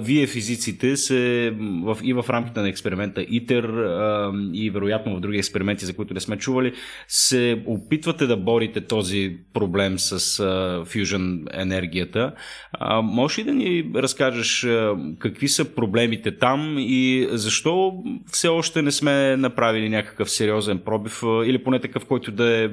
вие 0.00 0.26
физиците 0.26 0.79
се 0.96 1.50
в, 1.84 1.98
и 2.02 2.12
в 2.12 2.24
рамките 2.28 2.60
на 2.60 2.68
експеримента 2.68 3.22
ИТЕР 3.22 3.64
а, 3.64 4.32
и 4.52 4.70
вероятно 4.70 5.16
в 5.16 5.20
други 5.20 5.38
експерименти, 5.38 5.84
за 5.84 5.96
които 5.96 6.14
не 6.14 6.20
сме 6.20 6.38
чували, 6.38 6.72
се 7.08 7.62
опитвате 7.66 8.26
да 8.26 8.36
борите 8.36 8.80
този 8.80 9.36
проблем 9.54 9.98
с 9.98 10.40
а, 10.40 10.84
фюжен 10.84 11.46
енергията. 11.52 12.34
А, 12.72 13.00
можеш 13.02 13.38
ли 13.38 13.44
да 13.44 13.52
ни 13.52 13.90
разкажеш 13.94 14.64
а, 14.64 14.96
какви 15.18 15.48
са 15.48 15.74
проблемите 15.74 16.38
там 16.38 16.76
и 16.78 17.28
защо 17.30 18.02
все 18.26 18.48
още 18.48 18.82
не 18.82 18.90
сме 18.90 19.36
направили 19.36 19.88
някакъв 19.88 20.30
сериозен 20.30 20.78
пробив 20.78 21.22
а, 21.22 21.46
или 21.46 21.64
поне 21.64 21.80
такъв, 21.80 22.06
който 22.06 22.32
да 22.32 22.64
е, 22.64 22.68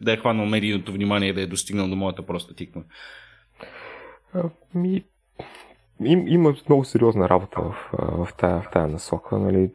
да 0.00 0.12
е 0.12 0.16
хванал 0.16 0.46
медийното 0.46 0.92
внимание 0.92 1.28
и 1.28 1.32
да 1.32 1.42
е 1.42 1.46
достигнал 1.46 1.88
до 1.88 1.96
моята 1.96 2.22
проста 2.22 2.54
тиква? 2.54 2.82
Ми, 4.74 5.04
им, 6.06 6.28
има 6.28 6.54
много 6.68 6.84
сериозна 6.84 7.28
работа 7.28 7.60
в, 7.60 7.90
в, 7.92 8.28
тая, 8.36 8.60
в 8.60 8.70
тая 8.72 8.86
насока. 8.86 9.38
Нали. 9.38 9.70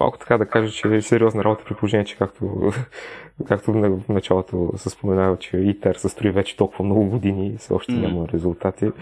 Малко 0.00 0.18
така 0.18 0.38
да 0.38 0.46
кажа, 0.46 0.72
че 0.72 0.96
е 0.96 1.02
сериозна 1.02 1.44
работа 1.44 1.64
при 1.64 1.74
положение, 1.74 2.04
че 2.04 2.16
както, 2.16 2.72
както 3.48 3.72
в 3.72 4.08
началото 4.08 4.72
се 4.76 4.90
споменава, 4.90 5.36
че 5.38 5.56
ИТЕР 5.56 5.94
се 5.94 6.08
строи 6.08 6.30
вече 6.30 6.56
толкова 6.56 6.84
много 6.84 7.04
години 7.04 7.48
и 7.48 7.56
все 7.56 7.74
още 7.74 7.92
няма 7.92 8.28
резултати. 8.28 8.92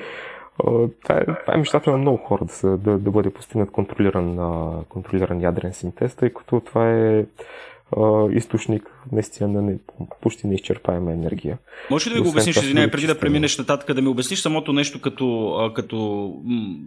Това 1.03 1.16
е, 1.16 1.25
това 1.25 1.55
е 1.55 1.57
мечтата 1.57 1.91
на 1.91 1.99
много 1.99 2.16
хора 2.18 2.45
да, 2.45 2.53
се, 2.53 2.66
да, 2.66 2.99
да 2.99 3.11
бъде 3.11 3.31
постигнат 3.31 3.70
контролиран, 3.70 4.39
контролиран 4.89 5.41
ядрен 5.41 5.72
синтез, 5.72 6.14
тъй 6.14 6.31
като 6.31 6.61
това 6.61 6.91
е 6.91 7.25
източник 8.32 8.82
наистина 9.12 9.49
на 9.49 9.62
не, 9.62 9.78
почти 10.20 10.47
неизчерпаема 10.47 11.12
енергия. 11.12 11.59
Може 11.91 12.11
ли 12.11 12.14
да 12.14 12.20
ви 12.20 12.24
го 12.24 12.30
обясниш, 12.30 12.57
извинявай, 12.57 12.91
преди 12.91 13.07
да 13.07 13.18
преминеш 13.18 13.59
нататък, 13.59 13.97
да 13.97 14.03
ми 14.03 14.09
обясниш 14.09 14.41
самото 14.41 14.72
нещо 14.72 15.01
като, 15.01 15.72
като, 15.74 16.30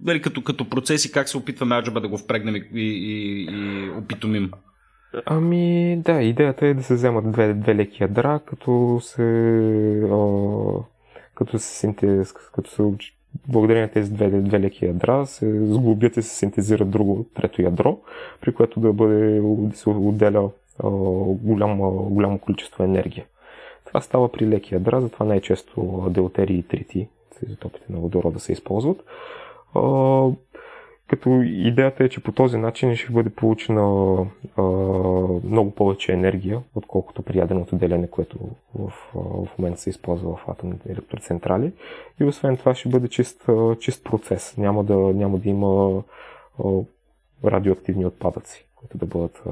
дали, 0.04 0.22
като, 0.22 0.44
като 0.44 0.70
процеси, 0.70 1.12
как 1.12 1.30
се 1.30 1.38
опитваме 1.38 1.76
аджаба 1.76 2.02
да 2.02 2.08
го 2.08 2.18
впрегнем 2.18 2.56
и, 2.56 2.62
и, 2.74 3.48
и 3.52 3.90
опитомим? 3.90 4.52
Ами, 5.26 5.98
да, 6.06 6.22
идеята 6.22 6.68
е 6.68 6.74
да 6.74 6.84
се 6.84 6.94
вземат 6.94 7.32
две, 7.32 7.54
две 7.54 7.76
леки 7.76 8.04
ядра, 8.04 8.40
като 8.46 9.00
се, 9.02 9.24
а, 10.12 10.26
като 11.36 11.60
се, 11.60 11.80
синтез, 11.80 12.34
като 12.34 12.72
се 12.72 12.84
благодарение 13.48 13.82
на 13.82 13.92
тези 13.92 14.14
две, 14.14 14.30
две 14.30 14.60
леки 14.60 14.86
ядра 14.86 15.26
се 15.26 15.66
сглобят 15.66 16.18
и 16.18 16.22
се 16.22 16.36
синтезира 16.36 16.86
друго 16.86 17.26
трето 17.34 17.62
ядро, 17.62 18.00
при 18.42 18.54
което 18.54 18.80
да 18.80 18.94
бъде 18.94 19.42
да 19.44 19.78
се 19.78 19.90
отделя 19.90 20.50
голямо, 21.44 21.92
голямо 21.92 22.40
количество 22.40 22.84
енергия. 22.84 23.26
Това 23.86 24.02
става 24.02 24.32
при 24.32 24.48
леки 24.48 24.74
ядра, 24.74 25.02
затова 25.02 25.26
най-често 25.26 26.08
делтерии 26.10 26.58
и 26.58 26.64
трити, 26.64 27.08
изотопите 27.48 27.86
на 27.90 28.00
водорода 28.00 28.40
се 28.40 28.52
използват. 28.52 29.04
Като 31.08 31.42
идеята 31.42 32.04
е, 32.04 32.10
че 32.10 32.24
по 32.24 32.32
този 32.32 32.58
начин 32.58 32.96
ще 32.96 33.14
бъде 33.14 33.30
получена 33.30 34.16
много 35.44 35.72
повече 35.72 36.14
енергия, 36.14 36.62
отколкото 36.76 37.22
при 37.22 37.38
ядреното 37.38 37.76
делене, 37.76 38.08
което 38.08 38.38
в, 38.76 38.94
в 39.14 39.58
момента 39.60 39.80
се 39.80 39.90
използва 39.90 40.36
в 40.36 40.50
атомните 40.50 40.92
електроцентрали. 40.92 41.74
И 42.22 42.24
освен 42.24 42.58
това 42.58 42.76
ще 42.76 42.90
бъде 42.90 43.08
чист, 43.08 43.50
чист 43.80 44.04
процес. 44.04 44.58
Няма 44.58 44.84
да, 44.84 44.96
няма 44.98 45.38
да 45.38 45.50
има 45.50 46.04
радиоактивни 47.46 48.06
отпадъци, 48.06 48.68
които 48.76 48.98
да 48.98 49.06
бъдат 49.06 49.44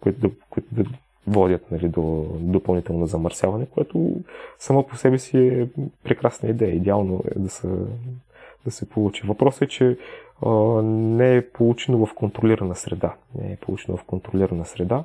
които, 0.00 0.20
да, 0.20 0.30
които 0.50 0.68
да 0.72 0.84
водят 1.26 1.70
нали, 1.70 1.88
до 1.88 2.26
допълнително 2.40 3.06
замърсяване, 3.06 3.66
което 3.66 4.12
само 4.58 4.86
по 4.86 4.96
себе 4.96 5.18
си 5.18 5.38
е 5.38 5.68
прекрасна 6.04 6.48
идея. 6.48 6.74
Идеално 6.74 7.22
е 7.36 7.38
да 7.38 7.50
се 7.50 7.68
да 8.64 8.70
се 8.70 8.88
получи. 8.88 9.26
Въпросът 9.26 9.62
е, 9.62 9.68
че 9.68 9.98
а, 10.46 10.50
не 10.82 11.36
е 11.36 11.48
получено 11.48 12.06
в 12.06 12.14
контролирана 12.14 12.74
среда. 12.74 13.14
Не 13.34 13.52
е 13.52 13.56
получено 13.56 13.96
в 13.96 14.04
контролирана 14.04 14.64
среда 14.64 15.04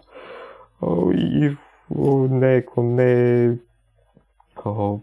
а, 0.82 1.14
и 1.14 1.58
не 2.30 2.56
е, 2.56 2.64
не 2.78 3.46
е, 3.46 3.52
а, 4.66 4.94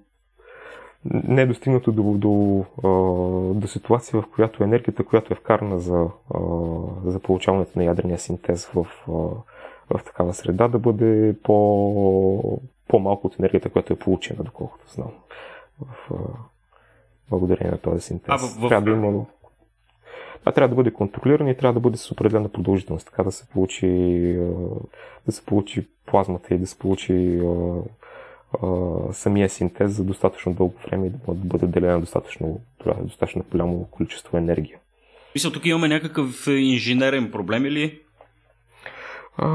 не 1.05 1.43
е 1.43 1.47
достигнато 1.47 1.93
до, 1.93 2.03
до, 2.03 2.65
до 3.55 3.69
ситуация, 3.69 4.23
в 4.23 4.27
която 4.35 4.65
енергията, 4.65 5.05
която 5.05 5.33
е 5.33 5.37
вкарана 5.37 5.79
за, 5.79 6.07
за 7.05 7.21
получаването 7.21 7.79
на 7.79 7.85
ядрения 7.85 8.19
синтез 8.19 8.67
в, 8.67 8.87
в 9.91 10.05
такава 10.05 10.35
среда, 10.35 10.69
да 10.69 10.79
бъде 10.79 11.37
по, 11.43 12.61
по-малко 12.89 13.27
от 13.27 13.39
енергията, 13.39 13.71
която 13.71 13.93
е 13.93 13.99
получена, 13.99 14.45
доколкото 14.45 14.93
знам. 14.93 15.11
В, 15.81 16.11
благодарение 17.31 17.71
на 17.73 17.79
този 17.79 18.01
синтез. 18.01 18.29
А, 18.29 18.37
в, 18.37 18.61
в... 18.61 18.69
Трябва 18.69 18.91
да 18.91 18.97
има... 18.97 19.25
Това 20.41 20.53
трябва 20.53 20.69
да 20.69 20.75
бъде 20.75 20.93
контролирано 20.93 21.51
и 21.51 21.57
трябва 21.57 21.75
да 21.75 21.81
бъде 21.81 21.97
с 21.97 22.11
определена 22.13 22.49
продължителност, 22.49 23.07
така 23.07 23.23
да 23.23 23.33
се 23.33 23.49
получи, 23.49 23.89
да 25.27 25.33
се 25.33 25.47
получи 25.47 25.89
плазмата 26.07 26.55
и 26.55 26.59
да 26.59 26.67
се 26.67 26.79
получи 26.79 27.41
самия 29.13 29.49
синтез 29.49 29.91
за 29.93 30.05
достатъчно 30.05 30.55
дълго 30.55 30.75
време 30.87 31.07
и 31.07 31.11
да 31.11 31.35
бъде 31.35 31.65
отделено 31.65 32.01
достатъчно, 32.01 32.61
достатъчно 33.03 33.45
голямо 33.51 33.89
количество 33.91 34.39
енергия. 34.39 34.79
Мисля, 35.35 35.53
тук 35.53 35.67
имаме 35.67 35.89
някакъв 35.89 36.47
инженерен 36.47 37.31
проблем 37.31 37.67
или? 37.67 38.01
А, 39.37 39.49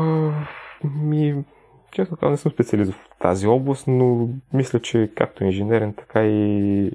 ми, 0.83 1.43
често 1.91 2.15
казвам, 2.15 2.31
не 2.31 2.37
съм 2.37 2.51
специалист 2.51 2.91
в 2.91 3.09
тази 3.21 3.47
област, 3.47 3.87
но 3.87 4.29
мисля, 4.53 4.79
че 4.79 5.11
както 5.15 5.43
инженерен, 5.43 5.93
така 5.93 6.25
и 6.25 6.91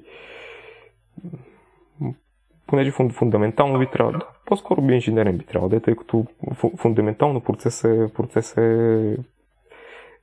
понеже 2.66 2.90
фундаментално 2.90 3.78
би 3.78 3.86
трябвало, 3.86 4.18
да, 4.18 4.26
по-скоро 4.46 4.82
би 4.82 4.94
инженерен 4.94 5.38
би 5.38 5.44
трябвало 5.44 5.68
да 5.68 5.76
е, 5.76 5.80
тъй 5.80 5.96
като 5.96 6.26
фундаментално 6.76 7.40
процес 7.40 7.84
е, 7.84 8.08
процес 8.14 8.56
е 8.56 9.16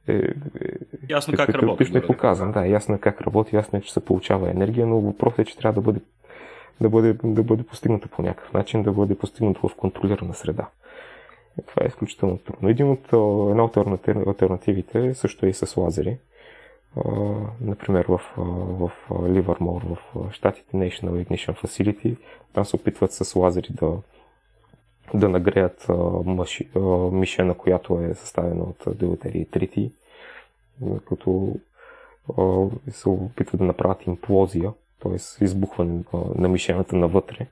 е, 0.08 0.14
е, 0.14 0.32
ясно 1.10 1.34
как 1.38 1.50
работи. 1.50 1.98
Е 1.98 2.02
показан, 2.02 2.52
да, 2.52 2.66
ясно 2.66 2.96
е 2.96 3.00
как 3.00 3.22
работи, 3.22 3.56
ясно 3.56 3.80
е, 3.80 3.82
че 3.82 3.94
се 3.94 4.06
получава 4.06 4.50
енергия, 4.50 4.88
но 4.88 5.00
въпросът 5.00 5.40
е, 5.40 5.46
че 5.46 5.58
трябва 5.58 5.82
да 5.82 5.86
бъде, 5.86 6.00
да 6.82 6.90
бъде, 6.90 7.14
да 7.24 7.44
бъде 7.44 7.64
постигнато 7.64 8.10
по 8.10 8.22
някакъв 8.22 8.54
начин, 8.54 8.84
да 8.84 8.92
бъде 8.92 9.18
постигнато 9.18 9.68
в 9.68 9.76
контролирана 9.76 10.34
среда. 10.34 10.68
Това 11.68 11.86
е 11.86 11.88
изключително 11.88 12.38
трудно. 12.38 12.70
Един 12.70 12.90
от, 12.90 13.06
една 13.52 13.64
от 13.64 13.78
альтернативите 14.28 15.14
също 15.14 15.46
е 15.46 15.50
и 15.50 15.54
с 15.54 15.78
лазери 15.78 16.18
например 17.62 18.06
в, 18.10 18.22
в 18.38 18.92
Ливърмор, 19.28 19.82
в 19.84 20.32
щатите 20.32 20.78
National 20.78 21.26
Ignition 21.26 21.62
Facility. 21.64 22.18
Там 22.54 22.66
се 22.66 22.76
опитват 22.76 23.12
с 23.14 23.36
лазери 23.36 23.68
да, 23.72 23.92
да 25.14 25.30
нагреят 25.30 25.88
маши, 26.26 26.70
мишена, 27.12 27.54
която 27.54 28.00
е 28.02 28.14
съставена 28.14 28.64
от 28.64 28.98
делатери 28.98 29.40
и 29.40 29.46
трити, 29.46 29.92
като 31.08 31.56
се 32.90 33.10
опитват 33.10 33.60
да 33.60 33.66
направят 33.66 34.08
имплозия, 34.08 34.74
т.е. 35.04 35.44
избухване 35.44 36.04
на 36.36 36.50
мишената 36.50 36.96
навътре, 36.96 37.48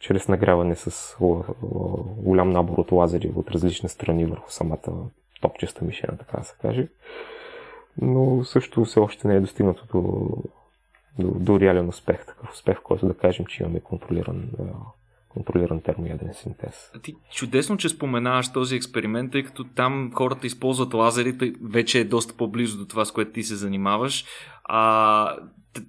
чрез 0.00 0.28
нагряване 0.28 0.76
с 0.76 1.16
голям 2.16 2.50
набор 2.50 2.78
от 2.78 2.92
лазери 2.92 3.32
от 3.36 3.50
различни 3.50 3.88
страни 3.88 4.26
върху 4.26 4.50
самата 4.50 5.10
топчеста 5.40 5.84
мишена, 5.84 6.16
така 6.18 6.36
да 6.36 6.44
се 6.44 6.54
каже 6.62 6.88
но 8.00 8.44
също 8.44 8.84
все 8.84 9.00
още 9.00 9.28
не 9.28 9.34
е 9.34 9.40
достигнато 9.40 9.86
до, 9.92 10.28
до, 11.18 11.38
до 11.38 11.60
реален 11.60 11.88
успех, 11.88 12.26
такъв 12.26 12.52
успех, 12.52 12.82
който 12.82 13.06
да 13.06 13.14
кажем, 13.14 13.46
че 13.46 13.62
имаме 13.62 13.80
контролиран, 13.80 14.50
контролиран 15.38 15.80
термояден 15.80 16.34
синтез. 16.34 16.92
Ти 17.02 17.14
чудесно, 17.32 17.76
че 17.76 17.88
споменаваш 17.88 18.52
този 18.52 18.76
експеримент, 18.76 19.32
тъй 19.32 19.42
като 19.42 19.64
там 19.64 20.10
хората 20.14 20.46
използват 20.46 20.94
лазерите, 20.94 21.52
вече 21.62 22.00
е 22.00 22.04
доста 22.04 22.34
по-близо 22.34 22.78
до 22.78 22.86
това, 22.86 23.04
с 23.04 23.12
което 23.12 23.32
ти 23.32 23.42
се 23.42 23.56
занимаваш. 23.56 24.24
А, 24.64 25.36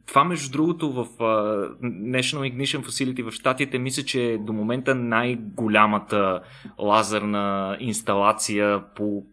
това, 0.05 0.23
между 0.23 0.51
другото, 0.51 0.91
в 0.91 1.05
uh, 1.05 1.79
National 2.19 2.55
Ignition 2.55 2.85
Facility 2.85 3.29
в 3.29 3.31
Штатите, 3.31 3.79
мисля, 3.79 4.03
че 4.03 4.23
е 4.23 4.37
до 4.37 4.53
момента 4.53 4.95
най-голямата 4.95 6.41
лазерна 6.79 7.77
инсталация, 7.79 8.83
по, 8.95 9.23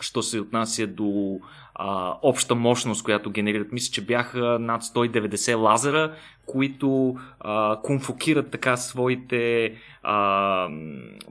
що 0.00 0.22
се 0.22 0.40
отнася 0.40 0.86
до 0.86 1.38
а, 1.78 2.14
обща 2.22 2.54
мощност, 2.54 3.02
която 3.02 3.30
генерират. 3.30 3.72
Мисля, 3.72 3.92
че 3.92 4.04
бяха 4.04 4.58
над 4.60 4.82
190 4.82 5.56
лазера, 5.56 6.14
които 6.46 7.16
а, 7.40 7.80
конфокират 7.82 8.50
така 8.50 8.76
своите 8.76 9.72
а, 10.02 10.68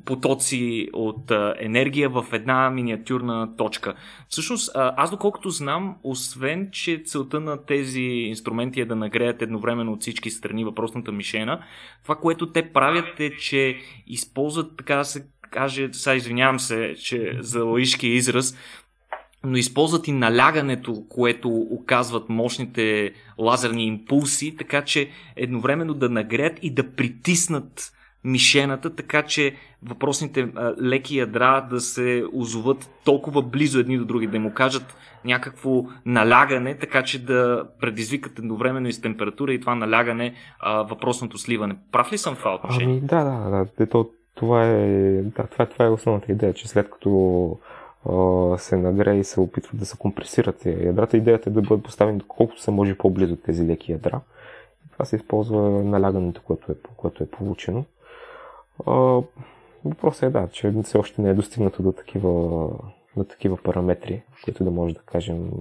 потоци 0.05 0.89
от 0.93 1.31
а, 1.31 1.55
енергия 1.59 2.09
в 2.09 2.25
една 2.31 2.69
миниатюрна 2.69 3.55
точка. 3.57 3.93
Всъщност, 4.29 4.71
а, 4.75 4.93
аз 4.97 5.11
доколкото 5.11 5.49
знам, 5.49 5.95
освен, 6.03 6.69
че 6.71 7.01
целта 7.05 7.39
на 7.39 7.65
тези 7.65 8.01
инструменти 8.01 8.81
е 8.81 8.85
да 8.85 8.95
нагреят 8.95 9.41
едновременно 9.41 9.91
от 9.93 10.01
всички 10.01 10.29
страни 10.29 10.65
въпросната 10.65 11.11
мишена, 11.11 11.59
това, 12.03 12.15
което 12.15 12.51
те 12.51 12.73
правят 12.73 13.19
е, 13.19 13.35
че 13.37 13.77
използват, 14.07 14.77
така 14.77 14.95
да 14.95 15.05
се 15.05 15.27
каже, 15.51 15.89
сега 15.91 16.15
извинявам 16.15 16.59
се, 16.59 16.95
че 17.03 17.37
за 17.39 17.63
лаишкия 17.63 18.13
израз, 18.13 18.57
но 19.47 19.57
използват 19.57 20.07
и 20.07 20.11
налягането, 20.11 21.03
което 21.09 21.49
оказват 21.49 22.29
мощните 22.29 23.11
лазерни 23.37 23.85
импулси, 23.85 24.55
така 24.57 24.81
че 24.81 25.09
едновременно 25.35 25.93
да 25.93 26.09
нагреят 26.09 26.59
и 26.61 26.73
да 26.73 26.91
притиснат 26.91 27.91
мишената, 28.23 28.95
така 28.95 29.23
че 29.23 29.55
въпросните 29.83 30.49
а, 30.55 30.73
леки 30.81 31.17
ядра 31.17 31.67
да 31.69 31.79
се 31.79 32.25
озоват 32.33 32.89
толкова 33.05 33.41
близо 33.41 33.79
едни 33.79 33.97
до 33.97 34.05
други, 34.05 34.27
да 34.27 34.37
им 34.37 34.45
окажат 34.45 34.97
някакво 35.25 35.83
налягане, 36.05 36.77
така 36.77 37.03
че 37.03 37.25
да 37.25 37.67
предизвикат 37.81 38.39
едновременно 38.39 38.87
и 38.87 38.93
с 38.93 39.01
температура 39.01 39.53
и 39.53 39.59
това 39.59 39.75
налягане 39.75 40.33
а, 40.59 40.81
въпросното 40.81 41.37
сливане. 41.37 41.75
Прав 41.91 42.11
ли 42.11 42.17
съм 42.17 42.35
в 42.35 42.39
това 42.39 42.55
отношение? 42.55 42.97
Ами, 42.97 43.07
да, 43.07 43.23
да, 43.23 43.65
да. 43.77 43.87
То, 43.87 44.09
това, 44.35 44.65
е, 44.65 45.21
да 45.21 45.47
това, 45.47 45.65
това 45.65 45.85
е 45.85 45.89
основната 45.89 46.31
идея, 46.31 46.53
че 46.53 46.67
след 46.67 46.89
като 46.89 47.09
се 48.57 48.77
нагре 48.77 49.15
и 49.15 49.23
се 49.23 49.39
опитват 49.39 49.79
да 49.79 49.85
се 49.85 49.97
компресират 49.97 50.65
ядрата. 50.65 51.17
Идеята 51.17 51.49
е 51.49 51.53
да 51.53 51.61
бъдат 51.61 51.83
поставени 51.83 52.21
колкото 52.27 52.61
се 52.61 52.71
може 52.71 52.97
по-близо 52.97 53.33
от 53.33 53.43
тези 53.43 53.67
леки 53.67 53.91
ядра. 53.91 54.21
Това 54.91 55.05
се 55.05 55.15
използва 55.15 55.61
налягането, 55.69 56.41
което 56.41 56.71
е, 56.71 56.75
което 56.97 57.23
е 57.23 57.29
получено. 57.29 57.85
Въпросът 59.85 60.23
е 60.23 60.29
да, 60.29 60.47
че 60.47 60.73
все 60.83 60.97
още 60.97 61.21
не 61.21 61.29
е 61.29 61.33
достигнато 61.33 61.83
до 61.83 61.91
такива, 61.91 62.29
до 63.17 63.23
такива 63.23 63.57
параметри, 63.57 64.23
които 64.43 64.63
да 64.63 64.71
може 64.71 64.93
да 64.93 65.01
кажем 65.01 65.51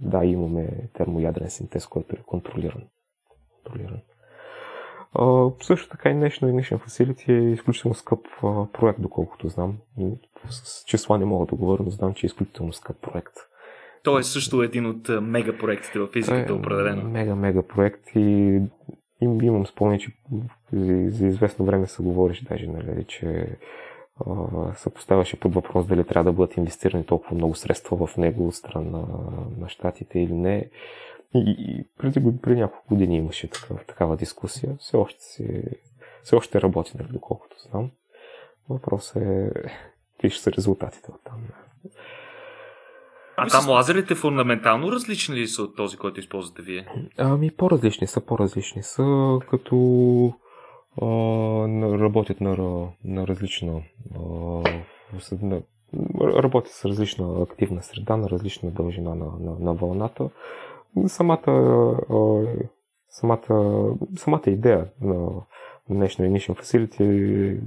да, 0.00 0.24
имаме 0.24 0.68
термоядрен 0.92 1.50
синтез, 1.50 1.86
който 1.86 2.16
е 2.16 2.22
контролиран. 2.26 2.82
контролиран. 3.64 4.00
Също 5.62 5.88
така 5.88 6.10
и 6.10 6.14
National 6.14 6.52
Ignition 6.52 6.78
Facility 6.78 7.28
е 7.28 7.52
изключително 7.52 7.94
скъп 7.94 8.26
проект, 8.72 9.00
доколкото 9.00 9.48
знам. 9.48 9.76
С 10.50 10.84
числа 10.84 11.18
не 11.18 11.24
мога 11.24 11.46
да 11.46 11.54
говоря, 11.54 11.82
но 11.84 11.90
знам, 11.90 12.14
че 12.14 12.26
е 12.26 12.28
изключително 12.28 12.72
скъп 12.72 12.96
проект. 13.00 13.34
Той 14.02 14.20
е 14.20 14.22
също 14.22 14.62
един 14.62 14.86
от 14.86 15.08
мегапроектите 15.22 15.98
в 15.98 16.06
физиката, 16.06 16.52
е, 16.52 16.56
определено. 16.56 17.10
Мега, 17.10 17.34
мега 17.34 17.62
проект 17.62 18.02
и 18.14 18.60
им, 19.20 19.42
имам 19.42 19.66
спомени, 19.66 20.00
че 20.00 20.12
за, 20.72 21.10
за 21.10 21.26
известно 21.26 21.64
време 21.64 21.86
се 21.86 22.02
говориш 22.02 22.40
даже, 22.40 22.66
нали, 22.66 23.04
че 23.04 23.56
се 24.74 24.90
поставяше 24.94 25.40
под 25.40 25.54
въпрос 25.54 25.86
дали 25.86 26.04
трябва 26.04 26.30
да 26.30 26.36
бъдат 26.36 26.56
инвестирани 26.56 27.06
толкова 27.06 27.36
много 27.36 27.54
средства 27.54 28.06
в 28.06 28.16
него 28.16 28.48
от 28.48 28.54
страна 28.54 28.90
на, 28.90 29.06
на 29.58 29.68
щатите 29.68 30.18
или 30.18 30.32
не. 30.32 30.70
И, 31.34 31.56
и 31.58 31.84
преди, 31.98 32.40
преди 32.42 32.60
няколко 32.60 32.88
години 32.88 33.16
имаше 33.16 33.50
такава, 33.50 33.80
такава 33.84 34.16
дискусия. 34.16 34.76
Все 34.78 34.96
още, 34.96 35.20
си, 35.24 35.62
все 36.22 36.36
още 36.36 36.60
работи, 36.60 36.92
нали, 36.98 37.08
доколкото 37.12 37.56
знам. 37.70 37.90
Въпросът 38.68 39.16
е 39.16 39.50
какви 40.12 40.30
ще 40.30 40.42
са 40.42 40.52
резултатите 40.52 41.10
от 41.10 41.20
там. 41.24 41.40
А 43.36 43.48
там 43.48 43.68
лазерите 43.68 44.14
фундаментално 44.14 44.92
различни 44.92 45.36
ли 45.36 45.46
са 45.46 45.62
от 45.62 45.76
този, 45.76 45.96
който 45.96 46.20
използвате 46.20 46.62
вие? 46.62 46.86
Ами 47.16 47.50
по-различни 47.50 48.06
са, 48.06 48.20
по-различни 48.20 48.82
са, 48.82 49.38
като 49.50 49.76
а, 51.02 51.06
работят 51.98 52.40
на, 52.40 52.56
на 53.04 53.26
различна 53.26 53.82
а, 54.14 54.20
на, 55.42 55.62
работят 56.20 56.72
с 56.72 56.84
различна 56.84 57.42
активна 57.42 57.82
среда, 57.82 58.16
на 58.16 58.30
различна 58.30 58.70
дължина 58.70 59.14
на, 59.14 59.26
на, 59.40 59.56
на 59.60 59.74
вълната. 59.74 60.30
Самата, 61.06 61.96
самата, 63.08 63.94
самата 64.16 64.42
идея 64.46 64.88
на 65.00 65.30
днешно 65.90 66.24
Ignition 66.24 66.60
Facility 66.60 67.60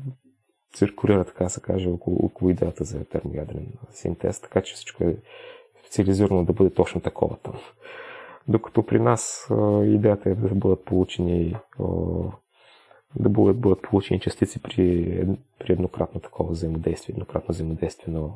циркулира, 0.74 1.26
така 1.26 1.44
да 1.44 1.50
се 1.50 1.62
каже, 1.62 1.90
около, 1.90 2.26
около 2.26 2.52
идеята 2.52 2.84
за 2.84 3.06
термоядрен 3.06 3.68
синтез, 3.92 4.42
така 4.42 4.62
че 4.62 4.74
всичко 4.74 5.04
е 5.04 5.18
специализирано 5.80 6.46
да 6.46 6.54
бъде 6.54 6.70
точно 6.70 7.02
такова 7.02 7.38
там. 7.38 7.54
Докато 8.48 8.86
при 8.86 9.00
нас 9.00 9.52
идеята 9.84 10.30
е 10.30 10.36
да 10.36 10.56
бъдат 10.56 10.86
получени 10.86 11.56
да 13.16 13.30
бъдат, 13.30 13.60
бъдат 13.60 13.82
получени 13.82 14.20
частици 14.20 14.62
при, 14.62 15.28
при 15.60 15.74
еднократно 15.74 16.22
такова 16.22 16.52
взаимодействие, 16.52 17.14
еднократно 17.14 17.54
взаимодействие 17.54 18.14
на, 18.14 18.30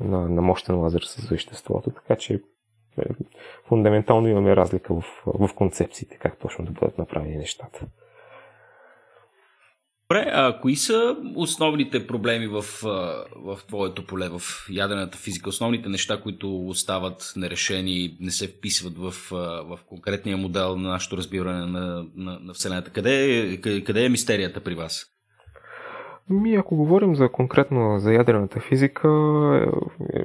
на, 0.00 0.28
на 0.28 0.42
мощен 0.42 0.78
лазер 0.78 1.00
с 1.00 1.28
веществото, 1.28 1.90
така 1.90 2.16
че 2.16 2.42
фундаментално 3.68 4.28
имаме 4.28 4.56
разлика 4.56 4.94
в, 4.94 5.04
в 5.26 5.54
концепциите, 5.54 6.18
как 6.18 6.38
точно 6.38 6.64
да 6.64 6.70
бъдат 6.70 6.98
направени 6.98 7.36
нещата. 7.36 7.86
Добре, 10.10 10.30
а 10.32 10.60
кои 10.60 10.76
са 10.76 11.16
основните 11.36 12.06
проблеми 12.06 12.46
в, 12.46 12.62
в 13.36 13.58
твоето 13.68 14.06
поле, 14.06 14.28
в 14.28 14.40
ядрената 14.70 15.18
физика? 15.18 15.48
Основните 15.48 15.88
неща, 15.88 16.20
които 16.22 16.66
остават 16.66 17.32
нерешени, 17.36 18.16
не 18.20 18.30
се 18.30 18.48
вписват 18.48 18.98
в, 18.98 19.14
в 19.64 19.78
конкретния 19.86 20.36
модел 20.36 20.76
на 20.76 20.88
нашето 20.88 21.16
разбиране 21.16 21.66
на, 21.66 22.06
на, 22.16 22.38
на 22.40 22.52
Вселената? 22.52 22.90
Къде 22.90 23.40
е, 23.40 23.80
къде 23.84 24.04
е 24.04 24.08
мистерията 24.08 24.60
при 24.60 24.74
вас? 24.74 25.06
Ми, 26.30 26.54
ако 26.54 26.76
говорим 26.76 27.16
за 27.16 27.28
конкретно 27.32 27.98
за 27.98 28.12
ядрената 28.12 28.60
физика, 28.60 29.08
е, 29.54 30.18
е, 30.18 30.24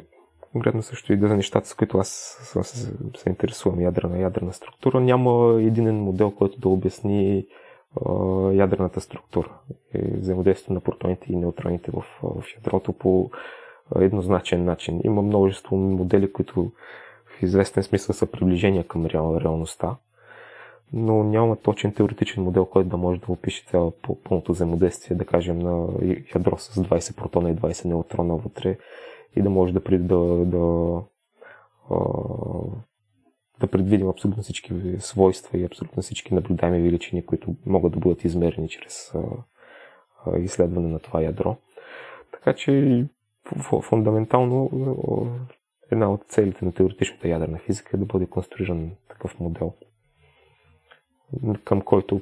конкретно 0.52 0.82
също 0.82 1.14
и 1.14 1.18
за 1.18 1.36
нещата, 1.36 1.68
с 1.68 1.74
които 1.74 1.98
аз 1.98 2.38
се, 2.42 2.64
се, 2.64 2.94
се 3.18 3.30
интересувам, 3.30 3.82
ядрена, 3.82 4.20
ядрена 4.20 4.54
структура, 4.54 5.00
няма 5.00 5.62
единен 5.62 5.96
модел, 5.96 6.32
който 6.32 6.60
да 6.60 6.70
обясни 6.70 7.46
ядрената 8.54 9.02
структура 9.02 9.52
и 9.94 10.18
взаимодействието 10.18 10.74
на 10.74 10.80
протоните 10.80 11.34
и 11.34 11.36
неутроните 11.36 11.92
в, 11.92 12.04
в 12.24 12.44
ядрото 12.56 12.94
по 12.94 13.32
еднозначен 13.96 14.66
начин. 14.66 15.02
Има 15.04 15.22
множество 15.22 15.78
модели, 15.78 16.34
които 16.34 16.72
в 17.26 17.44
известен 17.44 17.84
смисъл 17.84 18.14
са 18.14 18.26
приближения 18.26 18.84
към 18.84 19.06
реал, 19.06 19.38
реалността, 19.42 19.96
но 20.94 21.24
няма 21.24 21.56
точен 21.56 21.94
теоретичен 21.94 22.44
модел, 22.44 22.66
който 22.66 22.90
да 22.90 22.98
може 22.98 23.20
да 23.20 23.32
опише 23.32 23.66
цяло 23.66 23.94
пълното 24.24 24.52
взаимодействие, 24.52 25.18
да 25.18 25.26
кажем, 25.26 25.60
на 25.60 25.88
ядро 26.36 26.58
с 26.58 26.84
20 26.84 27.16
протона 27.16 27.50
и 27.50 27.56
20 27.56 27.86
неутрона 27.86 28.36
вътре 28.36 28.78
и 29.36 29.42
да 29.42 29.50
може 29.50 29.74
да, 29.74 29.80
да, 29.80 30.46
да 30.46 31.02
да 33.60 33.68
предвидим 33.68 34.10
абсолютно 34.10 34.44
всички 34.44 34.74
свойства 35.00 35.58
и 35.58 35.66
абсолютно 35.66 36.02
всички 36.02 36.34
наблюдаеми 36.34 36.82
величини, 36.82 37.26
които 37.26 37.56
могат 37.66 37.92
да 37.92 38.00
бъдат 38.00 38.24
измерени 38.24 38.70
чрез 38.70 39.14
изследване 40.38 40.88
на 40.88 41.00
това 41.00 41.22
ядро. 41.22 41.58
Така 42.32 42.54
че 42.54 43.06
фундаментално 43.82 44.70
една 45.92 46.12
от 46.12 46.24
целите 46.28 46.66
на 46.66 46.72
теоретичната 46.72 47.28
ядрена 47.28 47.58
физика 47.58 47.98
е 47.98 48.00
да 48.00 48.06
бъде 48.06 48.26
конструиран 48.26 48.92
такъв 49.10 49.40
модел, 49.40 49.74
към 51.64 51.82
който 51.82 52.22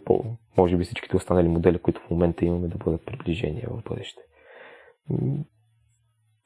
може 0.57 0.77
би 0.77 0.83
всичките 0.83 1.15
останали 1.15 1.47
модели, 1.47 1.79
които 1.79 2.01
в 2.01 2.09
момента 2.09 2.45
имаме, 2.45 2.67
да 2.67 2.77
бъдат 2.77 3.05
приближения 3.05 3.67
в 3.71 3.83
бъдеще. 3.89 4.21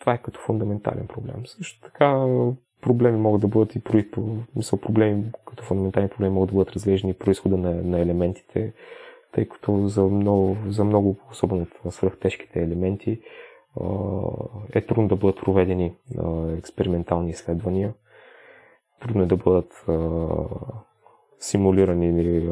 Това 0.02 0.14
е 0.14 0.22
като 0.22 0.40
фундаментален 0.40 1.08
проблем. 1.08 1.46
Също 1.46 1.82
така 1.82 2.26
проблеми 2.82 3.18
могат 3.18 3.42
да 3.42 3.48
бъдат 3.48 3.76
и 3.76 3.82
мисъл, 4.56 4.80
проблеми, 4.80 5.24
като 5.48 5.64
фундаментални 5.64 6.10
проблеми 6.10 6.34
могат 6.34 6.50
да 6.50 6.56
бъдат 6.56 6.74
разглеждани 6.74 7.14
происхода 7.14 7.58
на, 7.58 7.72
на 7.72 8.00
елементите, 8.00 8.74
тъй 9.32 9.48
като 9.48 9.88
за 9.88 10.04
много, 10.04 10.58
за 10.70 10.84
много 10.84 11.18
особено 11.32 11.68
свръхтежките 11.90 12.64
елементи, 12.64 13.22
е 14.74 14.82
трудно 14.82 15.08
да 15.08 15.16
бъдат 15.16 15.40
проведени 15.42 15.96
експериментални 16.58 17.30
изследвания. 17.30 17.94
Трудно 19.02 19.24
е 19.24 19.26
да 19.26 19.38
бъдат 19.38 19.86
симулирани 21.40 22.50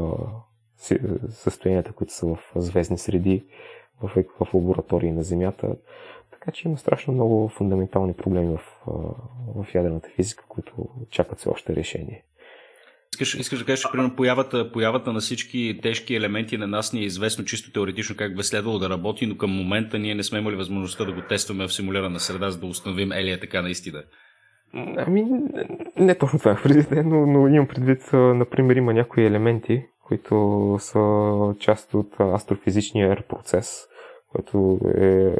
състоянията, 1.30 1.94
които 1.94 2.14
са 2.14 2.28
в 2.28 2.40
звездни 2.56 2.98
среди, 2.98 3.46
в 4.02 4.54
лаборатории 4.54 5.12
на 5.12 5.24
Земята. 5.24 5.76
Така 6.40 6.52
че 6.52 6.68
има 6.68 6.78
страшно 6.78 7.14
много 7.14 7.48
фундаментални 7.48 8.14
проблеми 8.14 8.58
в, 8.58 8.62
в 9.56 9.76
ядрената 9.76 10.10
физика, 10.16 10.44
които 10.50 10.72
чакат 11.10 11.40
все 11.40 11.50
още 11.50 11.76
решение. 11.76 12.24
Искаш, 13.14 13.34
искаш 13.40 13.60
да 13.60 13.66
кажеш, 13.66 13.80
че 13.82 13.92
примерно 13.92 14.16
появата, 14.16 14.72
появата 14.72 15.14
на 15.14 15.20
всички 15.20 15.80
тежки 15.84 16.16
елементи 16.16 16.58
на 16.58 16.68
нас 16.68 16.94
ни 16.94 17.00
е 17.00 17.06
известно 17.06 17.46
чисто 17.46 17.72
теоретично 17.72 18.16
как 18.16 18.36
би 18.36 18.44
следвало 18.44 18.80
да 18.80 18.90
работи, 18.90 19.26
но 19.26 19.38
към 19.38 19.52
момента 19.52 20.00
ние 20.00 20.16
не 20.16 20.24
сме 20.24 20.40
имали 20.40 20.56
възможността 20.56 21.06
да 21.06 21.12
го 21.12 21.22
тестваме 21.22 21.68
в 21.68 21.74
симулирана 21.74 22.20
среда, 22.20 22.52
за 22.52 22.60
да 22.60 22.66
установим 22.66 23.12
Елия 23.12 23.36
е 23.36 23.40
така 23.40 23.62
наистина. 23.62 24.04
Ами, 24.98 25.26
не 25.98 26.18
точно 26.18 26.40
това 26.40 26.52
е 26.52 26.62
предвид, 26.64 26.88
но, 27.06 27.26
но 27.26 27.48
имам 27.48 27.68
предвид, 27.68 28.10
например, 28.14 28.76
има 28.76 28.94
някои 28.94 29.26
елементи, 29.26 29.86
които 30.08 30.78
са 30.80 31.00
част 31.60 31.94
от 31.94 32.20
астрофизичния 32.20 33.24
процес, 33.30 33.88
което 34.30 34.80
е, 34.96 35.36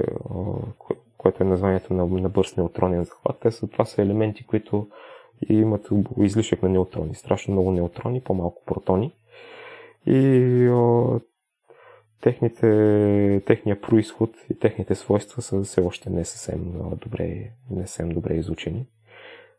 което 1.18 1.44
е 1.44 1.48
названието 1.48 1.94
на, 1.94 2.06
на 2.06 2.30
бърз 2.30 2.58
неутронен 2.58 3.04
захват. 3.04 3.40
Те 3.40 3.52
са, 3.52 3.68
това 3.68 3.86
са 3.86 4.02
елементи, 4.02 4.46
които 4.46 4.88
имат 5.50 5.90
излишък 6.18 6.64
на 6.64 6.70
неутрони. 6.70 7.16
Страшно 7.16 7.52
много 7.52 7.72
неутрони, 7.72 8.22
по-малко 8.22 8.66
протони. 8.66 9.14
И 10.06 10.70
о, 10.70 11.20
техните, 12.22 13.42
техния 13.46 13.82
происход 13.82 14.30
и 14.50 14.60
техните 14.60 14.96
свойства 14.96 15.42
са 15.42 15.62
все 15.62 15.82
още 15.82 16.10
не 16.10 16.26
съвсем 16.26 16.74
добре, 17.06 17.52
не 17.72 17.88
съвсем 17.88 18.10
добре 18.10 18.34
изучени. 18.34 18.88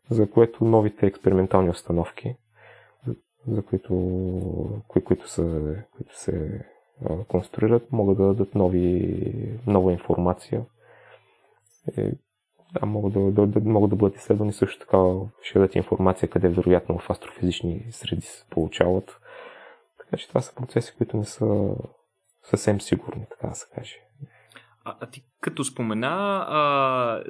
За 0.09 0.29
което 0.29 0.65
новите 0.65 1.05
експериментални 1.05 1.69
установки, 1.69 2.35
за 3.47 3.61
които, 3.61 3.93
кои, 4.87 5.03
които, 5.03 5.29
са, 5.29 5.75
които 5.95 6.19
се 6.19 6.65
конструират, 7.27 7.91
могат 7.91 8.17
да 8.17 8.23
дадат 8.23 8.55
нови, 8.55 9.59
нова 9.67 9.91
информация. 9.91 10.65
И, 11.97 12.11
да, 12.79 12.85
могат 12.85 13.13
да, 13.13 13.19
да, 13.19 13.47
да, 13.47 13.69
могат 13.69 13.89
да 13.89 13.95
бъдат 13.95 14.17
изследвани 14.17 14.53
също 14.53 14.79
така, 14.79 14.97
ще 15.41 15.59
дадат 15.59 15.75
информация 15.75 16.29
къде 16.29 16.49
вероятно 16.49 16.99
в 16.99 17.09
астрофизични 17.09 17.85
среди 17.91 18.21
се 18.21 18.45
получават. 18.49 19.19
Така 19.97 20.17
че 20.17 20.27
това 20.27 20.41
са 20.41 20.55
процеси, 20.55 20.95
които 20.97 21.17
не 21.17 21.25
са 21.25 21.75
съвсем 22.43 22.81
сигурни, 22.81 23.25
така 23.29 23.47
да 23.47 23.55
се 23.55 23.65
каже. 23.75 23.95
А, 24.83 24.95
а 24.99 25.05
ти 25.05 25.23
като 25.41 25.63
спомена 25.63 26.45
а, 26.49 27.23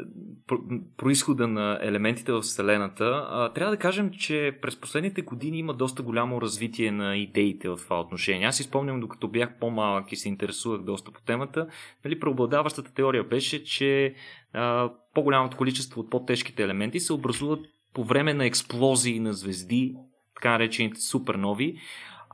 происхода 0.97 1.47
на 1.47 1.79
елементите 1.81 2.31
в 2.31 2.41
Вселената, 2.41 3.27
а, 3.29 3.53
трябва 3.53 3.71
да 3.71 3.79
кажем, 3.79 4.11
че 4.11 4.57
през 4.61 4.75
последните 4.75 5.21
години 5.21 5.59
има 5.59 5.73
доста 5.73 6.03
голямо 6.03 6.41
развитие 6.41 6.91
на 6.91 7.17
идеите 7.17 7.69
в 7.69 7.77
това 7.77 7.99
отношение. 7.99 8.47
Аз 8.47 8.57
си 8.57 8.63
спомням, 8.63 8.99
докато 8.99 9.27
бях 9.27 9.59
по-малък 9.59 10.11
и 10.11 10.15
се 10.15 10.29
интересувах 10.29 10.81
доста 10.81 11.11
по 11.11 11.21
темата, 11.21 11.67
нали, 12.05 12.19
преобладаващата 12.19 12.93
теория 12.93 13.23
беше, 13.23 13.63
че 13.63 14.15
а, 14.53 14.91
по-голямото 15.13 15.57
количество 15.57 16.01
от 16.01 16.09
по-тежките 16.09 16.63
елементи 16.63 16.99
се 16.99 17.13
образуват 17.13 17.59
по 17.93 18.03
време 18.03 18.33
на 18.33 18.45
експлозии 18.45 19.19
на 19.19 19.33
звезди, 19.33 19.95
така 20.35 20.51
наречените 20.51 21.01
супернови, 21.01 21.77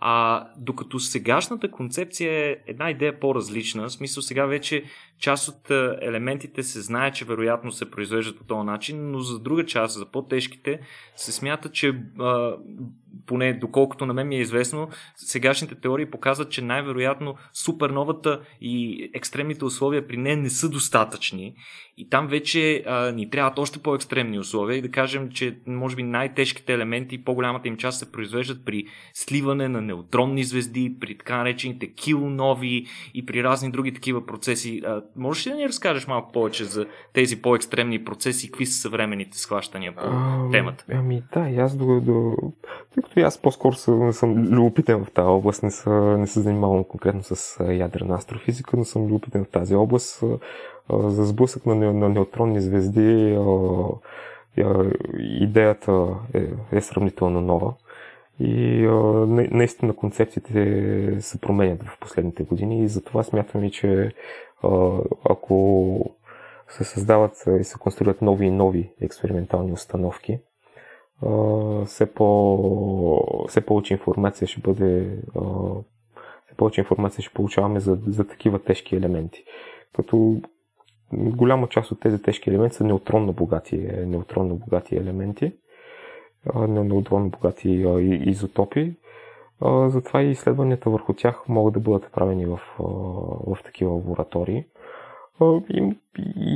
а 0.01 0.47
докато 0.57 0.99
сегашната 0.99 1.71
концепция 1.71 2.49
е 2.49 2.55
една 2.67 2.89
идея 2.89 3.19
по-различна, 3.19 3.83
в 3.83 3.91
смисъл 3.91 4.23
сега 4.23 4.45
вече 4.45 4.83
част 5.19 5.47
от 5.47 5.71
елементите 6.01 6.63
се 6.63 6.81
знае, 6.81 7.11
че 7.11 7.25
вероятно 7.25 7.71
се 7.71 7.91
произвеждат 7.91 8.37
по 8.37 8.43
този 8.43 8.65
начин, 8.65 9.11
но 9.11 9.19
за 9.19 9.39
друга 9.39 9.65
част, 9.65 9.99
за 9.99 10.05
по-тежките, 10.05 10.79
се 11.15 11.31
смята, 11.31 11.71
че 11.71 12.01
поне 13.25 13.53
доколкото 13.53 14.05
на 14.05 14.13
мен 14.13 14.27
ми 14.27 14.35
е 14.35 14.41
известно, 14.41 14.89
сегашните 15.15 15.75
теории 15.75 16.05
показват, 16.05 16.51
че 16.51 16.61
най-вероятно 16.61 17.35
суперновата 17.53 18.41
и 18.61 19.03
екстремните 19.13 19.65
условия 19.65 20.07
при 20.07 20.17
нея 20.17 20.37
не 20.37 20.49
са 20.49 20.69
достатъчни. 20.69 21.55
И 21.99 22.09
там 22.09 22.27
вече 22.27 22.83
а, 22.87 23.11
ни 23.11 23.29
трябват 23.29 23.59
още 23.59 23.79
по-екстремни 23.79 24.39
условия 24.39 24.77
и 24.77 24.81
да 24.81 24.91
кажем, 24.91 25.29
че 25.29 25.57
може 25.67 25.95
би 25.95 26.03
най-тежките 26.03 26.73
елементи, 26.73 27.23
по-голямата 27.23 27.67
им 27.67 27.77
част 27.77 27.99
се 27.99 28.11
произвеждат 28.11 28.65
при 28.65 28.85
сливане 29.13 29.67
на 29.67 29.81
неутронни 29.81 30.43
звезди, 30.43 30.97
при 30.99 31.17
така 31.17 31.37
наречените 31.37 31.87
килонови 31.93 32.85
и 33.13 33.25
при 33.25 33.43
разни 33.43 33.71
други 33.71 33.93
такива 33.93 34.25
процеси. 34.25 34.81
А, 34.85 35.01
можеш 35.15 35.47
ли 35.47 35.51
да 35.51 35.57
ни 35.57 35.67
разкажеш 35.67 36.07
малко 36.07 36.31
повече 36.31 36.65
за 36.65 36.85
тези 37.13 37.41
по-екстремни 37.41 38.03
процеси 38.03 38.45
и 38.45 38.49
какви 38.49 38.65
са 38.65 38.81
съвременните 38.81 39.37
схващания 39.37 39.95
по 39.95 40.01
а, 40.03 40.49
темата? 40.51 40.85
Ами 40.91 41.23
да, 41.33 41.49
и 41.49 41.57
аз 41.57 41.77
до, 41.77 42.01
до... 42.01 42.35
Тъй 42.93 43.03
като 43.03 43.19
аз 43.19 43.41
по-скоро 43.41 43.75
съм, 43.75 44.13
съм 44.13 44.35
любопитен 44.35 45.05
в 45.05 45.11
тази 45.11 45.27
област, 45.27 45.63
не, 45.63 45.71
са, 45.71 45.91
не 45.91 46.27
се 46.27 46.41
занимавам 46.41 46.83
конкретно 46.83 47.23
с 47.23 47.63
ядрена 47.73 48.15
астрофизика, 48.15 48.77
но 48.77 48.85
съм 48.85 49.05
любопитен 49.05 49.45
в 49.45 49.49
тази 49.49 49.75
област. 49.75 50.23
За 50.93 51.25
сблъсък 51.25 51.65
на, 51.65 51.75
на 51.75 52.09
неутронни 52.09 52.61
звезди 52.61 53.37
идеята 55.17 56.15
е, 56.33 56.47
е 56.71 56.81
сравнително 56.81 57.41
нова. 57.41 57.73
И 58.39 58.81
наистина 59.51 59.95
концепциите 59.95 61.17
се 61.19 61.41
променят 61.41 61.83
в 61.83 61.99
последните 61.99 62.43
години 62.43 62.83
и 62.83 62.87
затова 62.87 63.23
смятам 63.23 63.63
и, 63.63 63.71
че 63.71 64.11
ако 65.29 66.15
се 66.67 66.83
създават 66.83 67.43
и 67.59 67.63
се 67.63 67.77
конструират 67.79 68.21
нови 68.21 68.45
и 68.45 68.51
нови 68.51 68.91
експериментални 69.01 69.71
установки, 69.71 70.39
все, 71.85 72.13
по, 72.13 73.45
все 73.47 73.61
повече 73.61 73.93
информация 73.93 74.47
ще 74.47 74.61
бъде 74.61 75.17
все 76.45 76.55
повече 76.57 76.81
информация 76.81 77.21
ще 77.21 77.33
получаваме 77.33 77.79
за, 77.79 77.97
за 78.07 78.27
такива 78.27 78.59
тежки 78.59 78.95
елементи. 78.95 79.43
Като 79.95 80.41
голяма 81.13 81.67
част 81.67 81.91
от 81.91 81.99
тези 81.99 82.21
тежки 82.21 82.49
елементи 82.49 82.75
са 82.75 82.83
неутронно 82.83 83.33
богати, 83.33 83.77
неутронно 84.05 84.55
богати 84.55 84.95
елементи, 84.95 85.53
неутронно 86.67 87.29
богати 87.29 87.69
изотопи. 88.25 88.95
Затова 89.87 90.21
и 90.21 90.31
изследванията 90.31 90.89
върху 90.89 91.13
тях 91.13 91.43
могат 91.47 91.73
да 91.73 91.79
бъдат 91.79 92.11
правени 92.11 92.45
в, 92.45 92.59
в 93.47 93.57
такива 93.63 93.91
лаборатории. 93.91 94.65
Им, 95.69 95.95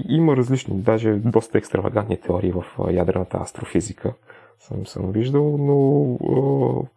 има 0.09 0.37
различни, 0.37 0.81
даже 0.81 1.13
доста 1.13 1.57
екстравагантни 1.57 2.17
теории 2.17 2.51
в 2.51 2.65
ядрената 2.91 3.37
астрофизика. 3.37 4.13
Съм, 4.59 4.85
съм 4.85 5.11
виждал, 5.11 5.57
но 5.57 6.87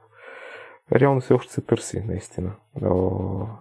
реално 0.93 1.21
все 1.21 1.35
още 1.35 1.53
се 1.53 1.61
търси, 1.61 2.03
наистина. 2.09 2.51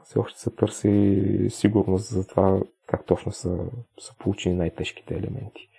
Все 0.04 0.20
още 0.20 0.40
се 0.40 0.50
търси 0.50 1.46
сигурност 1.50 2.10
за 2.10 2.28
това 2.28 2.60
как 2.88 3.06
точно 3.06 3.32
са, 3.32 3.58
са 4.00 4.16
получени 4.20 4.56
най-тежките 4.56 5.14
елементи. 5.14 5.70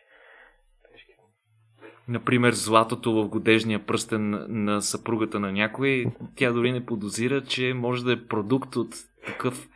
Например, 2.08 2.52
златото 2.52 3.12
в 3.12 3.28
годежния 3.28 3.86
пръстен 3.86 4.46
на 4.48 4.82
съпругата 4.82 5.40
на 5.40 5.52
някой, 5.52 6.06
тя 6.36 6.52
дори 6.52 6.72
не 6.72 6.86
подозира, 6.86 7.44
че 7.44 7.74
може 7.74 8.04
да 8.04 8.12
е 8.12 8.26
продукт 8.26 8.76
от 8.76 8.94
такъв 9.26 9.68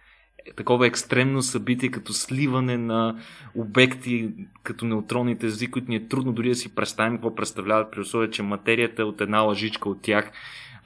такова 0.57 0.87
екстремно 0.87 1.43
събитие, 1.43 1.91
като 1.91 2.13
сливане 2.13 2.77
на 2.77 3.21
обекти, 3.55 4.31
като 4.63 4.85
неутронните 4.85 5.49
звезди, 5.49 5.71
които 5.71 5.91
ни 5.91 5.97
е 5.97 6.09
трудно 6.09 6.33
дори 6.33 6.49
да 6.49 6.55
си 6.55 6.75
представим 6.75 7.17
какво 7.17 7.35
представляват, 7.35 7.91
при 7.93 8.01
условие, 8.01 8.31
че 8.31 8.43
материята 8.43 9.03
е 9.03 9.05
от 9.05 9.21
една 9.21 9.41
лъжичка 9.41 9.89
от 9.89 10.03
тях 10.03 10.33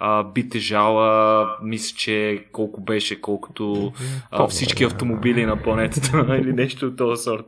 а, 0.05 0.25
би 0.25 0.49
тежала, 0.49 1.47
мисля, 1.63 1.97
че 1.97 2.45
колко 2.53 2.81
беше, 2.81 3.21
колкото 3.21 3.93
а, 4.31 4.47
всички 4.47 4.85
автомобили 4.85 5.47
на 5.47 5.63
планетата 5.63 6.39
или 6.41 6.53
нещо 6.63 6.87
от 6.87 6.97
този 6.97 7.23
сорт. 7.23 7.45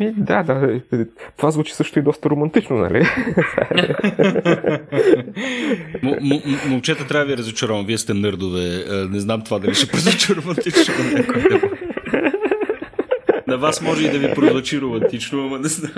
Ми, 0.00 0.12
да, 0.16 0.42
да. 0.42 0.80
Това 1.36 1.50
звучи 1.50 1.74
също 1.74 1.98
и 1.98 2.02
доста 2.02 2.30
романтично, 2.30 2.76
нали? 2.76 3.06
момчета 6.68 7.06
трябва 7.06 7.26
да 7.26 7.32
ви 7.32 7.38
разочаровам. 7.38 7.86
Вие 7.86 7.98
сте 7.98 8.14
нърдове. 8.14 8.84
Не 9.10 9.20
знам 9.20 9.42
това 9.44 9.58
дали 9.58 9.74
ще 9.74 9.92
прозвучи 9.92 10.34
романтично 10.34 10.94
някой. 11.12 11.69
Вас 13.60 13.80
може 13.82 14.06
и 14.06 14.10
да 14.10 14.18
ви 14.18 14.34
прозвучи 14.34 14.80
романтично, 14.80 15.48
но 15.48 15.58
не 15.58 15.68
знам. 15.68 15.92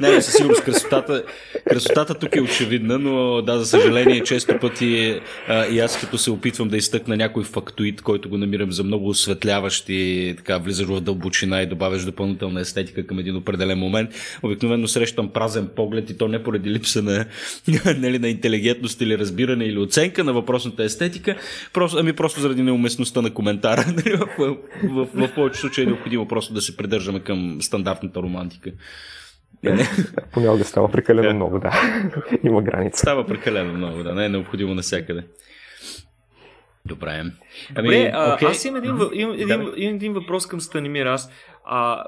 Не, 0.00 0.22
със 0.22 0.34
сигурност 0.34 0.64
красотата, 0.64 1.24
красотата 1.68 2.14
тук 2.14 2.36
е 2.36 2.40
очевидна, 2.40 2.98
но 2.98 3.42
да, 3.42 3.58
за 3.58 3.66
съжаление, 3.66 4.22
често 4.22 4.58
пъти 4.58 5.20
а, 5.48 5.66
и 5.66 5.80
аз 5.80 6.00
като 6.00 6.18
се 6.18 6.30
опитвам 6.30 6.68
да 6.68 6.76
изтъкна 6.76 7.16
някой 7.16 7.44
фактоид, 7.44 8.02
който 8.02 8.28
го 8.28 8.38
намирам 8.38 8.72
за 8.72 8.84
много 8.84 9.08
осветляващ 9.08 9.84
и 9.88 10.34
така 10.36 10.58
влизаш 10.58 10.86
в 10.86 11.00
дълбочина 11.00 11.62
и 11.62 11.66
добавяш 11.66 12.04
допълнителна 12.04 12.60
естетика 12.60 13.06
към 13.06 13.18
един 13.18 13.36
определен 13.36 13.78
момент, 13.78 14.10
обикновено 14.42 14.88
срещам 14.88 15.28
празен 15.28 15.68
поглед 15.76 16.10
и 16.10 16.18
то 16.18 16.28
не 16.28 16.42
поради 16.42 16.70
липса 16.70 17.02
на, 17.02 17.24
нали, 17.98 18.18
на 18.18 18.28
интелигентност 18.28 19.00
или 19.00 19.18
разбиране 19.18 19.64
или 19.64 19.78
оценка 19.78 20.24
на 20.24 20.32
въпросната 20.32 20.84
естетика, 20.84 21.36
просто, 21.72 21.98
ами 21.98 22.12
просто 22.12 22.40
заради 22.40 22.62
неуместността 22.62 23.22
на 23.22 23.30
коментара. 23.30 23.84
Нали, 23.92 24.16
в, 24.16 24.28
в, 24.38 24.56
в, 24.84 25.08
в, 25.14 25.34
повечето 25.34 25.60
случаи 25.60 25.84
е 25.84 25.86
необходимо 25.86 26.28
просто 26.28 26.54
да 26.54 26.61
се 26.62 26.76
придържаме 26.76 27.20
към 27.20 27.62
стандартната 27.62 28.22
романтика. 28.22 28.70
Не. 29.62 29.88
Понякога 30.32 30.64
става 30.64 30.88
прекалено 30.90 31.28
yeah. 31.28 31.32
много, 31.32 31.58
да. 31.58 31.72
Има 32.44 32.62
граница. 32.62 32.98
Става 32.98 33.26
прекалено 33.26 33.72
много, 33.72 34.02
да. 34.02 34.14
Не 34.14 34.24
е 34.24 34.28
необходимо 34.28 34.74
навсякъде. 34.74 35.24
Добре. 36.86 37.10
Ами, 37.10 37.32
Добре, 37.74 38.10
а, 38.14 38.38
okay. 38.38 38.50
аз 38.50 38.64
имам 38.64 38.76
един, 38.76 38.90
имам, 39.12 39.34
един, 39.34 39.48
имам 39.76 39.94
един 39.94 40.12
въпрос 40.12 40.46
към 40.46 40.60
Станимир. 40.60 41.06
Аз 41.06 41.30
а, 41.64 42.04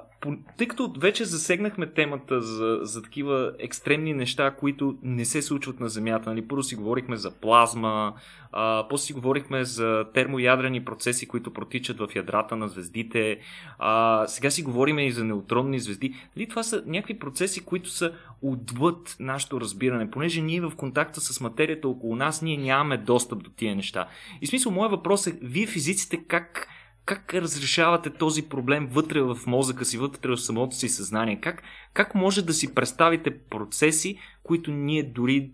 тъй 0.59 0.69
като 0.69 0.93
вече 0.99 1.25
засегнахме 1.25 1.87
темата 1.87 2.41
за, 2.41 2.79
за 2.83 3.03
такива 3.03 3.53
екстремни 3.59 4.15
неща, 4.15 4.51
които 4.51 4.97
не 5.03 5.25
се 5.25 5.43
случват 5.43 5.81
на 5.81 5.89
Земята, 5.89 6.31
нали? 6.31 6.49
първо 6.49 6.63
си 6.63 6.77
говорихме 6.77 7.17
за 7.17 7.31
плазма, 7.31 8.15
а, 8.53 8.87
после 8.89 9.07
си 9.07 9.13
говорихме 9.13 9.65
за 9.65 10.05
термоядрени 10.15 10.85
процеси, 10.85 11.29
които 11.29 11.53
протичат 11.53 11.99
в 11.99 12.09
ядрата 12.15 12.57
на 12.57 12.69
звездите, 12.69 13.39
а, 13.79 14.25
сега 14.27 14.51
си 14.51 14.63
говорим 14.63 14.99
и 14.99 15.11
за 15.11 15.25
неутронни 15.25 15.81
звезди. 15.81 16.15
Нали? 16.37 16.49
Това 16.49 16.63
са 16.63 16.83
някакви 16.87 17.19
процеси, 17.19 17.65
които 17.65 17.91
са 17.91 18.13
отвъд 18.43 19.17
нашето 19.21 19.61
разбиране, 19.61 20.11
понеже 20.11 20.41
ние 20.41 20.61
в 20.61 20.73
контакта 20.77 21.21
с 21.21 21.41
материята 21.41 21.89
около 21.89 22.17
нас, 22.17 22.43
ние 22.43 22.57
нямаме 22.57 22.97
достъп 22.97 23.43
до 23.43 23.51
тия 23.51 23.77
неща. 23.77 24.09
И 24.41 24.47
смисъл, 24.47 24.73
моят 24.73 24.93
въпрос 24.93 25.27
е, 25.27 25.39
вие 25.43 25.67
физиците 25.67 26.25
как 26.29 26.69
как 27.05 27.35
разрешавате 27.35 28.11
този 28.11 28.49
проблем 28.49 28.87
вътре 28.87 29.21
в 29.21 29.39
мозъка 29.47 29.85
си, 29.85 29.99
вътре 29.99 30.31
в 30.31 30.37
самото 30.37 30.77
си 30.77 30.89
съзнание? 30.89 31.41
Как, 31.41 31.63
как 31.93 32.15
може 32.15 32.45
да 32.45 32.53
си 32.53 32.75
представите 32.75 33.39
процеси, 33.39 34.19
които 34.43 34.71
ние 34.71 35.03
дори 35.03 35.51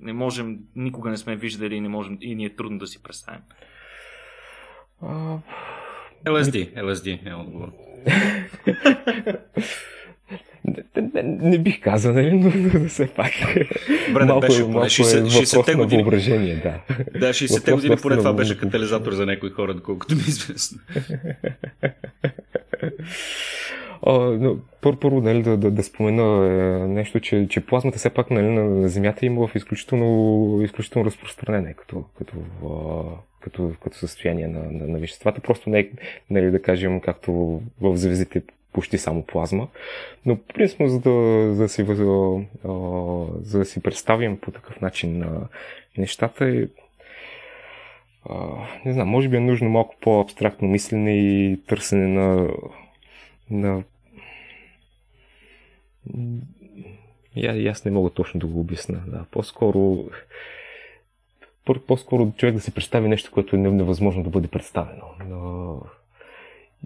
не 0.00 0.12
можем, 0.12 0.58
никога 0.76 1.10
не 1.10 1.16
сме 1.16 1.36
виждали 1.36 1.74
и, 1.74 1.80
не 1.80 1.88
можем, 1.88 2.18
и 2.20 2.34
ни 2.34 2.44
е 2.44 2.56
трудно 2.56 2.78
да 2.78 2.86
си 2.86 3.02
представим? 3.02 3.40
LSD, 6.24 6.74
LSD 6.74 7.30
е 7.30 7.34
отговор. 7.34 7.68
Не, 11.22 11.58
бих 11.58 11.80
казал, 11.80 12.12
нали, 12.14 12.32
но, 12.32 12.52
но 12.80 12.84
все 12.88 13.06
пак. 13.06 13.32
Добре, 14.08 14.24
малко, 14.24 14.40
беше 14.40 14.62
поне 14.62 14.86
60, 14.86 15.24
60-те 15.24 15.74
години. 15.74 16.02
Въображение, 16.02 16.54
да. 16.54 16.94
Да, 17.18 17.28
60-те 17.28 17.72
години 17.72 17.96
поне 18.02 18.16
това 18.16 18.32
беше 18.32 18.58
катализатор 18.58 19.12
за 19.12 19.26
някои 19.26 19.50
хора, 19.50 19.74
доколкото 19.74 20.14
ми 20.14 20.20
е 20.20 20.24
известно. 20.28 20.78
но, 24.06 24.56
първо, 24.80 25.20
нали, 25.20 25.42
да, 25.42 25.56
да, 25.56 25.70
да 25.70 25.82
спомена 25.82 26.46
е, 26.46 26.88
нещо, 26.88 27.20
че, 27.20 27.46
че 27.50 27.66
плазмата 27.66 27.98
все 27.98 28.10
пак 28.10 28.30
нали, 28.30 28.46
на 28.46 28.88
Земята 28.88 29.26
има 29.26 29.46
в 29.46 29.54
изключително, 29.54 30.62
изключително 30.62 31.06
разпространение 31.06 31.74
като, 31.74 32.04
като, 32.18 32.36
като, 33.40 33.72
като 33.82 33.96
състояние 33.96 34.46
на, 34.46 34.62
на, 34.70 34.88
на 34.88 34.98
веществата. 34.98 35.40
Просто 35.40 35.70
не 35.70 35.78
е, 35.78 35.88
нали, 36.30 36.50
да 36.50 36.62
кажем, 36.62 37.00
както 37.00 37.60
в 37.80 37.96
звездите 37.96 38.42
почти 38.72 38.98
само 38.98 39.22
плазма. 39.22 39.68
Но 40.26 40.38
принципно, 40.54 40.88
за 40.88 41.00
да, 41.00 41.10
за 41.54 41.62
да, 41.62 41.68
си, 41.68 41.84
за, 43.42 43.58
да 43.58 43.64
си 43.64 43.82
представим 43.82 44.38
по 44.38 44.50
такъв 44.50 44.80
начин 44.80 45.18
на 45.18 45.48
нещата 45.98 46.44
е 46.44 46.66
не 48.84 48.92
знам, 48.92 49.08
може 49.08 49.28
би 49.28 49.36
е 49.36 49.40
нужно 49.40 49.70
малко 49.70 49.96
по-абстрактно 50.00 50.68
мислене 50.68 51.18
и 51.18 51.60
търсене 51.66 52.08
на, 52.08 52.48
на 53.50 53.82
я, 57.36 57.56
и 57.56 57.68
аз 57.68 57.84
не 57.84 57.90
мога 57.90 58.10
точно 58.10 58.40
да 58.40 58.46
го 58.46 58.60
обясна. 58.60 59.02
Да. 59.06 59.24
По-скоро 59.30 60.04
по-скоро 61.86 62.32
човек 62.36 62.54
да 62.54 62.60
си 62.60 62.74
представи 62.74 63.08
нещо, 63.08 63.30
което 63.32 63.56
е 63.56 63.58
невъзможно 63.58 64.22
да 64.22 64.30
бъде 64.30 64.48
представено. 64.48 65.04
Но 65.28 65.80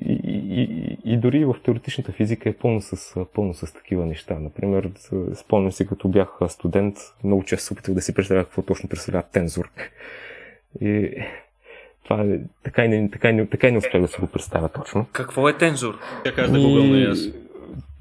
и, 0.01 0.12
и, 0.14 0.99
и 1.12 1.16
дори 1.16 1.45
в 1.45 1.57
теоретичната 1.64 2.12
физика 2.12 2.49
е 2.49 2.53
пълно 2.53 2.80
с, 2.80 3.24
пълно 3.34 3.55
с 3.55 3.72
такива 3.72 4.07
неща. 4.07 4.38
Например, 4.38 4.90
спомням 5.34 5.72
си, 5.72 5.86
като 5.86 6.09
бях 6.09 6.28
студент, 6.49 6.97
много 7.24 7.45
често 7.45 7.66
се 7.66 7.72
опитвах 7.72 7.95
да 7.95 8.03
си 8.03 8.14
представя 8.14 8.45
какво 8.45 8.62
точно 8.62 8.88
представлява 8.88 9.24
тензор. 9.32 9.70
И 10.80 11.14
това 12.05 12.22
е, 12.22 12.40
така, 12.62 12.84
и 12.84 12.88
не, 12.88 13.11
така, 13.11 13.30
и 13.30 13.32
не, 13.32 13.47
така 13.47 13.68
и 13.68 13.72
не 13.72 13.78
успях 13.78 14.03
да 14.03 14.09
си 14.09 14.20
го 14.20 14.26
представя 14.26 14.68
точно. 14.68 15.07
Какво 15.12 15.49
е 15.49 15.59
тензор? 15.59 15.99
Каза 16.36 16.53
да 16.53 16.61
го 16.61 16.78
и 16.78 17.05
аз. 17.05 17.18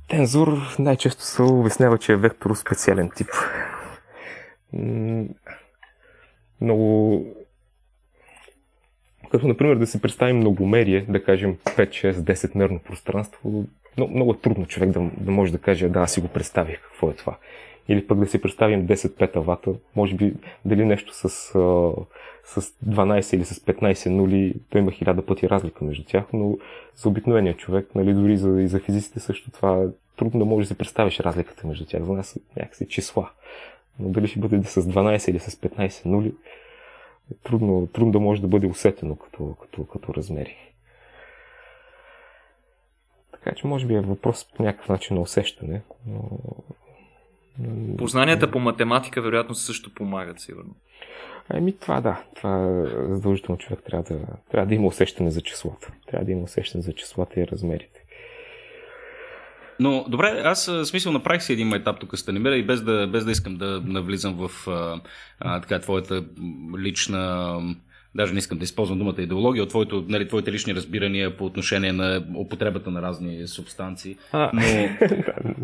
Тензор 0.08 0.58
най-често 0.80 1.24
се 1.24 1.42
обяснява, 1.42 1.98
че 1.98 2.12
е 2.12 2.16
вектор 2.18 2.56
специален 2.56 3.12
тип. 3.16 3.28
Много 6.62 7.26
Като, 9.32 9.48
например, 9.48 9.76
да 9.76 9.88
се 9.88 10.02
представим 10.02 10.38
многомерие, 10.38 11.06
да 11.10 11.24
кажем 11.24 11.58
5, 11.66 11.90
6, 11.90 12.12
10 12.12 12.56
мерно 12.56 12.80
пространство, 12.80 13.66
много, 13.98 14.14
много 14.16 14.32
е 14.32 14.38
трудно 14.38 14.66
човек 14.66 14.90
да, 14.90 15.10
да 15.18 15.32
може 15.32 15.52
да 15.52 15.58
каже, 15.58 15.90
да, 15.90 16.00
аз 16.00 16.14
си 16.14 16.22
го 16.22 16.28
представих 16.28 16.82
какво 16.82 17.10
е 17.10 17.14
това. 17.14 17.38
Или 17.90 18.08
пък 18.08 18.20
да 18.20 18.26
си 18.28 18.42
представим 18.42 18.88
10 18.88 19.18
петавата, 19.18 19.72
може 19.96 20.16
би 20.16 20.34
дали 20.66 20.86
нещо 20.86 21.14
с, 21.14 21.30
с 22.44 22.62
12 22.86 23.36
или 23.36 23.46
с 23.46 23.60
15 23.60 24.10
нули, 24.10 24.54
то 24.70 24.78
има 24.78 24.92
хиляда 24.92 25.26
пъти 25.26 25.50
разлика 25.50 25.86
между 25.86 26.04
тях, 26.04 26.24
но 26.34 26.58
за 26.96 27.10
обикновения 27.10 27.58
човек, 27.58 27.90
нали, 27.96 28.14
дори 28.14 28.38
за, 28.38 28.62
и 28.62 28.68
за 28.68 28.80
физиците 28.80 29.20
също 29.20 29.52
това 29.52 29.88
трудно 30.18 30.40
да 30.40 30.46
можеш 30.46 30.68
да 30.68 30.74
си 30.74 30.78
представиш 30.78 31.20
разликата 31.20 31.68
между 31.68 31.86
тях. 31.86 32.04
За 32.04 32.14
нас 32.14 32.40
някакси 32.58 32.88
числа. 32.88 33.30
Но 34.00 34.10
дали 34.10 34.28
ще 34.28 34.40
бъде 34.40 34.64
с 34.64 34.82
12 34.82 35.30
или 35.30 35.40
с 35.40 35.52
15 35.52 36.06
нули, 36.06 36.34
е 37.32 37.34
трудно, 37.44 37.88
трудно 37.88 38.12
да 38.12 38.20
може 38.20 38.42
да 38.42 38.48
бъде 38.48 38.68
усетено 38.68 39.16
като, 39.16 39.56
като, 39.62 39.86
като 39.86 40.14
размери. 40.14 40.58
Така 43.32 43.56
че 43.56 43.68
може 43.68 43.88
би 43.88 43.94
е 43.94 44.02
въпрос 44.02 44.48
по 44.58 44.64
някакъв 44.64 44.90
начин 44.90 45.16
на 45.16 45.22
усещане. 45.22 45.82
Но... 46.08 46.22
Познанията 47.98 48.52
по 48.52 48.60
математика 48.60 49.22
вероятно 49.22 49.56
също 49.56 49.94
помагат, 49.94 50.40
сигурно. 50.40 50.76
Ами 51.50 51.78
това 51.78 52.02
да, 52.02 52.24
това 52.36 52.86
задължително 53.10 53.60
човек 53.60 53.80
трябва 53.86 54.04
да, 54.04 54.26
трябва 54.52 54.68
да 54.68 54.76
има 54.76 54.88
усещане 54.88 55.32
за 55.32 55.42
числата. 55.42 55.92
Трябва 56.08 56.26
да 56.26 56.32
има 56.32 56.44
усещане 56.44 56.82
за 56.82 56.94
числата 56.94 57.40
и 57.40 57.48
размерите. 57.48 58.01
Но 59.82 60.06
добре, 60.08 60.42
аз 60.46 60.72
смисъл 60.84 61.12
направих 61.12 61.44
си 61.44 61.54
един 61.54 61.74
етап 61.74 62.00
тук 62.00 62.18
с 62.18 62.26
Танимира 62.26 62.56
и 62.56 62.66
без 62.66 62.82
да, 62.82 63.08
без 63.08 63.26
да 63.26 63.32
искам 63.32 63.56
да 63.56 63.82
навлизам 63.86 64.48
в 64.48 64.68
а, 64.68 65.02
а, 65.40 65.62
така, 65.62 65.80
твоята 65.80 66.24
лична 66.80 67.58
даже 68.16 68.34
не 68.34 68.40
искам 68.40 68.58
да 68.58 68.64
използвам 68.64 68.98
думата 69.00 69.16
идеология, 69.18 69.64
от 69.64 69.70
твоето, 69.70 70.06
нали, 70.08 70.28
твоите 70.28 70.52
лични 70.52 70.76
разбирания 70.76 71.38
по 71.38 71.46
отношение 71.46 71.92
на 71.92 72.24
употребата 72.36 72.92
на 72.92 73.02
разни 73.02 73.48
субстанции. 73.48 74.16
Но, 74.34 74.90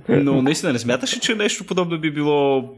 но 0.24 0.42
наистина 0.42 0.74
не 0.74 0.80
смяташ 0.80 1.20
че 1.20 1.36
нещо 1.36 1.64
подобно 1.64 2.00
би 2.00 2.12
било 2.12 2.74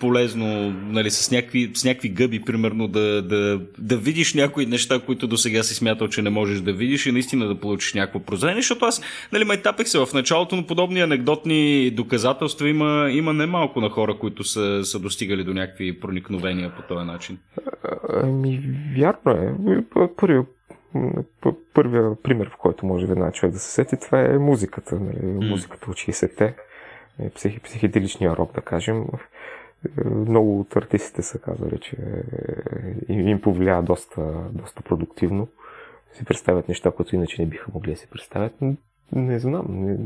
полезно 0.00 0.70
нали, 0.70 1.10
с, 1.10 1.30
някакви, 1.30 1.70
с 1.74 1.84
някакви 1.84 2.08
гъби, 2.08 2.40
примерно, 2.40 2.88
да, 2.88 3.22
да, 3.22 3.60
да 3.78 3.96
видиш 3.96 4.34
някои 4.34 4.66
неща, 4.66 5.00
които 5.06 5.26
до 5.26 5.36
сега 5.36 5.62
си 5.62 5.74
смятал, 5.74 6.08
че 6.08 6.22
не 6.22 6.30
можеш 6.30 6.60
да 6.60 6.72
видиш 6.72 7.06
и 7.06 7.12
наистина 7.12 7.46
да 7.46 7.60
получиш 7.60 7.94
някакво 7.94 8.20
прозрение, 8.20 8.62
защото 8.62 8.84
аз 8.84 9.02
нали, 9.32 9.44
ме 9.44 9.56
тапех 9.56 9.88
се 9.88 9.98
в 9.98 10.08
началото, 10.14 10.56
но 10.56 10.66
подобни 10.66 11.00
анекдотни 11.00 11.90
доказателства 11.90 12.68
има, 12.68 13.08
има 13.12 13.32
немалко 13.32 13.80
на 13.80 13.90
хора, 13.90 14.18
които 14.18 14.44
са, 14.44 14.84
са 14.84 14.98
достигали 14.98 15.44
до 15.44 15.54
някакви 15.54 16.00
проникновения 16.00 16.72
по 16.76 16.82
този 16.82 17.06
начин. 17.06 17.38
Ами, 18.22 18.60
вярно 19.08 19.42
е. 19.42 19.84
Първият 20.16 20.46
първия 21.74 22.14
пример, 22.22 22.50
в 22.50 22.56
който 22.56 22.86
може 22.86 23.06
веднага 23.06 23.32
човек 23.32 23.52
да 23.52 23.58
се 23.58 23.70
сети, 23.70 23.96
това 23.96 24.20
е 24.20 24.38
музиката. 24.38 25.00
Нали? 25.00 25.16
Mm. 25.16 25.50
Музиката 25.50 25.90
от 25.90 25.96
60-те, 25.96 26.54
е, 27.18 27.30
психи, 27.30 27.60
психиделичния 27.60 28.36
рок, 28.36 28.54
да 28.54 28.60
кажем. 28.60 29.04
Е, 29.04 30.08
много 30.08 30.60
от 30.60 30.76
артистите 30.76 31.22
са 31.22 31.38
казали, 31.38 31.78
че 31.78 31.96
е, 33.08 33.12
им 33.12 33.40
повлия 33.40 33.82
доста, 33.82 34.22
доста 34.52 34.82
продуктивно. 34.82 35.48
Си 36.12 36.24
представят 36.24 36.68
неща, 36.68 36.90
които 36.90 37.14
иначе 37.14 37.42
не 37.42 37.48
биха 37.48 37.70
могли 37.74 37.90
да 37.90 37.96
си 37.96 38.08
представят. 38.10 38.52
Не 39.12 39.38
знам. 39.38 39.66
Не, 39.68 39.96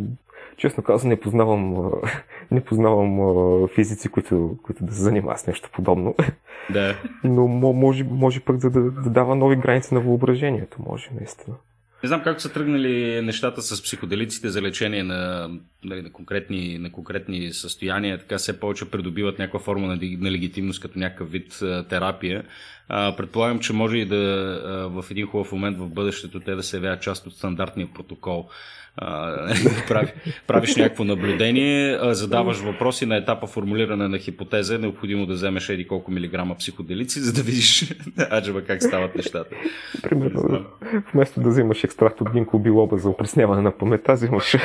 честно 0.57 0.83
казвам, 0.83 1.09
не 1.09 1.21
познавам, 1.21 1.91
не 2.51 2.61
познавам 2.61 3.69
физици, 3.69 4.09
които, 4.09 4.57
които 4.63 4.85
да 4.85 4.93
се 4.93 5.03
занимават 5.03 5.39
с 5.39 5.47
нещо 5.47 5.71
подобно. 5.73 6.15
Да. 6.71 6.97
Но 7.25 7.47
може, 7.49 8.05
може 8.05 8.41
пък 8.41 8.57
да, 8.57 8.71
да, 8.71 8.81
да 8.91 9.11
дава 9.11 9.35
нови 9.35 9.57
граници 9.57 9.95
на 9.95 10.01
въображението, 10.01 10.83
може 10.87 11.11
наистина. 11.15 11.57
Не 12.03 12.07
знам 12.07 12.23
как 12.23 12.41
са 12.41 12.53
тръгнали 12.53 13.23
нещата 13.23 13.63
с 13.63 13.83
психоделиците 13.83 14.49
за 14.49 14.63
лечение 14.63 15.03
на, 15.03 15.51
нали, 15.85 16.03
на, 16.03 16.13
конкретни, 16.13 16.79
на 16.79 16.93
конкретни 16.93 17.53
състояния. 17.53 18.19
Така 18.19 18.39
все 18.39 18.61
повече 18.61 18.91
придобиват 18.91 19.39
някаква 19.39 19.61
форма 19.61 19.87
на, 19.87 19.99
на 20.19 20.31
легитимност 20.31 20.81
като 20.81 20.99
някакъв 20.99 21.31
вид 21.31 21.63
а, 21.63 21.89
терапия. 21.89 22.45
А, 22.89 23.17
предполагам, 23.17 23.59
че 23.59 23.73
може 23.73 23.97
и 23.97 24.07
да 24.07 24.17
а, 24.17 25.03
в 25.03 25.11
един 25.11 25.27
хубав 25.27 25.53
момент 25.53 25.79
в 25.79 25.91
бъдещето 25.91 26.41
те 26.41 26.55
да 26.55 26.63
се 26.63 26.77
явяват 26.77 27.03
част 27.03 27.27
от 27.27 27.35
стандартния 27.35 27.89
протокол 27.95 28.49
прави, 29.89 30.13
правиш 30.47 30.77
някакво 30.77 31.05
наблюдение, 31.05 31.99
задаваш 32.03 32.59
въпроси 32.59 33.07
на 33.07 33.17
етапа 33.17 33.47
формулиране 33.47 34.09
на 34.09 34.19
хипотеза, 34.19 34.75
е 34.75 34.79
необходимо 34.79 35.27
да 35.27 35.35
вземеш 35.35 35.69
еди 35.69 35.87
колко 35.87 36.11
милиграма 36.11 36.55
психоделици, 36.55 37.21
за 37.21 37.33
да 37.33 37.43
видиш 37.43 37.95
аджаба 38.31 38.65
как 38.65 38.83
стават 38.83 39.17
нещата. 39.17 39.57
Примерно, 40.03 40.65
вместо 41.15 41.41
да 41.41 41.49
взимаш 41.49 41.85
екстракт 41.85 42.21
от 42.21 42.33
гинко 42.33 42.59
билоба 42.59 42.97
за 42.97 43.09
опресняване 43.09 43.63
на 43.63 43.79
памета, 43.79 44.13
взимаш 44.13 44.57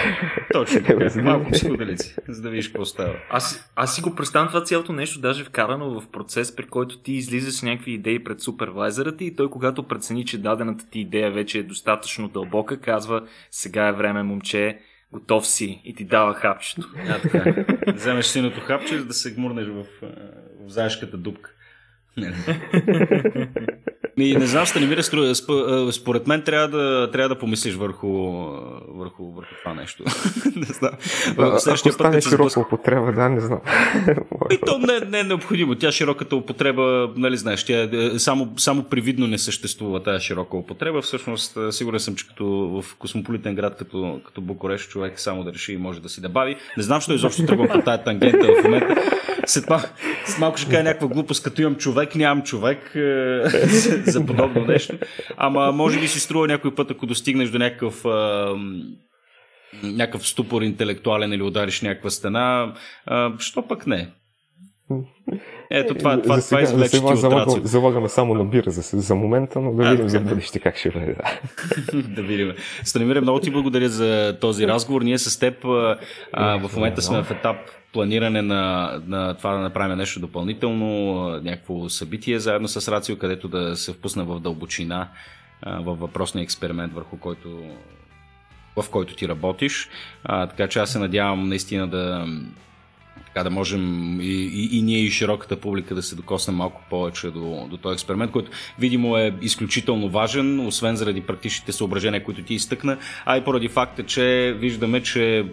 Точно 0.53 0.83
така, 0.83 1.21
малко 1.21 1.51
психоделици, 1.51 2.15
за 2.27 2.41
да 2.41 2.49
видиш 2.49 2.67
какво 2.67 2.85
става. 2.85 3.13
Аз, 3.29 3.71
аз 3.75 3.95
си 3.95 4.01
го 4.01 4.15
представям 4.15 4.47
това 4.47 4.63
цялото 4.63 4.93
нещо, 4.93 5.19
даже 5.19 5.43
вкарано 5.43 6.01
в 6.01 6.07
процес, 6.07 6.55
при 6.55 6.67
който 6.67 6.97
ти 6.97 7.13
излизаш 7.13 7.53
с 7.53 7.63
някакви 7.63 7.91
идеи 7.91 8.23
пред 8.23 8.41
супервайзера 8.41 9.15
ти 9.15 9.25
и 9.25 9.35
той 9.35 9.49
когато 9.49 9.83
прецени, 9.83 10.25
че 10.25 10.41
дадената 10.41 10.85
ти 10.89 10.99
идея 10.99 11.31
вече 11.31 11.59
е 11.59 11.63
достатъчно 11.63 12.27
дълбока, 12.27 12.79
казва 12.79 13.21
сега 13.51 13.87
е 13.87 13.91
време 13.91 14.07
време, 14.07 14.23
момче, 14.23 14.79
готов 15.11 15.47
си 15.47 15.81
и 15.85 15.95
ти 15.95 16.05
дава 16.05 16.33
хапчето. 16.33 16.89
А, 17.09 17.19
така. 17.19 17.65
Вземеш 17.93 18.25
синото 18.25 18.61
хапче, 18.61 18.99
за 18.99 19.05
да 19.05 19.13
се 19.13 19.33
гмурнеш 19.33 19.67
в, 19.67 19.85
в 20.65 20.69
заешката 20.69 21.17
дупка. 21.17 21.51
И 24.19 24.35
не 24.35 24.45
знам, 24.45 24.65
Станимира, 24.65 25.03
според 25.91 26.27
мен 26.27 26.41
трябва 26.41 26.67
да, 26.67 27.11
трябва 27.11 27.29
да 27.29 27.39
помислиш 27.39 27.75
върху, 27.75 28.07
върху, 28.87 29.31
върху 29.31 29.55
това 29.63 29.73
нещо. 29.73 30.03
не 30.55 30.65
знам. 30.65 30.91
Следващия 31.59 31.73
Ако 31.73 31.91
стане 31.91 32.21
широка 32.21 32.35
сблъск... 32.35 32.57
употреба, 32.57 33.11
да, 33.11 33.29
не 33.29 33.39
знам. 33.39 33.59
И 34.51 34.57
то 34.65 34.79
не, 34.79 34.99
не 34.99 35.19
е 35.19 35.23
необходимо. 35.23 35.75
Тя 35.75 35.91
широката 35.91 36.35
употреба, 36.35 37.09
нали 37.15 37.37
знаеш, 37.37 37.65
тя 37.65 37.89
е, 37.93 38.19
само, 38.19 38.53
само 38.57 38.83
привидно 38.83 39.27
не 39.27 39.37
съществува 39.37 40.03
тази 40.03 40.25
широка 40.25 40.57
употреба. 40.57 41.01
Всъщност, 41.01 41.57
сигурен 41.71 41.99
съм, 41.99 42.15
че 42.15 42.27
като 42.27 42.45
в 42.47 42.95
космополитен 42.95 43.55
град, 43.55 43.75
като, 43.77 44.21
като 44.25 44.41
Букурещ, 44.41 44.89
човек 44.89 45.19
само 45.19 45.43
да 45.43 45.53
реши 45.53 45.73
и 45.73 45.77
може 45.77 46.01
да 46.01 46.09
си 46.09 46.21
добави. 46.21 46.55
Не 46.77 46.83
знам, 46.83 47.01
що 47.01 47.13
изобщо 47.13 47.45
тръгвам 47.45 47.67
по 47.67 47.81
тази 47.81 48.03
тангента 48.03 48.47
в 48.47 48.63
момента. 48.63 48.95
След, 49.47 49.69
мал, 49.69 49.79
след 50.25 50.39
малко 50.39 50.57
ще 50.57 50.69
кажа 50.69 50.83
някаква 50.83 51.07
глупост, 51.07 51.43
като 51.43 51.61
имам 51.61 51.75
човек, 51.75 52.15
нямам 52.15 52.43
човек 52.43 52.91
е, 52.95 53.41
за 54.05 54.25
подобно 54.25 54.65
нещо. 54.65 54.97
Ама 55.37 55.71
може 55.71 55.99
би 55.99 56.07
си 56.07 56.19
струва 56.19 56.47
някой 56.47 56.75
път, 56.75 56.91
ако 56.91 57.05
достигнеш 57.05 57.49
до 57.49 57.57
някакъв 57.57 58.05
някакъв 59.83 60.27
ступор 60.27 60.61
интелектуален 60.61 61.33
или 61.33 61.43
удариш 61.43 61.81
някаква 61.81 62.09
стена, 62.09 62.73
а, 63.05 63.31
що 63.39 63.67
пък 63.67 63.87
не? 63.87 64.09
Ето 65.71 65.95
това, 65.95 66.21
това, 66.21 66.35
за 66.35 66.41
сега, 66.41 66.65
това 66.65 66.77
за 66.77 66.89
сега 66.89 67.15
залагам, 67.15 67.65
залагаме 67.65 68.09
само 68.09 68.33
на 68.33 68.45
бира 68.45 68.71
за, 68.71 68.99
за 68.99 69.15
момента, 69.15 69.59
но 69.59 69.73
да 69.73 69.83
а, 69.83 69.91
видим 69.91 70.09
за 70.09 70.19
бъдеще 70.19 70.59
как 70.59 70.77
ще 70.77 70.89
бъде. 70.89 71.15
Да, 71.15 72.01
да 72.15 72.21
видим. 72.21 72.53
Станимире, 72.83 73.21
много 73.21 73.39
ти 73.39 73.51
благодаря 73.51 73.89
за 73.89 74.37
този 74.41 74.67
разговор. 74.67 75.01
Ние 75.01 75.17
с 75.17 75.39
теб 75.39 75.65
а, 75.65 75.97
в 76.67 76.75
момента 76.75 77.01
сме 77.01 77.23
в 77.23 77.31
етап 77.31 77.57
планиране 77.97 78.41
на, 78.41 78.93
на 79.07 79.33
това 79.33 79.53
да 79.53 79.59
направим 79.59 79.97
нещо 79.97 80.19
допълнително, 80.19 81.29
някакво 81.43 81.89
събитие 81.89 82.39
заедно 82.39 82.67
с 82.67 82.91
Рацио, 82.91 83.17
където 83.17 83.47
да 83.47 83.75
се 83.75 83.93
впусна 83.93 84.25
в 84.25 84.39
дълбочина 84.39 85.07
във 85.65 85.99
въпросния 85.99 86.43
експеримент, 86.43 86.93
върху 86.93 87.17
който 87.17 87.63
в 88.75 88.89
който 88.89 89.15
ти 89.15 89.27
работиш. 89.27 89.89
А, 90.23 90.47
така 90.47 90.67
че 90.67 90.79
аз 90.79 90.91
се 90.91 90.99
надявам 90.99 91.49
наистина 91.49 91.87
да, 91.87 92.27
така 93.25 93.43
да 93.43 93.49
можем 93.49 94.17
и, 94.21 94.25
и, 94.25 94.77
и 94.77 94.81
ние 94.81 94.99
и 94.99 95.11
широката 95.11 95.59
публика 95.59 95.95
да 95.95 96.03
се 96.03 96.15
докоснем 96.15 96.55
малко 96.55 96.81
повече 96.89 97.31
до, 97.31 97.67
до 97.69 97.77
този 97.77 97.93
експеримент, 97.93 98.31
който 98.31 98.51
видимо 98.79 99.17
е 99.17 99.35
изключително 99.41 100.09
важен, 100.09 100.67
освен 100.67 100.95
заради 100.95 101.21
практичните 101.21 101.71
съображения, 101.71 102.23
които 102.23 102.43
ти 102.43 102.53
изтъкна, 102.53 102.97
а 103.25 103.37
и 103.37 103.43
поради 103.43 103.67
факта, 103.67 104.03
че 104.03 104.55
виждаме, 104.59 105.03
че 105.03 105.45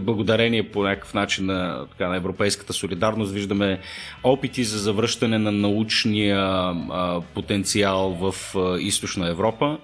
благодарение 0.00 0.70
по 0.70 0.82
някакъв 0.82 1.14
начин 1.14 1.46
на, 1.46 1.86
така, 1.90 2.08
на 2.08 2.16
европейската 2.16 2.72
солидарност 2.72 3.32
виждаме 3.32 3.80
опити 4.22 4.64
за 4.64 4.78
завръщане 4.78 5.38
на 5.38 5.52
научния 5.52 6.40
а, 6.40 7.20
потенциал 7.34 8.10
в 8.10 8.56
а, 8.56 8.80
източна 8.80 9.28
Европа. 9.28 9.78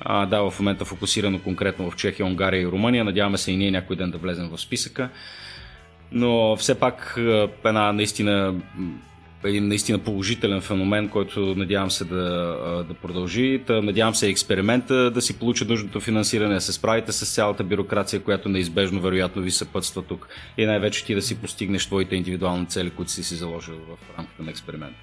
А, 0.00 0.26
да, 0.26 0.50
в 0.50 0.60
момента 0.60 0.84
фокусирано 0.84 1.38
конкретно 1.38 1.90
в 1.90 1.96
Чехия, 1.96 2.26
Унгария 2.26 2.62
и 2.62 2.66
Румъния. 2.66 3.04
Надяваме 3.04 3.38
се 3.38 3.52
и 3.52 3.56
ние 3.56 3.70
някой 3.70 3.96
ден 3.96 4.10
да 4.10 4.18
влезем 4.18 4.48
в 4.48 4.60
списъка. 4.60 5.08
Но 6.12 6.56
все 6.56 6.78
пак 6.78 7.14
една 7.64 7.92
наистина 7.92 8.54
един 9.44 9.68
наистина 9.68 9.98
положителен 9.98 10.60
феномен, 10.60 11.08
който 11.08 11.40
надявам 11.40 11.90
се 11.90 12.04
да, 12.04 12.16
да 12.88 12.94
продължи. 12.94 13.62
Та, 13.66 13.82
надявам 13.82 14.14
се 14.14 14.28
експеримента 14.28 15.10
да 15.10 15.22
си 15.22 15.38
получи 15.38 15.64
нужното 15.64 16.00
финансиране, 16.00 16.54
да 16.54 16.60
се 16.60 16.72
справите 16.72 17.12
с 17.12 17.34
цялата 17.34 17.64
бюрокрация, 17.64 18.22
която 18.22 18.48
неизбежно 18.48 19.00
вероятно 19.00 19.42
ви 19.42 19.50
съпътства 19.50 20.02
тук 20.02 20.28
и 20.58 20.66
най-вече 20.66 21.04
ти 21.04 21.14
да 21.14 21.22
си 21.22 21.40
постигнеш 21.40 21.86
твоите 21.86 22.16
индивидуални 22.16 22.66
цели, 22.66 22.90
които 22.90 23.12
си 23.12 23.24
си 23.24 23.34
заложил 23.34 23.74
в 23.74 24.18
рамките 24.18 24.42
на 24.42 24.50
експеримента. 24.50 24.98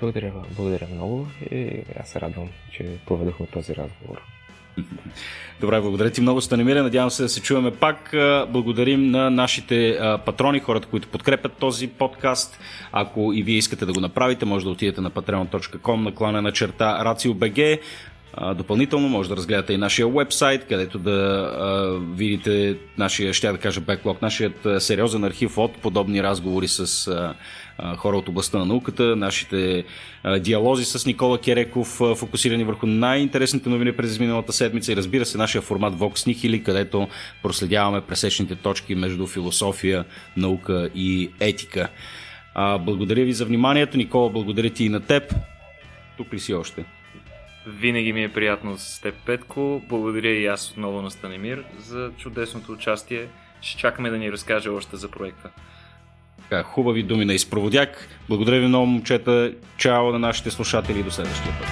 Благодаря, 0.00 0.32
благодаря 0.56 0.86
много 0.94 1.28
и 1.50 1.82
аз 2.00 2.08
се 2.08 2.20
радвам, 2.20 2.48
че 2.72 2.98
проведохме 3.06 3.46
този 3.46 3.76
разговор. 3.76 4.35
Добре, 5.60 5.80
благодаря 5.80 6.10
ти 6.10 6.20
много, 6.20 6.40
Станемире. 6.40 6.82
Надявам 6.82 7.10
се 7.10 7.22
да 7.22 7.28
се 7.28 7.42
чуваме 7.42 7.70
пак. 7.70 8.10
Благодарим 8.48 9.10
на 9.10 9.30
нашите 9.30 9.98
патрони, 10.26 10.60
хората, 10.60 10.88
които 10.88 11.08
подкрепят 11.08 11.52
този 11.52 11.88
подкаст. 11.88 12.58
Ако 12.92 13.32
и 13.32 13.42
вие 13.42 13.56
искате 13.56 13.86
да 13.86 13.92
го 13.92 14.00
направите, 14.00 14.44
може 14.44 14.64
да 14.64 14.70
отидете 14.70 15.00
на 15.00 15.10
patreon.com 15.10 15.96
наклана 15.96 16.42
на 16.42 16.52
черта 16.52 17.04
RACIOBG. 17.04 17.80
Допълнително 18.54 19.08
може 19.08 19.28
да 19.28 19.36
разгледате 19.36 19.72
и 19.72 19.76
нашия 19.76 20.08
вебсайт, 20.08 20.66
където 20.68 20.98
да 20.98 21.10
а, 21.10 21.98
видите 22.14 22.76
нашия, 22.98 23.32
ще 23.32 23.52
да 23.52 23.58
кажа, 23.58 23.80
беклог, 23.80 24.22
нашият 24.22 24.66
сериозен 24.78 25.24
архив 25.24 25.58
от 25.58 25.78
подобни 25.78 26.22
разговори 26.22 26.68
с 26.68 27.08
а, 27.08 27.34
а, 27.78 27.96
хора 27.96 28.16
от 28.16 28.28
областта 28.28 28.58
на 28.58 28.64
науката, 28.64 29.16
нашите 29.16 29.84
а, 30.22 30.38
диалози 30.38 30.84
с 30.84 31.06
Никола 31.06 31.38
Кереков, 31.38 32.00
а, 32.00 32.14
фокусирани 32.14 32.64
върху 32.64 32.86
най-интересните 32.86 33.68
новини 33.68 33.92
през 33.92 34.10
изминалата 34.10 34.52
седмица 34.52 34.92
и 34.92 34.96
разбира 34.96 35.24
се 35.24 35.38
нашия 35.38 35.62
формат 35.62 35.94
Vox 35.94 36.12
Nihili, 36.14 36.62
където 36.62 37.08
проследяваме 37.42 38.00
пресечните 38.00 38.54
точки 38.54 38.94
между 38.94 39.26
философия, 39.26 40.04
наука 40.36 40.90
и 40.94 41.30
етика. 41.40 41.88
А, 42.54 42.78
благодаря 42.78 43.24
ви 43.24 43.32
за 43.32 43.44
вниманието. 43.44 43.96
Никола, 43.96 44.30
благодаря 44.30 44.70
ти 44.70 44.84
и 44.84 44.88
на 44.88 45.00
теб. 45.00 45.34
Тук 46.16 46.32
ли 46.32 46.40
си 46.40 46.54
още? 46.54 46.84
Винаги 47.66 48.12
ми 48.12 48.24
е 48.24 48.32
приятно 48.32 48.78
с 48.78 49.00
теб, 49.00 49.14
Петко. 49.26 49.82
Благодаря 49.88 50.28
и 50.28 50.46
аз 50.46 50.70
отново 50.70 51.02
на 51.02 51.10
Станемир 51.10 51.64
за 51.78 52.10
чудесното 52.18 52.72
участие. 52.72 53.26
Ще 53.60 53.80
чакаме 53.80 54.10
да 54.10 54.18
ни 54.18 54.32
разкаже 54.32 54.68
още 54.68 54.96
за 54.96 55.10
проекта. 55.10 55.50
Така, 56.42 56.62
хубави 56.62 57.02
думи 57.02 57.24
на 57.24 57.34
изпроводяк. 57.34 58.08
Благодаря 58.28 58.60
ви 58.60 58.66
много, 58.66 58.86
момчета. 58.86 59.52
Чао 59.76 60.12
на 60.12 60.18
нашите 60.18 60.50
слушатели 60.50 61.00
и 61.00 61.02
до 61.02 61.10
следващия 61.10 61.54
път. 61.58 61.68